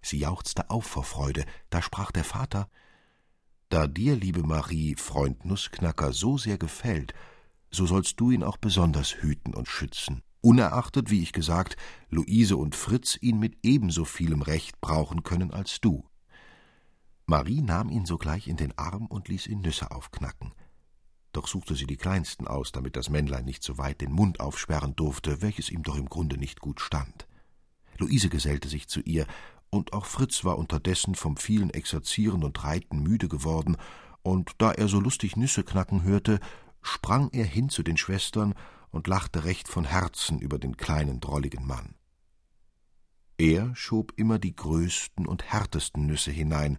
Sie 0.00 0.18
jauchzte 0.18 0.70
auf 0.70 0.86
vor 0.86 1.04
Freude, 1.04 1.44
da 1.68 1.82
sprach 1.82 2.12
der 2.12 2.24
Vater 2.24 2.70
Da 3.68 3.86
dir, 3.86 4.16
liebe 4.16 4.42
Marie, 4.42 4.94
Freund 4.96 5.44
Nussknacker 5.44 6.12
so 6.12 6.38
sehr 6.38 6.56
gefällt, 6.56 7.12
so 7.70 7.84
sollst 7.84 8.18
du 8.18 8.30
ihn 8.30 8.42
auch 8.42 8.56
besonders 8.56 9.16
hüten 9.16 9.52
und 9.52 9.68
schützen, 9.68 10.22
unerachtet, 10.46 11.10
wie 11.10 11.22
ich 11.22 11.32
gesagt, 11.32 11.76
Luise 12.08 12.56
und 12.56 12.76
Fritz 12.76 13.18
ihn 13.20 13.40
mit 13.40 13.58
ebenso 13.64 14.04
vielem 14.04 14.42
Recht 14.42 14.80
brauchen 14.80 15.24
können 15.24 15.50
als 15.50 15.80
du. 15.80 16.04
Marie 17.26 17.62
nahm 17.62 17.88
ihn 17.88 18.06
sogleich 18.06 18.46
in 18.46 18.56
den 18.56 18.78
Arm 18.78 19.06
und 19.06 19.26
ließ 19.26 19.48
ihn 19.48 19.62
Nüsse 19.62 19.90
aufknacken. 19.90 20.54
Doch 21.32 21.48
suchte 21.48 21.74
sie 21.74 21.88
die 21.88 21.96
kleinsten 21.96 22.46
aus, 22.46 22.70
damit 22.70 22.94
das 22.94 23.10
Männlein 23.10 23.44
nicht 23.44 23.64
so 23.64 23.76
weit 23.76 24.00
den 24.00 24.12
Mund 24.12 24.38
aufsperren 24.38 24.94
durfte, 24.94 25.42
welches 25.42 25.68
ihm 25.68 25.82
doch 25.82 25.96
im 25.96 26.08
Grunde 26.08 26.38
nicht 26.38 26.60
gut 26.60 26.80
stand. 26.80 27.26
Luise 27.98 28.28
gesellte 28.28 28.68
sich 28.68 28.86
zu 28.86 29.00
ihr, 29.00 29.26
und 29.68 29.94
auch 29.94 30.06
Fritz 30.06 30.44
war 30.44 30.58
unterdessen 30.58 31.16
vom 31.16 31.36
vielen 31.36 31.70
Exerzieren 31.70 32.44
und 32.44 32.62
Reiten 32.62 33.02
müde 33.02 33.26
geworden, 33.26 33.76
und 34.22 34.52
da 34.58 34.70
er 34.70 34.86
so 34.86 35.00
lustig 35.00 35.36
Nüsse 35.36 35.64
knacken 35.64 36.04
hörte, 36.04 36.38
sprang 36.82 37.30
er 37.32 37.46
hin 37.46 37.68
zu 37.68 37.82
den 37.82 37.96
Schwestern 37.96 38.54
und 38.96 39.08
lachte 39.08 39.44
recht 39.44 39.68
von 39.68 39.84
Herzen 39.84 40.40
über 40.40 40.58
den 40.58 40.78
kleinen 40.78 41.20
drolligen 41.20 41.66
Mann. 41.66 41.94
Er 43.36 43.76
schob 43.76 44.14
immer 44.16 44.38
die 44.38 44.56
größten 44.56 45.26
und 45.26 45.44
härtesten 45.44 46.06
Nüsse 46.06 46.30
hinein, 46.30 46.78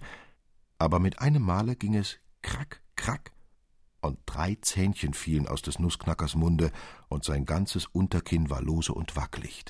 aber 0.80 1.00
mit 1.00 1.20
einem 1.20 1.44
Male 1.44 1.76
ging 1.76 1.96
es 1.96 2.18
krack, 2.42 2.82
krack, 2.96 3.32
und 4.02 4.20
drei 4.26 4.58
Zähnchen 4.62 5.14
fielen 5.14 5.48
aus 5.48 5.62
des 5.62 5.78
Nussknackers 5.78 6.34
Munde, 6.34 6.72
und 7.08 7.24
sein 7.24 7.46
ganzes 7.46 7.86
Unterkinn 7.86 8.50
war 8.50 8.64
lose 8.64 8.94
und 8.94 9.16
wackelig. 9.16 9.66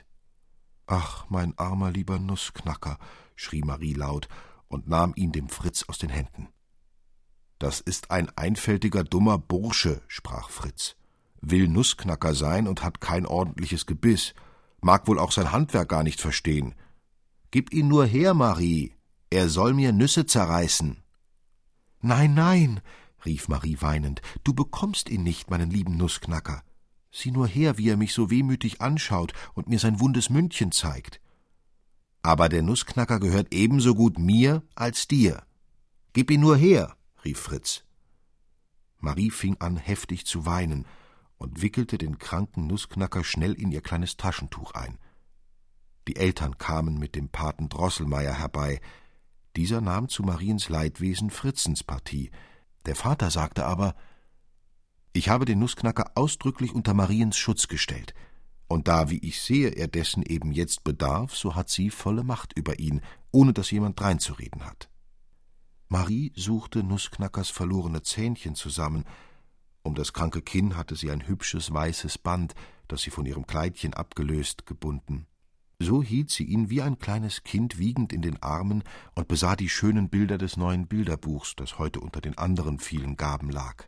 Ach, 0.85 1.29
mein 1.29 1.57
armer 1.57 1.91
lieber 1.91 2.17
Nussknacker, 2.17 2.97
schrie 3.35 3.61
Marie 3.61 3.93
laut 3.93 4.29
und 4.69 4.87
nahm 4.87 5.11
ihn 5.17 5.33
dem 5.33 5.49
Fritz 5.49 5.83
aus 5.89 5.97
den 5.97 6.09
Händen. 6.09 6.47
Das 7.59 7.81
ist 7.81 8.11
ein 8.11 8.29
einfältiger, 8.37 9.03
dummer 9.03 9.37
Bursche, 9.37 10.01
sprach 10.07 10.49
Fritz. 10.49 10.96
Will 11.41 11.67
Nussknacker 11.67 12.33
sein 12.33 12.67
und 12.67 12.83
hat 12.83 13.01
kein 13.01 13.25
ordentliches 13.25 13.85
Gebiss, 13.85 14.33
mag 14.81 15.07
wohl 15.07 15.19
auch 15.19 15.31
sein 15.31 15.51
Handwerk 15.51 15.89
gar 15.89 16.03
nicht 16.03 16.21
verstehen. 16.21 16.75
Gib 17.51 17.71
ihn 17.73 17.87
nur 17.87 18.05
her, 18.05 18.33
Marie, 18.33 18.93
er 19.29 19.49
soll 19.49 19.73
mir 19.73 19.91
Nüsse 19.91 20.25
zerreißen. 20.25 20.97
Nein, 22.01 22.33
nein, 22.33 22.81
rief 23.25 23.47
Marie 23.47 23.77
weinend, 23.79 24.21
du 24.43 24.53
bekommst 24.53 25.09
ihn 25.09 25.23
nicht, 25.23 25.49
meinen 25.49 25.69
lieben 25.69 25.97
Nussknacker. 25.97 26.63
Sieh 27.11 27.31
nur 27.31 27.47
her, 27.47 27.77
wie 27.77 27.89
er 27.89 27.97
mich 27.97 28.13
so 28.13 28.29
wehmütig 28.29 28.81
anschaut 28.81 29.33
und 29.53 29.69
mir 29.69 29.79
sein 29.79 29.99
wundes 29.99 30.29
Mündchen 30.29 30.71
zeigt. 30.71 31.21
Aber 32.21 32.49
der 32.49 32.61
Nussknacker 32.61 33.19
gehört 33.19 33.53
ebenso 33.53 33.95
gut 33.95 34.19
mir 34.19 34.63
als 34.75 35.07
dir. 35.07 35.43
Gib 36.13 36.29
ihn 36.29 36.41
nur 36.41 36.57
her, 36.57 36.95
rief 37.23 37.39
Fritz. 37.39 37.83
Marie 38.99 39.31
fing 39.31 39.55
an, 39.59 39.77
heftig 39.77 40.25
zu 40.25 40.45
weinen 40.45 40.85
und 41.37 41.61
wickelte 41.61 41.97
den 41.97 42.17
kranken 42.17 42.67
Nussknacker 42.67 43.23
schnell 43.23 43.53
in 43.53 43.71
ihr 43.71 43.81
kleines 43.81 44.17
Taschentuch 44.17 44.71
ein. 44.73 44.97
Die 46.07 46.15
Eltern 46.15 46.57
kamen 46.57 46.97
mit 46.97 47.15
dem 47.15 47.29
Paten 47.29 47.69
Drosselmeier 47.69 48.33
herbei, 48.33 48.81
dieser 49.55 49.81
nahm 49.81 50.07
zu 50.07 50.23
Mariens 50.23 50.69
Leidwesen 50.69 51.29
Fritzens 51.29 51.83
Partie. 51.83 52.31
Der 52.85 52.95
Vater 52.95 53.31
sagte 53.31 53.65
aber 53.65 53.95
Ich 55.13 55.29
habe 55.29 55.45
den 55.45 55.59
Nussknacker 55.59 56.11
ausdrücklich 56.15 56.73
unter 56.73 56.93
Mariens 56.93 57.37
Schutz 57.37 57.67
gestellt, 57.67 58.13
und 58.67 58.87
da, 58.87 59.09
wie 59.09 59.19
ich 59.19 59.41
sehe, 59.41 59.69
er 59.69 59.87
dessen 59.87 60.23
eben 60.23 60.51
jetzt 60.51 60.83
bedarf, 60.83 61.35
so 61.35 61.55
hat 61.55 61.69
sie 61.69 61.89
volle 61.89 62.23
Macht 62.23 62.53
über 62.57 62.79
ihn, 62.79 63.01
ohne 63.31 63.53
dass 63.53 63.71
jemand 63.71 63.99
dreinzureden 63.99 64.65
hat. 64.65 64.89
Marie 65.87 66.33
suchte 66.35 66.83
Nussknackers 66.83 67.49
verlorene 67.49 68.01
Zähnchen 68.01 68.55
zusammen, 68.55 69.05
um 69.87 69.95
das 69.95 70.13
kranke 70.13 70.41
Kinn 70.41 70.75
hatte 70.75 70.95
sie 70.95 71.09
ein 71.09 71.27
hübsches 71.27 71.73
weißes 71.73 72.17
Band, 72.17 72.53
das 72.87 73.01
sie 73.01 73.09
von 73.09 73.25
ihrem 73.25 73.47
Kleidchen 73.47 73.93
abgelöst, 73.93 74.65
gebunden. 74.65 75.25
So 75.79 76.03
hielt 76.03 76.29
sie 76.29 76.43
ihn 76.43 76.69
wie 76.69 76.81
ein 76.81 76.99
kleines 76.99 77.43
Kind 77.43 77.77
wiegend 77.77 78.11
in 78.11 78.21
den 78.21 78.41
Armen 78.43 78.83
und 79.15 79.27
besah 79.27 79.55
die 79.55 79.69
schönen 79.69 80.09
Bilder 80.09 80.37
des 80.37 80.57
neuen 80.57 80.87
Bilderbuchs, 80.87 81.55
das 81.55 81.79
heute 81.79 81.99
unter 81.99 82.19
den 82.19 82.37
anderen 82.37 82.79
vielen 82.79 83.15
Gaben 83.15 83.49
lag. 83.49 83.85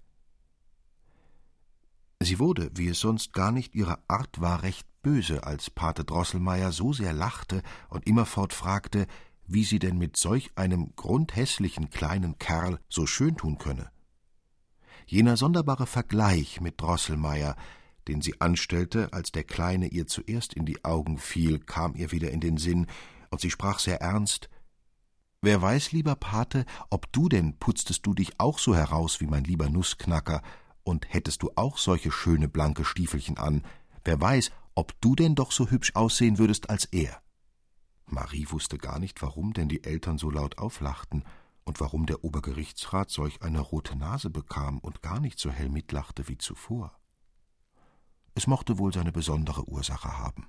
Sie 2.22 2.40
wurde, 2.40 2.72
wie 2.76 2.88
es 2.88 3.00
sonst 3.00 3.34
gar 3.34 3.52
nicht 3.52 3.76
ihre 3.76 4.00
Art 4.08 4.40
war, 4.40 4.64
recht 4.64 4.88
böse, 5.02 5.44
als 5.44 5.70
Pate 5.70 6.06
Drosselmeier 6.06 6.72
so 6.72 6.94
sehr 6.94 7.14
lachte 7.14 7.62
und 7.90 8.08
immerfort 8.08 8.54
fragte, 8.54 9.08
wie 9.48 9.64
sie 9.64 9.80
denn 9.80 9.98
mit 9.98 10.16
solch 10.16 10.52
einem 10.56 10.96
grundhässlichen 10.96 11.90
kleinen 11.90 12.38
Kerl 12.38 12.80
so 12.88 13.06
schön 13.06 13.36
tun 13.36 13.58
könne. 13.58 13.90
Jener 15.12 15.38
sonderbare 15.38 15.88
Vergleich 15.88 16.62
mit 16.62 16.80
Drosselmeier, 16.80 17.56
den 18.08 18.22
sie 18.22 18.40
anstellte, 18.40 19.12
als 19.12 19.32
der 19.32 19.44
Kleine 19.44 19.88
ihr 19.88 20.06
zuerst 20.06 20.54
in 20.54 20.68
die 20.68 20.86
Augen 20.86 21.18
fiel, 21.18 21.58
kam 21.58 21.96
ihr 21.96 22.12
wieder 22.12 22.30
in 22.30 22.42
den 22.42 22.58
Sinn, 22.58 22.86
und 23.32 23.42
sie 23.42 23.50
sprach 23.50 23.80
sehr 23.80 24.02
ernst. 24.02 24.52
Wer 25.42 25.64
weiß, 25.64 25.94
lieber 25.94 26.16
Pate, 26.16 26.64
ob 26.92 27.12
du 27.12 27.28
denn 27.28 27.58
putztest 27.58 28.06
du 28.06 28.14
dich 28.14 28.40
auch 28.40 28.60
so 28.60 28.76
heraus 28.76 29.20
wie 29.20 29.26
mein 29.26 29.46
lieber 29.46 29.68
Nussknacker, 29.68 30.44
und 30.84 31.12
hättest 31.12 31.42
du 31.42 31.50
auch 31.56 31.80
solche 31.80 32.12
schöne 32.12 32.48
blanke 32.48 32.86
Stiefelchen 32.86 33.40
an, 33.40 33.64
wer 34.04 34.22
weiß, 34.22 34.52
ob 34.76 34.94
du 35.02 35.16
denn 35.16 35.34
doch 35.34 35.52
so 35.52 35.72
hübsch 35.72 35.96
aussehen 35.96 36.38
würdest 36.38 36.70
als 36.70 36.86
er. 36.86 37.20
Marie 38.06 38.46
wusste 38.52 38.78
gar 38.78 39.00
nicht, 39.00 39.24
warum 39.24 39.54
denn 39.54 39.70
die 39.70 39.84
Eltern 39.84 40.20
so 40.20 40.30
laut 40.30 40.60
auflachten 40.60 41.24
und 41.70 41.80
warum 41.80 42.08
der 42.08 42.24
Obergerichtsrat 42.24 43.12
solch 43.12 43.44
eine 43.44 43.60
rote 43.60 43.96
Nase 43.96 44.32
bekam 44.32 44.80
und 44.80 45.04
gar 45.04 45.20
nicht 45.20 45.38
so 45.38 45.52
hell 45.52 45.70
mitlachte 45.70 46.28
wie 46.28 46.40
zuvor. 46.40 46.98
Es 48.34 48.48
mochte 48.48 48.80
wohl 48.80 48.92
seine 48.92 49.12
besondere 49.12 49.70
Ursache 49.70 50.18
haben. 50.18 50.48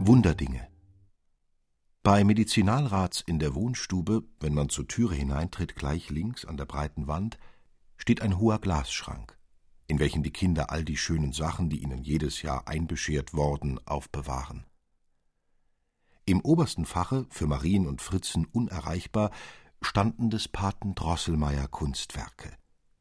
Wunderdinge 0.00 0.55
Bei 2.06 2.22
Medizinalrats 2.22 3.20
in 3.20 3.40
der 3.40 3.56
Wohnstube, 3.56 4.22
wenn 4.38 4.54
man 4.54 4.68
zur 4.68 4.86
Türe 4.86 5.16
hineintritt, 5.16 5.74
gleich 5.74 6.08
links 6.08 6.44
an 6.44 6.56
der 6.56 6.64
breiten 6.64 7.08
Wand, 7.08 7.36
steht 7.96 8.22
ein 8.22 8.38
hoher 8.38 8.60
Glasschrank 8.60 9.36
in 9.88 9.98
welchem 9.98 10.22
die 10.22 10.30
Kinder 10.32 10.70
all 10.70 10.84
die 10.84 10.96
schönen 10.96 11.32
Sachen, 11.32 11.68
die 11.68 11.82
ihnen 11.82 12.02
jedes 12.02 12.42
Jahr 12.42 12.68
einbeschert 12.68 13.34
worden, 13.34 13.80
aufbewahren. 13.86 14.64
Im 16.24 16.40
obersten 16.40 16.86
Fache, 16.86 17.26
für 17.30 17.48
Marien 17.48 17.88
und 17.88 18.02
Fritzen 18.02 18.46
unerreichbar, 18.46 19.32
standen 19.82 20.30
des 20.30 20.46
Paten 20.46 20.94
Drosselmeier 20.94 21.66
Kunstwerke. 21.66 22.52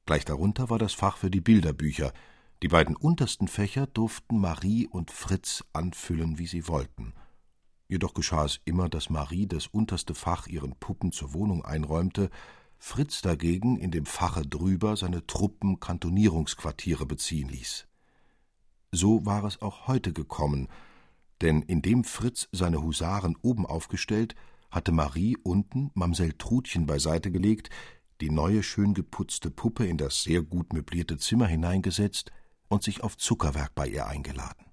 Gleich 0.07 0.25
darunter 0.25 0.71
war 0.71 0.79
das 0.79 0.93
Fach 0.93 1.17
für 1.17 1.31
die 1.31 1.41
Bilderbücher. 1.41 2.11
Die 2.63 2.67
beiden 2.67 2.95
untersten 2.95 3.47
Fächer 3.47 3.85
durften 3.85 4.39
Marie 4.39 4.87
und 4.87 5.09
Fritz 5.09 5.63
anfüllen, 5.73 6.37
wie 6.37 6.47
sie 6.47 6.67
wollten. 6.67 7.13
Jedoch 7.87 8.13
geschah 8.13 8.45
es 8.45 8.61
immer, 8.65 8.89
dass 8.89 9.09
Marie 9.09 9.47
das 9.47 9.67
unterste 9.67 10.15
Fach 10.15 10.47
ihren 10.47 10.75
Puppen 10.75 11.11
zur 11.11 11.33
Wohnung 11.33 11.63
einräumte, 11.63 12.29
Fritz 12.77 13.21
dagegen 13.21 13.77
in 13.77 13.91
dem 13.91 14.05
Fache 14.05 14.41
drüber 14.41 14.97
seine 14.97 15.25
Truppen 15.25 15.79
Kantonierungsquartiere 15.79 17.05
beziehen 17.05 17.49
ließ. 17.49 17.87
So 18.91 19.25
war 19.25 19.43
es 19.43 19.61
auch 19.61 19.87
heute 19.87 20.13
gekommen, 20.13 20.67
denn 21.41 21.61
indem 21.61 22.03
Fritz 22.03 22.47
seine 22.51 22.81
Husaren 22.81 23.35
oben 23.41 23.65
aufgestellt, 23.65 24.35
hatte 24.71 24.91
Marie 24.91 25.37
unten 25.43 25.91
Mamsell 25.93 26.33
Trudchen 26.33 26.85
beiseite 26.85 27.31
gelegt, 27.31 27.69
die 28.21 28.29
neue 28.29 28.63
schön 28.63 28.93
geputzte 28.93 29.51
Puppe 29.51 29.85
in 29.85 29.97
das 29.97 30.23
sehr 30.23 30.41
gut 30.41 30.73
möblierte 30.73 31.17
Zimmer 31.17 31.47
hineingesetzt 31.47 32.31
und 32.67 32.83
sich 32.83 33.03
auf 33.03 33.17
Zuckerwerk 33.17 33.75
bei 33.75 33.87
ihr 33.87 34.07
eingeladen. 34.07 34.64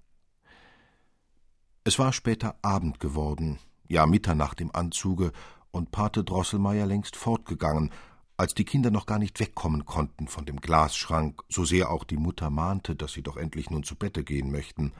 Es 1.85 1.99
war 1.99 2.13
später 2.13 2.55
Abend 2.61 3.01
geworden, 3.01 3.59
ja 3.89 4.05
Mitternacht 4.05 4.61
im 4.61 4.73
Anzuge, 4.73 5.33
und 5.71 5.91
Pate 5.91 6.23
Drosselmeier 6.23 6.85
längst 6.85 7.15
fortgegangen, 7.15 7.91
als 8.37 8.53
die 8.53 8.63
Kinder 8.63 8.89
noch 8.89 9.05
gar 9.05 9.19
nicht 9.19 9.39
wegkommen 9.39 9.85
konnten 9.85 10.27
von 10.27 10.45
dem 10.45 10.61
Glasschrank, 10.61 11.41
so 11.49 11.65
sehr 11.65 11.91
auch 11.91 12.03
die 12.03 12.17
Mutter 12.17 12.49
mahnte, 12.49 12.95
dass 12.95 13.13
sie 13.13 13.21
doch 13.21 13.35
endlich 13.35 13.69
nun 13.69 13.83
zu 13.83 13.95
Bette 13.95 14.23
gehen 14.23 14.51
möchten. 14.51 14.93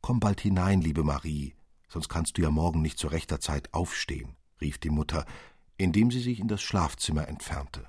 Komm 0.00 0.20
bald 0.20 0.40
hinein, 0.40 0.80
liebe 0.80 1.02
Marie, 1.02 1.54
sonst 1.88 2.08
kannst 2.08 2.38
du 2.38 2.42
ja 2.42 2.50
morgen 2.50 2.82
nicht 2.82 2.98
zu 2.98 3.08
rechter 3.08 3.40
Zeit 3.40 3.72
aufstehen, 3.74 4.36
rief 4.60 4.78
die 4.78 4.90
Mutter, 4.90 5.26
indem 5.76 6.10
sie 6.10 6.20
sich 6.20 6.38
in 6.38 6.48
das 6.48 6.62
Schlafzimmer 6.62 7.26
entfernte. 7.26 7.88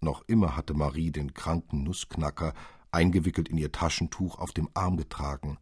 Noch 0.00 0.22
immer 0.26 0.56
hatte 0.56 0.74
Marie 0.74 1.12
den 1.12 1.34
kranken 1.34 1.84
Nussknacker 1.84 2.52
eingewickelt 2.90 3.48
in 3.48 3.58
ihr 3.58 3.70
Taschentuch 3.70 4.38
auf 4.38 4.52
dem 4.52 4.68
Arm 4.74 4.96
getragen. 4.96 5.58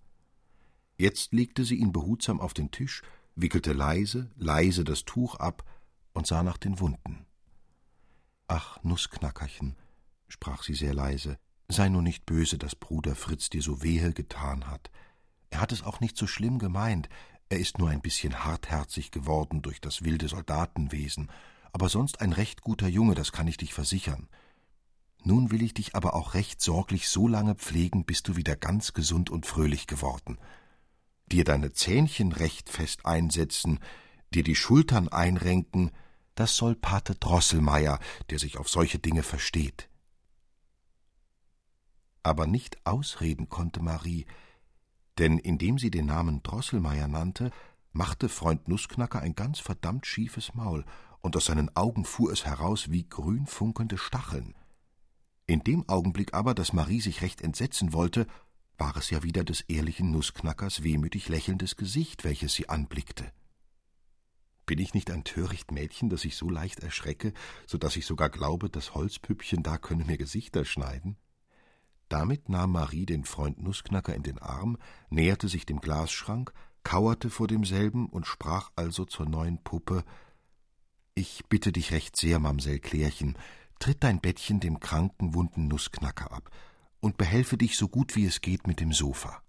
Jetzt 0.98 1.32
legte 1.32 1.64
sie 1.64 1.74
ihn 1.74 1.92
behutsam 1.92 2.40
auf 2.40 2.54
den 2.54 2.70
Tisch, 2.70 3.02
wickelte 3.34 3.74
leise, 3.74 4.30
leise 4.36 4.82
das 4.82 5.04
Tuch 5.04 5.34
ab 5.34 5.62
und 6.14 6.26
sah 6.26 6.42
nach 6.42 6.56
den 6.56 6.80
Wunden. 6.80 7.26
Ach, 8.48 8.82
Nussknackerchen, 8.82 9.76
sprach 10.28 10.62
sie 10.62 10.74
sehr 10.74 10.94
leise, 10.94 11.38
sei 11.68 11.90
nur 11.90 12.00
nicht 12.00 12.24
böse, 12.24 12.56
dass 12.56 12.74
Bruder 12.74 13.14
Fritz 13.14 13.50
dir 13.50 13.60
so 13.60 13.82
wehe 13.82 14.12
getan 14.12 14.68
hat. 14.68 14.90
Er 15.50 15.60
hat 15.60 15.72
es 15.72 15.82
auch 15.82 16.00
nicht 16.00 16.16
so 16.16 16.26
schlimm 16.26 16.58
gemeint, 16.58 17.10
er 17.50 17.58
ist 17.58 17.78
nur 17.78 17.90
ein 17.90 18.00
bisschen 18.00 18.44
hartherzig 18.44 19.10
geworden 19.10 19.62
durch 19.62 19.80
das 19.80 20.02
wilde 20.02 20.28
Soldatenwesen, 20.28 21.30
aber 21.72 21.90
sonst 21.90 22.22
ein 22.22 22.32
recht 22.32 22.62
guter 22.62 22.88
Junge, 22.88 23.14
das 23.14 23.32
kann 23.32 23.48
ich 23.48 23.58
dich 23.58 23.74
versichern. 23.74 24.28
Nun 25.22 25.50
will 25.50 25.62
ich 25.62 25.74
dich 25.74 25.94
aber 25.94 26.14
auch 26.14 26.34
recht 26.34 26.62
sorglich 26.62 27.08
so 27.08 27.28
lange 27.28 27.54
pflegen, 27.54 28.04
bis 28.04 28.22
du 28.22 28.36
wieder 28.36 28.56
ganz 28.56 28.94
gesund 28.94 29.28
und 29.28 29.44
fröhlich 29.44 29.86
geworden 29.86 30.38
dir 31.32 31.44
deine 31.44 31.72
Zähnchen 31.72 32.32
recht 32.32 32.70
fest 32.70 33.04
einsetzen, 33.04 33.80
dir 34.34 34.42
die 34.42 34.54
Schultern 34.54 35.08
einrenken, 35.08 35.90
das 36.34 36.56
soll 36.56 36.74
Pate 36.74 37.14
Drosselmeier, 37.14 37.98
der 38.30 38.38
sich 38.38 38.58
auf 38.58 38.68
solche 38.68 38.98
Dinge 38.98 39.22
versteht. 39.22 39.88
Aber 42.22 42.46
nicht 42.46 42.84
ausreden 42.84 43.48
konnte 43.48 43.82
Marie, 43.82 44.26
denn 45.18 45.38
indem 45.38 45.78
sie 45.78 45.90
den 45.90 46.06
Namen 46.06 46.42
Drosselmeier 46.42 47.08
nannte, 47.08 47.50
machte 47.92 48.28
Freund 48.28 48.68
Nussknacker 48.68 49.20
ein 49.20 49.34
ganz 49.34 49.58
verdammt 49.58 50.06
schiefes 50.06 50.54
Maul, 50.54 50.84
und 51.20 51.36
aus 51.36 51.46
seinen 51.46 51.74
Augen 51.74 52.04
fuhr 52.04 52.30
es 52.30 52.44
heraus 52.44 52.90
wie 52.90 53.08
grün 53.08 53.46
funkelnde 53.46 53.98
Stacheln. 53.98 54.54
In 55.46 55.60
dem 55.60 55.88
Augenblick 55.88 56.34
aber, 56.34 56.54
dass 56.54 56.72
Marie 56.72 57.00
sich 57.00 57.22
recht 57.22 57.40
entsetzen 57.40 57.92
wollte, 57.92 58.26
war 58.78 58.96
es 58.96 59.10
ja 59.10 59.22
wieder 59.22 59.44
des 59.44 59.62
ehrlichen 59.62 60.10
Nussknackers 60.10 60.82
wehmütig 60.82 61.28
lächelndes 61.28 61.76
Gesicht, 61.76 62.24
welches 62.24 62.54
sie 62.54 62.68
anblickte. 62.68 63.32
Bin 64.66 64.78
ich 64.78 64.94
nicht 64.94 65.10
ein 65.10 65.24
töricht 65.24 65.70
Mädchen, 65.70 66.08
das 66.10 66.24
ich 66.24 66.36
so 66.36 66.50
leicht 66.50 66.80
erschrecke, 66.80 67.32
so 67.66 67.78
dass 67.78 67.96
ich 67.96 68.04
sogar 68.04 68.28
glaube, 68.28 68.68
das 68.68 68.94
Holzpüppchen 68.94 69.62
da 69.62 69.78
könne 69.78 70.04
mir 70.04 70.18
Gesichter 70.18 70.64
schneiden? 70.64 71.16
Damit 72.08 72.48
nahm 72.48 72.72
Marie 72.72 73.06
den 73.06 73.24
Freund 73.24 73.62
Nussknacker 73.62 74.14
in 74.14 74.22
den 74.22 74.38
Arm, 74.38 74.76
näherte 75.08 75.48
sich 75.48 75.66
dem 75.66 75.80
Glasschrank, 75.80 76.52
kauerte 76.82 77.30
vor 77.30 77.46
demselben 77.46 78.08
und 78.08 78.26
sprach 78.26 78.70
also 78.76 79.04
zur 79.04 79.26
neuen 79.26 79.62
Puppe 79.62 80.04
Ich 81.14 81.44
bitte 81.48 81.72
dich 81.72 81.92
recht 81.92 82.16
sehr, 82.16 82.38
Mamsell 82.38 82.78
Klärchen, 82.78 83.38
tritt 83.78 84.04
dein 84.04 84.20
Bettchen 84.20 84.60
dem 84.60 84.80
kranken, 84.80 85.34
wunden 85.34 85.68
Nussknacker 85.68 86.32
ab 86.32 86.50
und 87.06 87.18
behelfe 87.18 87.56
dich 87.56 87.76
so 87.76 87.86
gut 87.86 88.16
wie 88.16 88.26
es 88.26 88.40
geht 88.40 88.66
mit 88.66 88.80
dem 88.80 88.92
Sofa. 88.92 89.40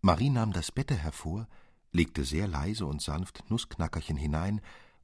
Marie 0.00 0.30
nahm 0.30 0.52
das 0.52 0.70
Bette 0.70 0.94
hervor, 0.94 1.48
legte 1.90 2.24
sehr 2.24 2.46
leise 2.46 2.86
und 2.86 3.02
sanft 3.02 3.50
Nussknackerchen 3.50 4.16
hinein 4.16 4.60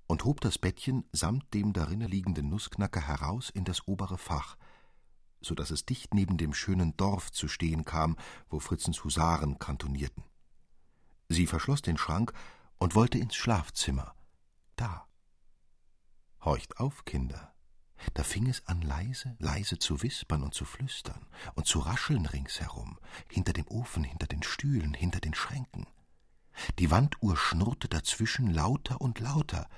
und 0.07 0.25
hob 0.25 0.41
das 0.41 0.57
Bettchen 0.57 1.03
samt 1.11 1.53
dem 1.53 1.73
darinne 1.73 2.07
liegenden 2.07 2.49
Nussknacker 2.49 3.01
heraus 3.01 3.51
in 3.51 3.65
das 3.65 3.89
obere 3.89 4.19
Fach, 4.19 4.57
so 5.41 5.57
dass 5.57 5.73
es 5.73 5.85
dicht 5.85 6.15
neben 6.15 6.37
dem 6.37 6.55
schönen 6.55 6.97
Dorf 6.97 7.33
zu 7.33 7.49
stehen 7.49 7.85
kam, 7.85 8.17
wo 8.49 8.61
Fritzens 8.61 9.03
Husaren 9.03 9.59
kantonierten. 9.59 10.23
Sie 11.29 11.49
verschloss 11.49 11.83
den 11.83 11.99
Schrank 11.99 12.33
und 12.79 12.95
wollte 12.95 13.19
ins 13.19 13.35
Schlafzimmer. 13.35 14.15
Da. 14.77 15.09
Horcht 16.41 16.79
auf, 16.79 17.05
Kinder, 17.05 17.50
da 18.15 18.23
fing 18.23 18.49
es 18.49 18.67
an 18.67 18.83
leise, 18.83 19.37
leise 19.39 19.79
zu 19.79 20.03
wispern 20.03 20.43
und 20.43 20.55
zu 20.55 20.65
flüstern 20.65 21.27
und 21.55 21.67
zu 21.67 21.81
rascheln 21.81 22.27
ringsherum, 22.27 22.99
hinter 23.29 23.53
dem 23.53 23.67
Ofen, 23.69 24.05
hinter 24.05 24.27
den 24.27 24.43
Stühlen, 24.43 24.95
hinter 24.95 25.21
den 25.21 25.35
Schränken. 25.35 25.87
Die 26.79 26.91
Wanduhr 26.91 27.37
schnurrte 27.37 27.89
dazwischen 27.89 28.53
lauter 28.53 29.01
und 29.01 29.21
lauter, 29.21 29.69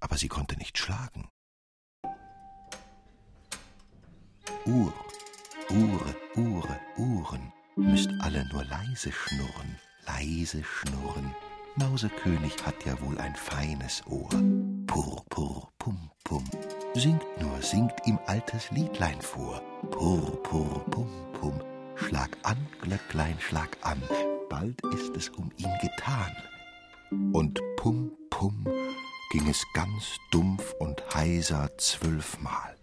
aber 0.00 0.18
sie 0.18 0.28
konnte 0.28 0.56
nicht 0.56 0.78
schlagen. 0.78 1.28
Uhr, 4.66 4.92
Uhr, 5.70 6.16
Uhr, 6.36 6.80
Uhren, 6.96 7.52
müsst 7.76 8.10
alle 8.20 8.46
nur 8.52 8.64
leise 8.64 9.12
schnurren, 9.12 9.78
leise 10.06 10.62
schnurren. 10.64 11.34
Mausekönig 11.76 12.64
hat 12.64 12.84
ja 12.84 13.00
wohl 13.00 13.18
ein 13.18 13.34
feines 13.34 14.06
Ohr. 14.06 14.30
Purr, 14.86 15.24
purr, 15.28 15.72
pum, 15.78 16.10
pum. 16.22 16.44
Singt 16.96 17.26
nur, 17.40 17.60
singt 17.60 18.06
ihm 18.06 18.20
altes 18.26 18.70
Liedlein 18.70 19.20
vor. 19.20 19.60
Purr, 19.90 20.40
purr, 20.44 20.84
pum, 20.92 21.10
pum. 21.32 21.60
Schlag 21.96 22.30
an, 22.44 22.56
Glöcklein, 22.82 23.36
schlag 23.40 23.76
an. 23.80 24.00
Bald 24.48 24.80
ist 24.94 25.16
es 25.16 25.28
um 25.30 25.50
ihn 25.56 25.72
getan. 25.82 26.32
Und 27.32 27.60
pum, 27.76 28.12
pum 28.30 28.64
ging 29.32 29.48
es 29.48 29.64
ganz 29.74 30.16
dumpf 30.30 30.72
und 30.78 31.02
heiser 31.12 31.76
zwölfmal. 31.78 32.76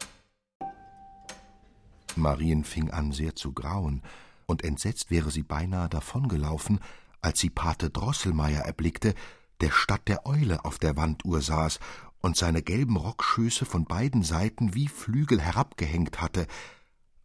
Marien 2.17 2.65
fing 2.65 2.91
an 2.91 3.13
sehr 3.13 3.37
zu 3.37 3.53
grauen, 3.53 4.01
und 4.45 4.65
entsetzt 4.65 5.09
wäre 5.09 5.31
sie 5.31 5.43
beinahe 5.43 5.87
davongelaufen, 5.87 6.81
als 7.21 7.39
sie 7.39 7.49
Pate 7.49 7.89
Drosselmeier 7.89 8.63
erblickte, 8.63 9.15
der 9.61 9.71
statt 9.71 10.01
der 10.07 10.25
Eule 10.25 10.65
auf 10.65 10.79
der 10.79 10.97
Wanduhr 10.97 11.41
saß 11.41 11.79
und 12.21 12.37
seine 12.37 12.61
gelben 12.61 12.97
Rockschöße 12.97 13.65
von 13.65 13.85
beiden 13.85 14.23
Seiten 14.23 14.73
wie 14.73 14.87
Flügel 14.87 15.41
herabgehängt 15.41 16.21
hatte, 16.21 16.47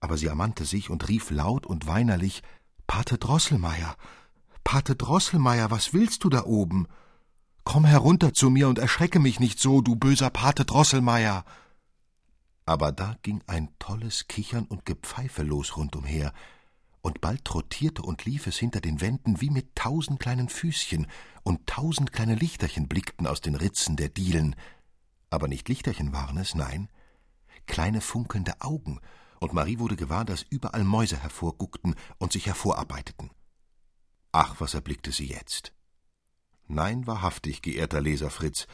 aber 0.01 0.17
sie 0.17 0.27
ermannte 0.27 0.65
sich 0.65 0.91
und 0.91 1.09
rief 1.09 1.31
laut 1.31 1.67
und 1.67 1.87
weinerlich 1.87 2.43
Pate 2.87 3.19
Drosselmeier, 3.19 3.97
Pate 4.65 4.97
Drosselmeier, 4.97 5.71
was 5.71 5.93
willst 5.93 6.25
du 6.25 6.29
da 6.29 6.45
oben? 6.45 6.89
Komm 7.65 7.85
herunter 7.85 8.33
zu 8.33 8.51
mir 8.51 8.69
und 8.69 8.79
erschrecke 8.79 9.19
mich 9.19 9.41
nicht 9.41 9.61
so, 9.61 9.81
du 9.81 9.97
böser 9.97 10.31
Pate 10.31 10.65
Drosselmeier. 10.65 11.45
Aber 12.65 12.91
da 12.93 13.17
ging 13.23 13.43
ein 13.47 13.69
tolles 13.79 14.27
Kichern 14.29 14.65
und 14.65 14.85
Gepfeife 14.85 15.43
los 15.43 15.77
rundumher, 15.77 16.33
und 17.01 17.21
bald 17.21 17.45
trottierte 17.45 18.03
und 18.03 18.25
lief 18.25 18.49
es 18.49 18.57
hinter 18.57 18.81
den 18.81 19.01
Wänden 19.01 19.41
wie 19.41 19.51
mit 19.51 19.77
tausend 19.77 20.19
kleinen 20.19 20.49
Füßchen, 20.49 21.07
und 21.45 21.67
tausend 21.69 22.13
kleine 22.13 22.35
Lichterchen 22.35 22.89
blickten 22.89 23.29
aus 23.29 23.41
den 23.41 23.55
Ritzen 23.55 23.97
der 23.97 24.09
Dielen. 24.09 24.57
Aber 25.31 25.49
nicht 25.49 25.69
Lichterchen 25.69 26.13
waren 26.13 26.39
es, 26.39 26.55
nein, 26.55 26.89
kleine 27.67 28.01
funkelnde 28.01 28.61
Augen, 28.61 29.01
und 29.39 29.53
Marie 29.53 29.79
wurde 29.79 29.97
gewahr, 29.97 30.25
dass 30.25 30.47
überall 30.49 30.85
Mäuse 30.85 31.19
hervorguckten 31.19 31.95
und 32.19 32.33
sich 32.33 32.47
hervorarbeiteten. 32.47 33.31
Ach, 34.33 34.57
was 34.61 34.75
erblickte 34.75 35.13
sie 35.13 35.27
jetzt? 35.27 35.73
Nein, 36.69 37.07
wahrhaftig, 37.07 37.63
geehrter 37.63 38.01
Leser 38.01 38.31
Fritz, 38.31 38.67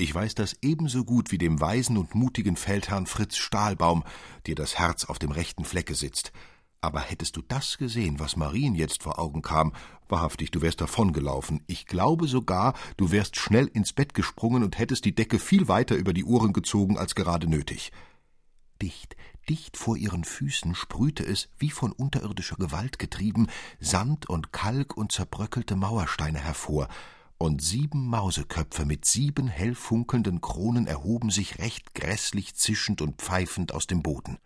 ich 0.00 0.14
weiß 0.14 0.34
das 0.34 0.56
ebenso 0.62 1.04
gut 1.04 1.30
wie 1.30 1.36
dem 1.36 1.60
weisen 1.60 1.98
und 1.98 2.14
mutigen 2.14 2.56
Feldherrn 2.56 3.06
Fritz 3.06 3.36
Stahlbaum, 3.36 4.02
dir 4.46 4.54
das 4.54 4.78
Herz 4.78 5.04
auf 5.04 5.18
dem 5.18 5.30
rechten 5.30 5.66
Flecke 5.66 5.94
sitzt, 5.94 6.32
aber 6.80 7.00
hättest 7.00 7.36
du 7.36 7.42
das 7.42 7.78
gesehen, 7.78 8.18
was 8.18 8.36
Marien 8.36 8.74
jetzt 8.74 9.02
vor 9.02 9.18
Augen 9.18 9.42
kam, 9.42 9.72
wahrhaftig, 10.08 10.50
du 10.50 10.62
wärst 10.62 10.80
davongelaufen. 10.80 11.62
Ich 11.66 11.86
glaube 11.86 12.26
sogar, 12.26 12.74
du 12.96 13.10
wärst 13.10 13.36
schnell 13.36 13.66
ins 13.66 13.92
Bett 13.92 14.14
gesprungen 14.14 14.62
und 14.62 14.78
hättest 14.78 15.04
die 15.04 15.14
Decke 15.14 15.38
viel 15.38 15.68
weiter 15.68 15.96
über 15.96 16.12
die 16.12 16.24
Ohren 16.24 16.52
gezogen 16.52 16.96
als 16.96 17.14
gerade 17.14 17.48
nötig. 17.48 17.92
Dicht, 18.80 19.14
dicht 19.48 19.76
vor 19.76 19.96
ihren 19.96 20.24
Füßen 20.24 20.74
sprühte 20.74 21.22
es, 21.24 21.50
wie 21.58 21.70
von 21.70 21.92
unterirdischer 21.92 22.56
Gewalt 22.56 22.98
getrieben, 22.98 23.48
Sand 23.78 24.28
und 24.28 24.52
Kalk 24.52 24.96
und 24.96 25.12
zerbröckelte 25.12 25.76
Mauersteine 25.76 26.38
hervor, 26.38 26.88
und 27.36 27.62
sieben 27.62 28.06
Mauseköpfe 28.06 28.84
mit 28.84 29.06
sieben 29.06 29.48
hell 29.48 29.74
funkelnden 29.74 30.42
Kronen 30.42 30.86
erhoben 30.86 31.30
sich 31.30 31.58
recht 31.58 31.94
grässlich 31.94 32.54
zischend 32.54 33.00
und 33.00 33.16
pfeifend 33.16 33.72
aus 33.72 33.86
dem 33.86 34.02
Boden. 34.02 34.38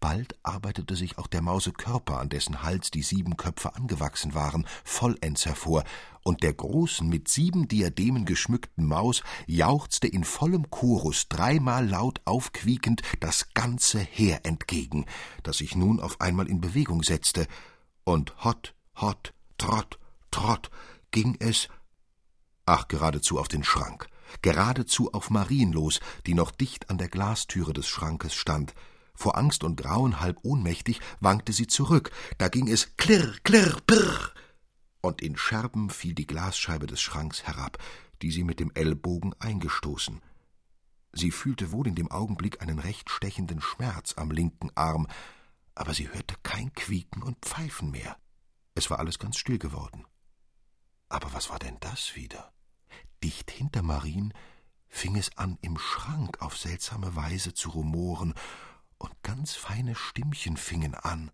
Bald 0.00 0.34
arbeitete 0.42 0.96
sich 0.96 1.18
auch 1.18 1.26
der 1.26 1.42
Mausekörper, 1.42 2.18
an 2.18 2.30
dessen 2.30 2.62
Hals 2.62 2.90
die 2.90 3.02
sieben 3.02 3.36
Köpfe 3.36 3.74
angewachsen 3.76 4.34
waren, 4.34 4.66
vollends 4.82 5.44
hervor, 5.44 5.84
und 6.22 6.42
der 6.42 6.54
großen, 6.54 7.08
mit 7.08 7.28
sieben 7.28 7.68
Diademen 7.68 8.24
geschmückten 8.24 8.86
Maus 8.86 9.22
jauchzte 9.46 10.06
in 10.06 10.24
vollem 10.24 10.70
Chorus 10.70 11.28
dreimal 11.28 11.86
laut 11.86 12.20
aufquiekend 12.24 13.02
das 13.20 13.52
ganze 13.54 14.00
Heer 14.00 14.40
entgegen, 14.44 15.06
das 15.42 15.58
sich 15.58 15.76
nun 15.76 16.00
auf 16.00 16.20
einmal 16.20 16.48
in 16.48 16.60
Bewegung 16.60 17.02
setzte, 17.02 17.46
und 18.04 18.34
hott, 18.44 18.74
hott, 18.96 19.34
trott, 19.58 19.98
trott 20.30 20.70
ging 21.10 21.36
es, 21.40 21.68
ach 22.64 22.88
geradezu 22.88 23.38
auf 23.38 23.48
den 23.48 23.64
Schrank, 23.64 24.08
geradezu 24.42 25.12
auf 25.12 25.30
Marien 25.30 25.72
los, 25.72 26.00
die 26.26 26.34
noch 26.34 26.50
dicht 26.50 26.88
an 26.88 26.98
der 26.98 27.08
Glastüre 27.08 27.72
des 27.72 27.86
Schrankes 27.86 28.34
stand, 28.34 28.74
vor 29.20 29.36
Angst 29.36 29.64
und 29.64 29.76
Grauen 29.76 30.20
halb 30.20 30.38
ohnmächtig 30.42 31.00
wankte 31.20 31.52
sie 31.52 31.66
zurück. 31.66 32.10
Da 32.38 32.48
ging 32.48 32.68
es 32.68 32.96
klirr, 32.96 33.34
klirr, 33.44 33.76
brrr. 33.86 34.32
Und 35.02 35.20
in 35.20 35.36
Scherben 35.36 35.90
fiel 35.90 36.14
die 36.14 36.26
Glasscheibe 36.26 36.86
des 36.86 37.00
Schranks 37.00 37.42
herab, 37.42 37.78
die 38.22 38.30
sie 38.30 38.44
mit 38.44 38.60
dem 38.60 38.70
Ellbogen 38.74 39.34
eingestoßen. 39.38 40.20
Sie 41.12 41.30
fühlte 41.30 41.72
wohl 41.72 41.86
in 41.86 41.94
dem 41.94 42.10
Augenblick 42.10 42.62
einen 42.62 42.78
recht 42.78 43.10
stechenden 43.10 43.60
Schmerz 43.60 44.14
am 44.16 44.30
linken 44.30 44.70
Arm, 44.74 45.06
aber 45.74 45.92
sie 45.92 46.08
hörte 46.08 46.36
kein 46.42 46.72
Quieken 46.72 47.22
und 47.22 47.44
Pfeifen 47.44 47.90
mehr. 47.90 48.16
Es 48.74 48.90
war 48.90 49.00
alles 49.00 49.18
ganz 49.18 49.36
still 49.36 49.58
geworden. 49.58 50.06
Aber 51.08 51.32
was 51.32 51.50
war 51.50 51.58
denn 51.58 51.76
das 51.80 52.14
wieder? 52.14 52.52
Dicht 53.22 53.50
hinter 53.50 53.82
Marien 53.82 54.32
fing 54.88 55.16
es 55.16 55.36
an, 55.36 55.58
im 55.60 55.78
Schrank 55.78 56.40
auf 56.40 56.56
seltsame 56.56 57.16
Weise 57.16 57.52
zu 57.52 57.70
rumoren, 57.70 58.34
und 59.00 59.22
ganz 59.22 59.54
feine 59.54 59.94
Stimmchen 59.94 60.56
fingen 60.56 60.94
an. 60.94 61.30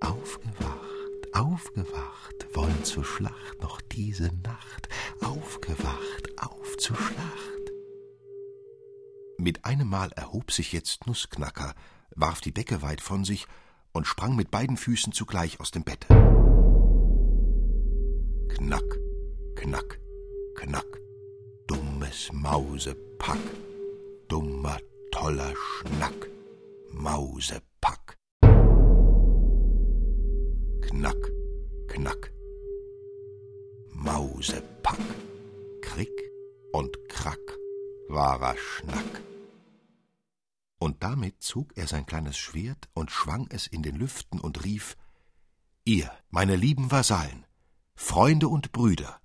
Aufgewacht, 0.00 1.34
aufgewacht, 1.34 2.46
wollen 2.54 2.84
zur 2.84 3.04
Schlacht 3.04 3.62
noch 3.62 3.80
diese 3.80 4.30
Nacht, 4.42 4.88
aufgewacht, 5.22 6.38
auf 6.40 6.76
zur 6.76 6.96
Schlacht. 6.96 7.72
Mit 9.38 9.64
einem 9.64 9.88
Mal 9.88 10.10
erhob 10.12 10.50
sich 10.50 10.72
jetzt 10.72 11.06
Nussknacker, 11.06 11.74
warf 12.14 12.40
die 12.40 12.52
Decke 12.52 12.82
weit 12.82 13.00
von 13.00 13.24
sich 13.24 13.46
und 13.92 14.06
sprang 14.06 14.34
mit 14.36 14.50
beiden 14.50 14.76
Füßen 14.76 15.12
zugleich 15.12 15.60
aus 15.60 15.70
dem 15.70 15.84
Bette. 15.84 16.08
Knack, 18.48 18.98
knack, 19.54 20.00
knack, 20.56 21.00
dummes 21.68 22.30
Mausepack, 22.32 23.38
dummer 24.28 24.78
toller 25.10 25.54
Schnack, 25.56 26.28
Mausepack. 26.90 28.16
Knack, 30.82 31.32
knack, 31.88 32.32
Mausepack, 33.92 34.98
Krick 35.82 36.30
und 36.72 36.96
Krack, 37.08 37.58
wahrer 38.08 38.56
Schnack. 38.56 39.22
Und 40.78 41.02
damit 41.02 41.42
zog 41.42 41.76
er 41.76 41.86
sein 41.86 42.06
kleines 42.06 42.38
Schwert 42.38 42.88
und 42.94 43.10
schwang 43.10 43.48
es 43.50 43.66
in 43.66 43.82
den 43.82 43.96
Lüften 43.96 44.40
und 44.40 44.64
rief 44.64 44.96
Ihr, 45.84 46.12
meine 46.30 46.56
lieben 46.56 46.90
Vasallen, 46.90 47.46
Freunde 47.94 48.48
und 48.48 48.72
Brüder, 48.72 49.20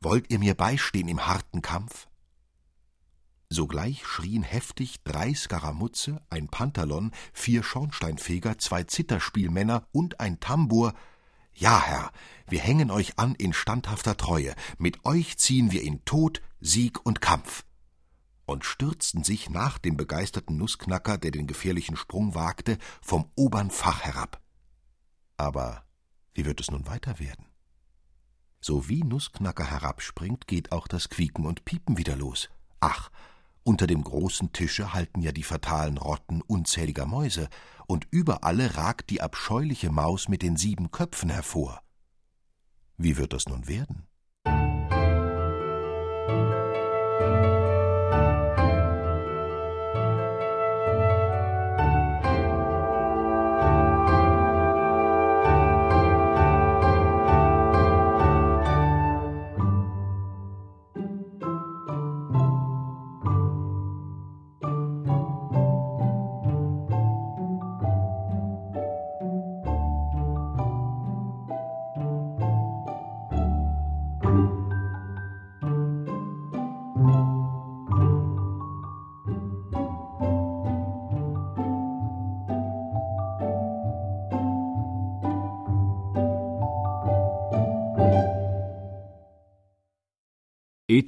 wollt 0.00 0.30
ihr 0.30 0.38
mir 0.38 0.54
beistehen 0.54 1.08
im 1.08 1.26
harten 1.26 1.62
Kampf? 1.62 2.08
Sogleich 3.52 4.06
schrien 4.06 4.42
heftig 4.42 5.02
drei 5.04 5.34
Skaramuzze, 5.34 6.22
ein 6.30 6.48
Pantalon, 6.48 7.12
vier 7.32 7.62
Schornsteinfeger, 7.62 8.58
zwei 8.58 8.84
Zitterspielmänner 8.84 9.86
und 9.92 10.20
ein 10.20 10.40
Tambour 10.40 10.94
Ja, 11.54 11.82
Herr, 11.82 12.12
wir 12.48 12.60
hängen 12.60 12.90
euch 12.90 13.18
an 13.18 13.34
in 13.34 13.52
standhafter 13.52 14.16
Treue, 14.16 14.54
mit 14.78 15.04
euch 15.04 15.36
ziehen 15.36 15.70
wir 15.70 15.82
in 15.82 16.04
Tod, 16.06 16.40
Sieg 16.60 17.04
und 17.04 17.20
Kampf 17.20 17.64
und 18.46 18.64
stürzten 18.64 19.22
sich 19.22 19.50
nach 19.50 19.78
dem 19.78 19.96
begeisterten 19.96 20.56
Nussknacker, 20.56 21.18
der 21.18 21.30
den 21.30 21.46
gefährlichen 21.46 21.96
Sprung 21.96 22.34
wagte, 22.34 22.78
vom 23.00 23.30
obern 23.34 23.70
Fach 23.70 24.02
herab. 24.02 24.40
Aber 25.36 25.84
wie 26.32 26.44
wird 26.46 26.60
es 26.60 26.70
nun 26.70 26.86
weiter 26.86 27.18
werden? 27.18 27.46
So 28.60 28.88
wie 28.88 29.02
Nussknacker 29.02 29.64
herabspringt, 29.64 30.46
geht 30.46 30.72
auch 30.72 30.88
das 30.88 31.08
Quieken 31.08 31.46
und 31.46 31.64
Piepen 31.64 31.98
wieder 31.98 32.16
los. 32.16 32.48
Ach, 32.80 33.10
unter 33.64 33.86
dem 33.86 34.02
großen 34.02 34.52
Tische 34.52 34.92
halten 34.92 35.20
ja 35.22 35.32
die 35.32 35.42
fatalen 35.42 35.98
Rotten 35.98 36.42
unzähliger 36.42 37.06
Mäuse, 37.06 37.48
und 37.86 38.06
über 38.10 38.44
alle 38.44 38.76
ragt 38.76 39.10
die 39.10 39.20
abscheuliche 39.20 39.90
Maus 39.90 40.28
mit 40.28 40.42
den 40.42 40.56
sieben 40.56 40.90
Köpfen 40.90 41.30
hervor. 41.30 41.82
Wie 42.96 43.16
wird 43.16 43.32
das 43.32 43.46
nun 43.46 43.68
werden? 43.68 44.06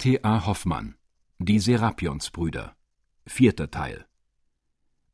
E.T.A. 0.05 0.45
Hoffmann 0.45 0.93
Die 1.39 1.57
Serapionsbrüder 1.57 2.75
Vierter 3.25 3.71
Teil 3.71 4.05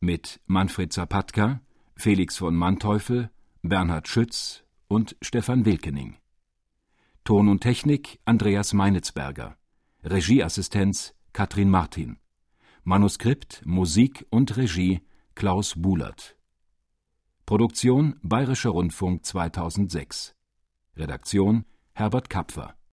mit 0.01 0.41
Manfred 0.47 0.91
Zapatka, 0.91 1.61
Felix 1.95 2.35
von 2.35 2.53
Manteuffel, 2.57 3.31
Bernhard 3.61 4.09
Schütz 4.09 4.65
und 4.89 5.15
Stefan 5.21 5.65
Wilkening. 5.65 6.17
Ton 7.23 7.47
und 7.47 7.61
Technik 7.61 8.19
Andreas 8.25 8.73
Meinitzberger. 8.73 9.55
Regieassistenz 10.03 11.15
Katrin 11.31 11.69
Martin. 11.69 12.19
Manuskript, 12.83 13.61
Musik 13.65 14.25
und 14.29 14.57
Regie 14.57 14.99
Klaus 15.35 15.75
Bulert. 15.77 16.35
Produktion 17.45 18.19
Bayerischer 18.23 18.71
Rundfunk 18.71 19.25
2006. 19.25 20.35
Redaktion 20.97 21.63
Herbert 21.93 22.29
Kapfer 22.29 22.75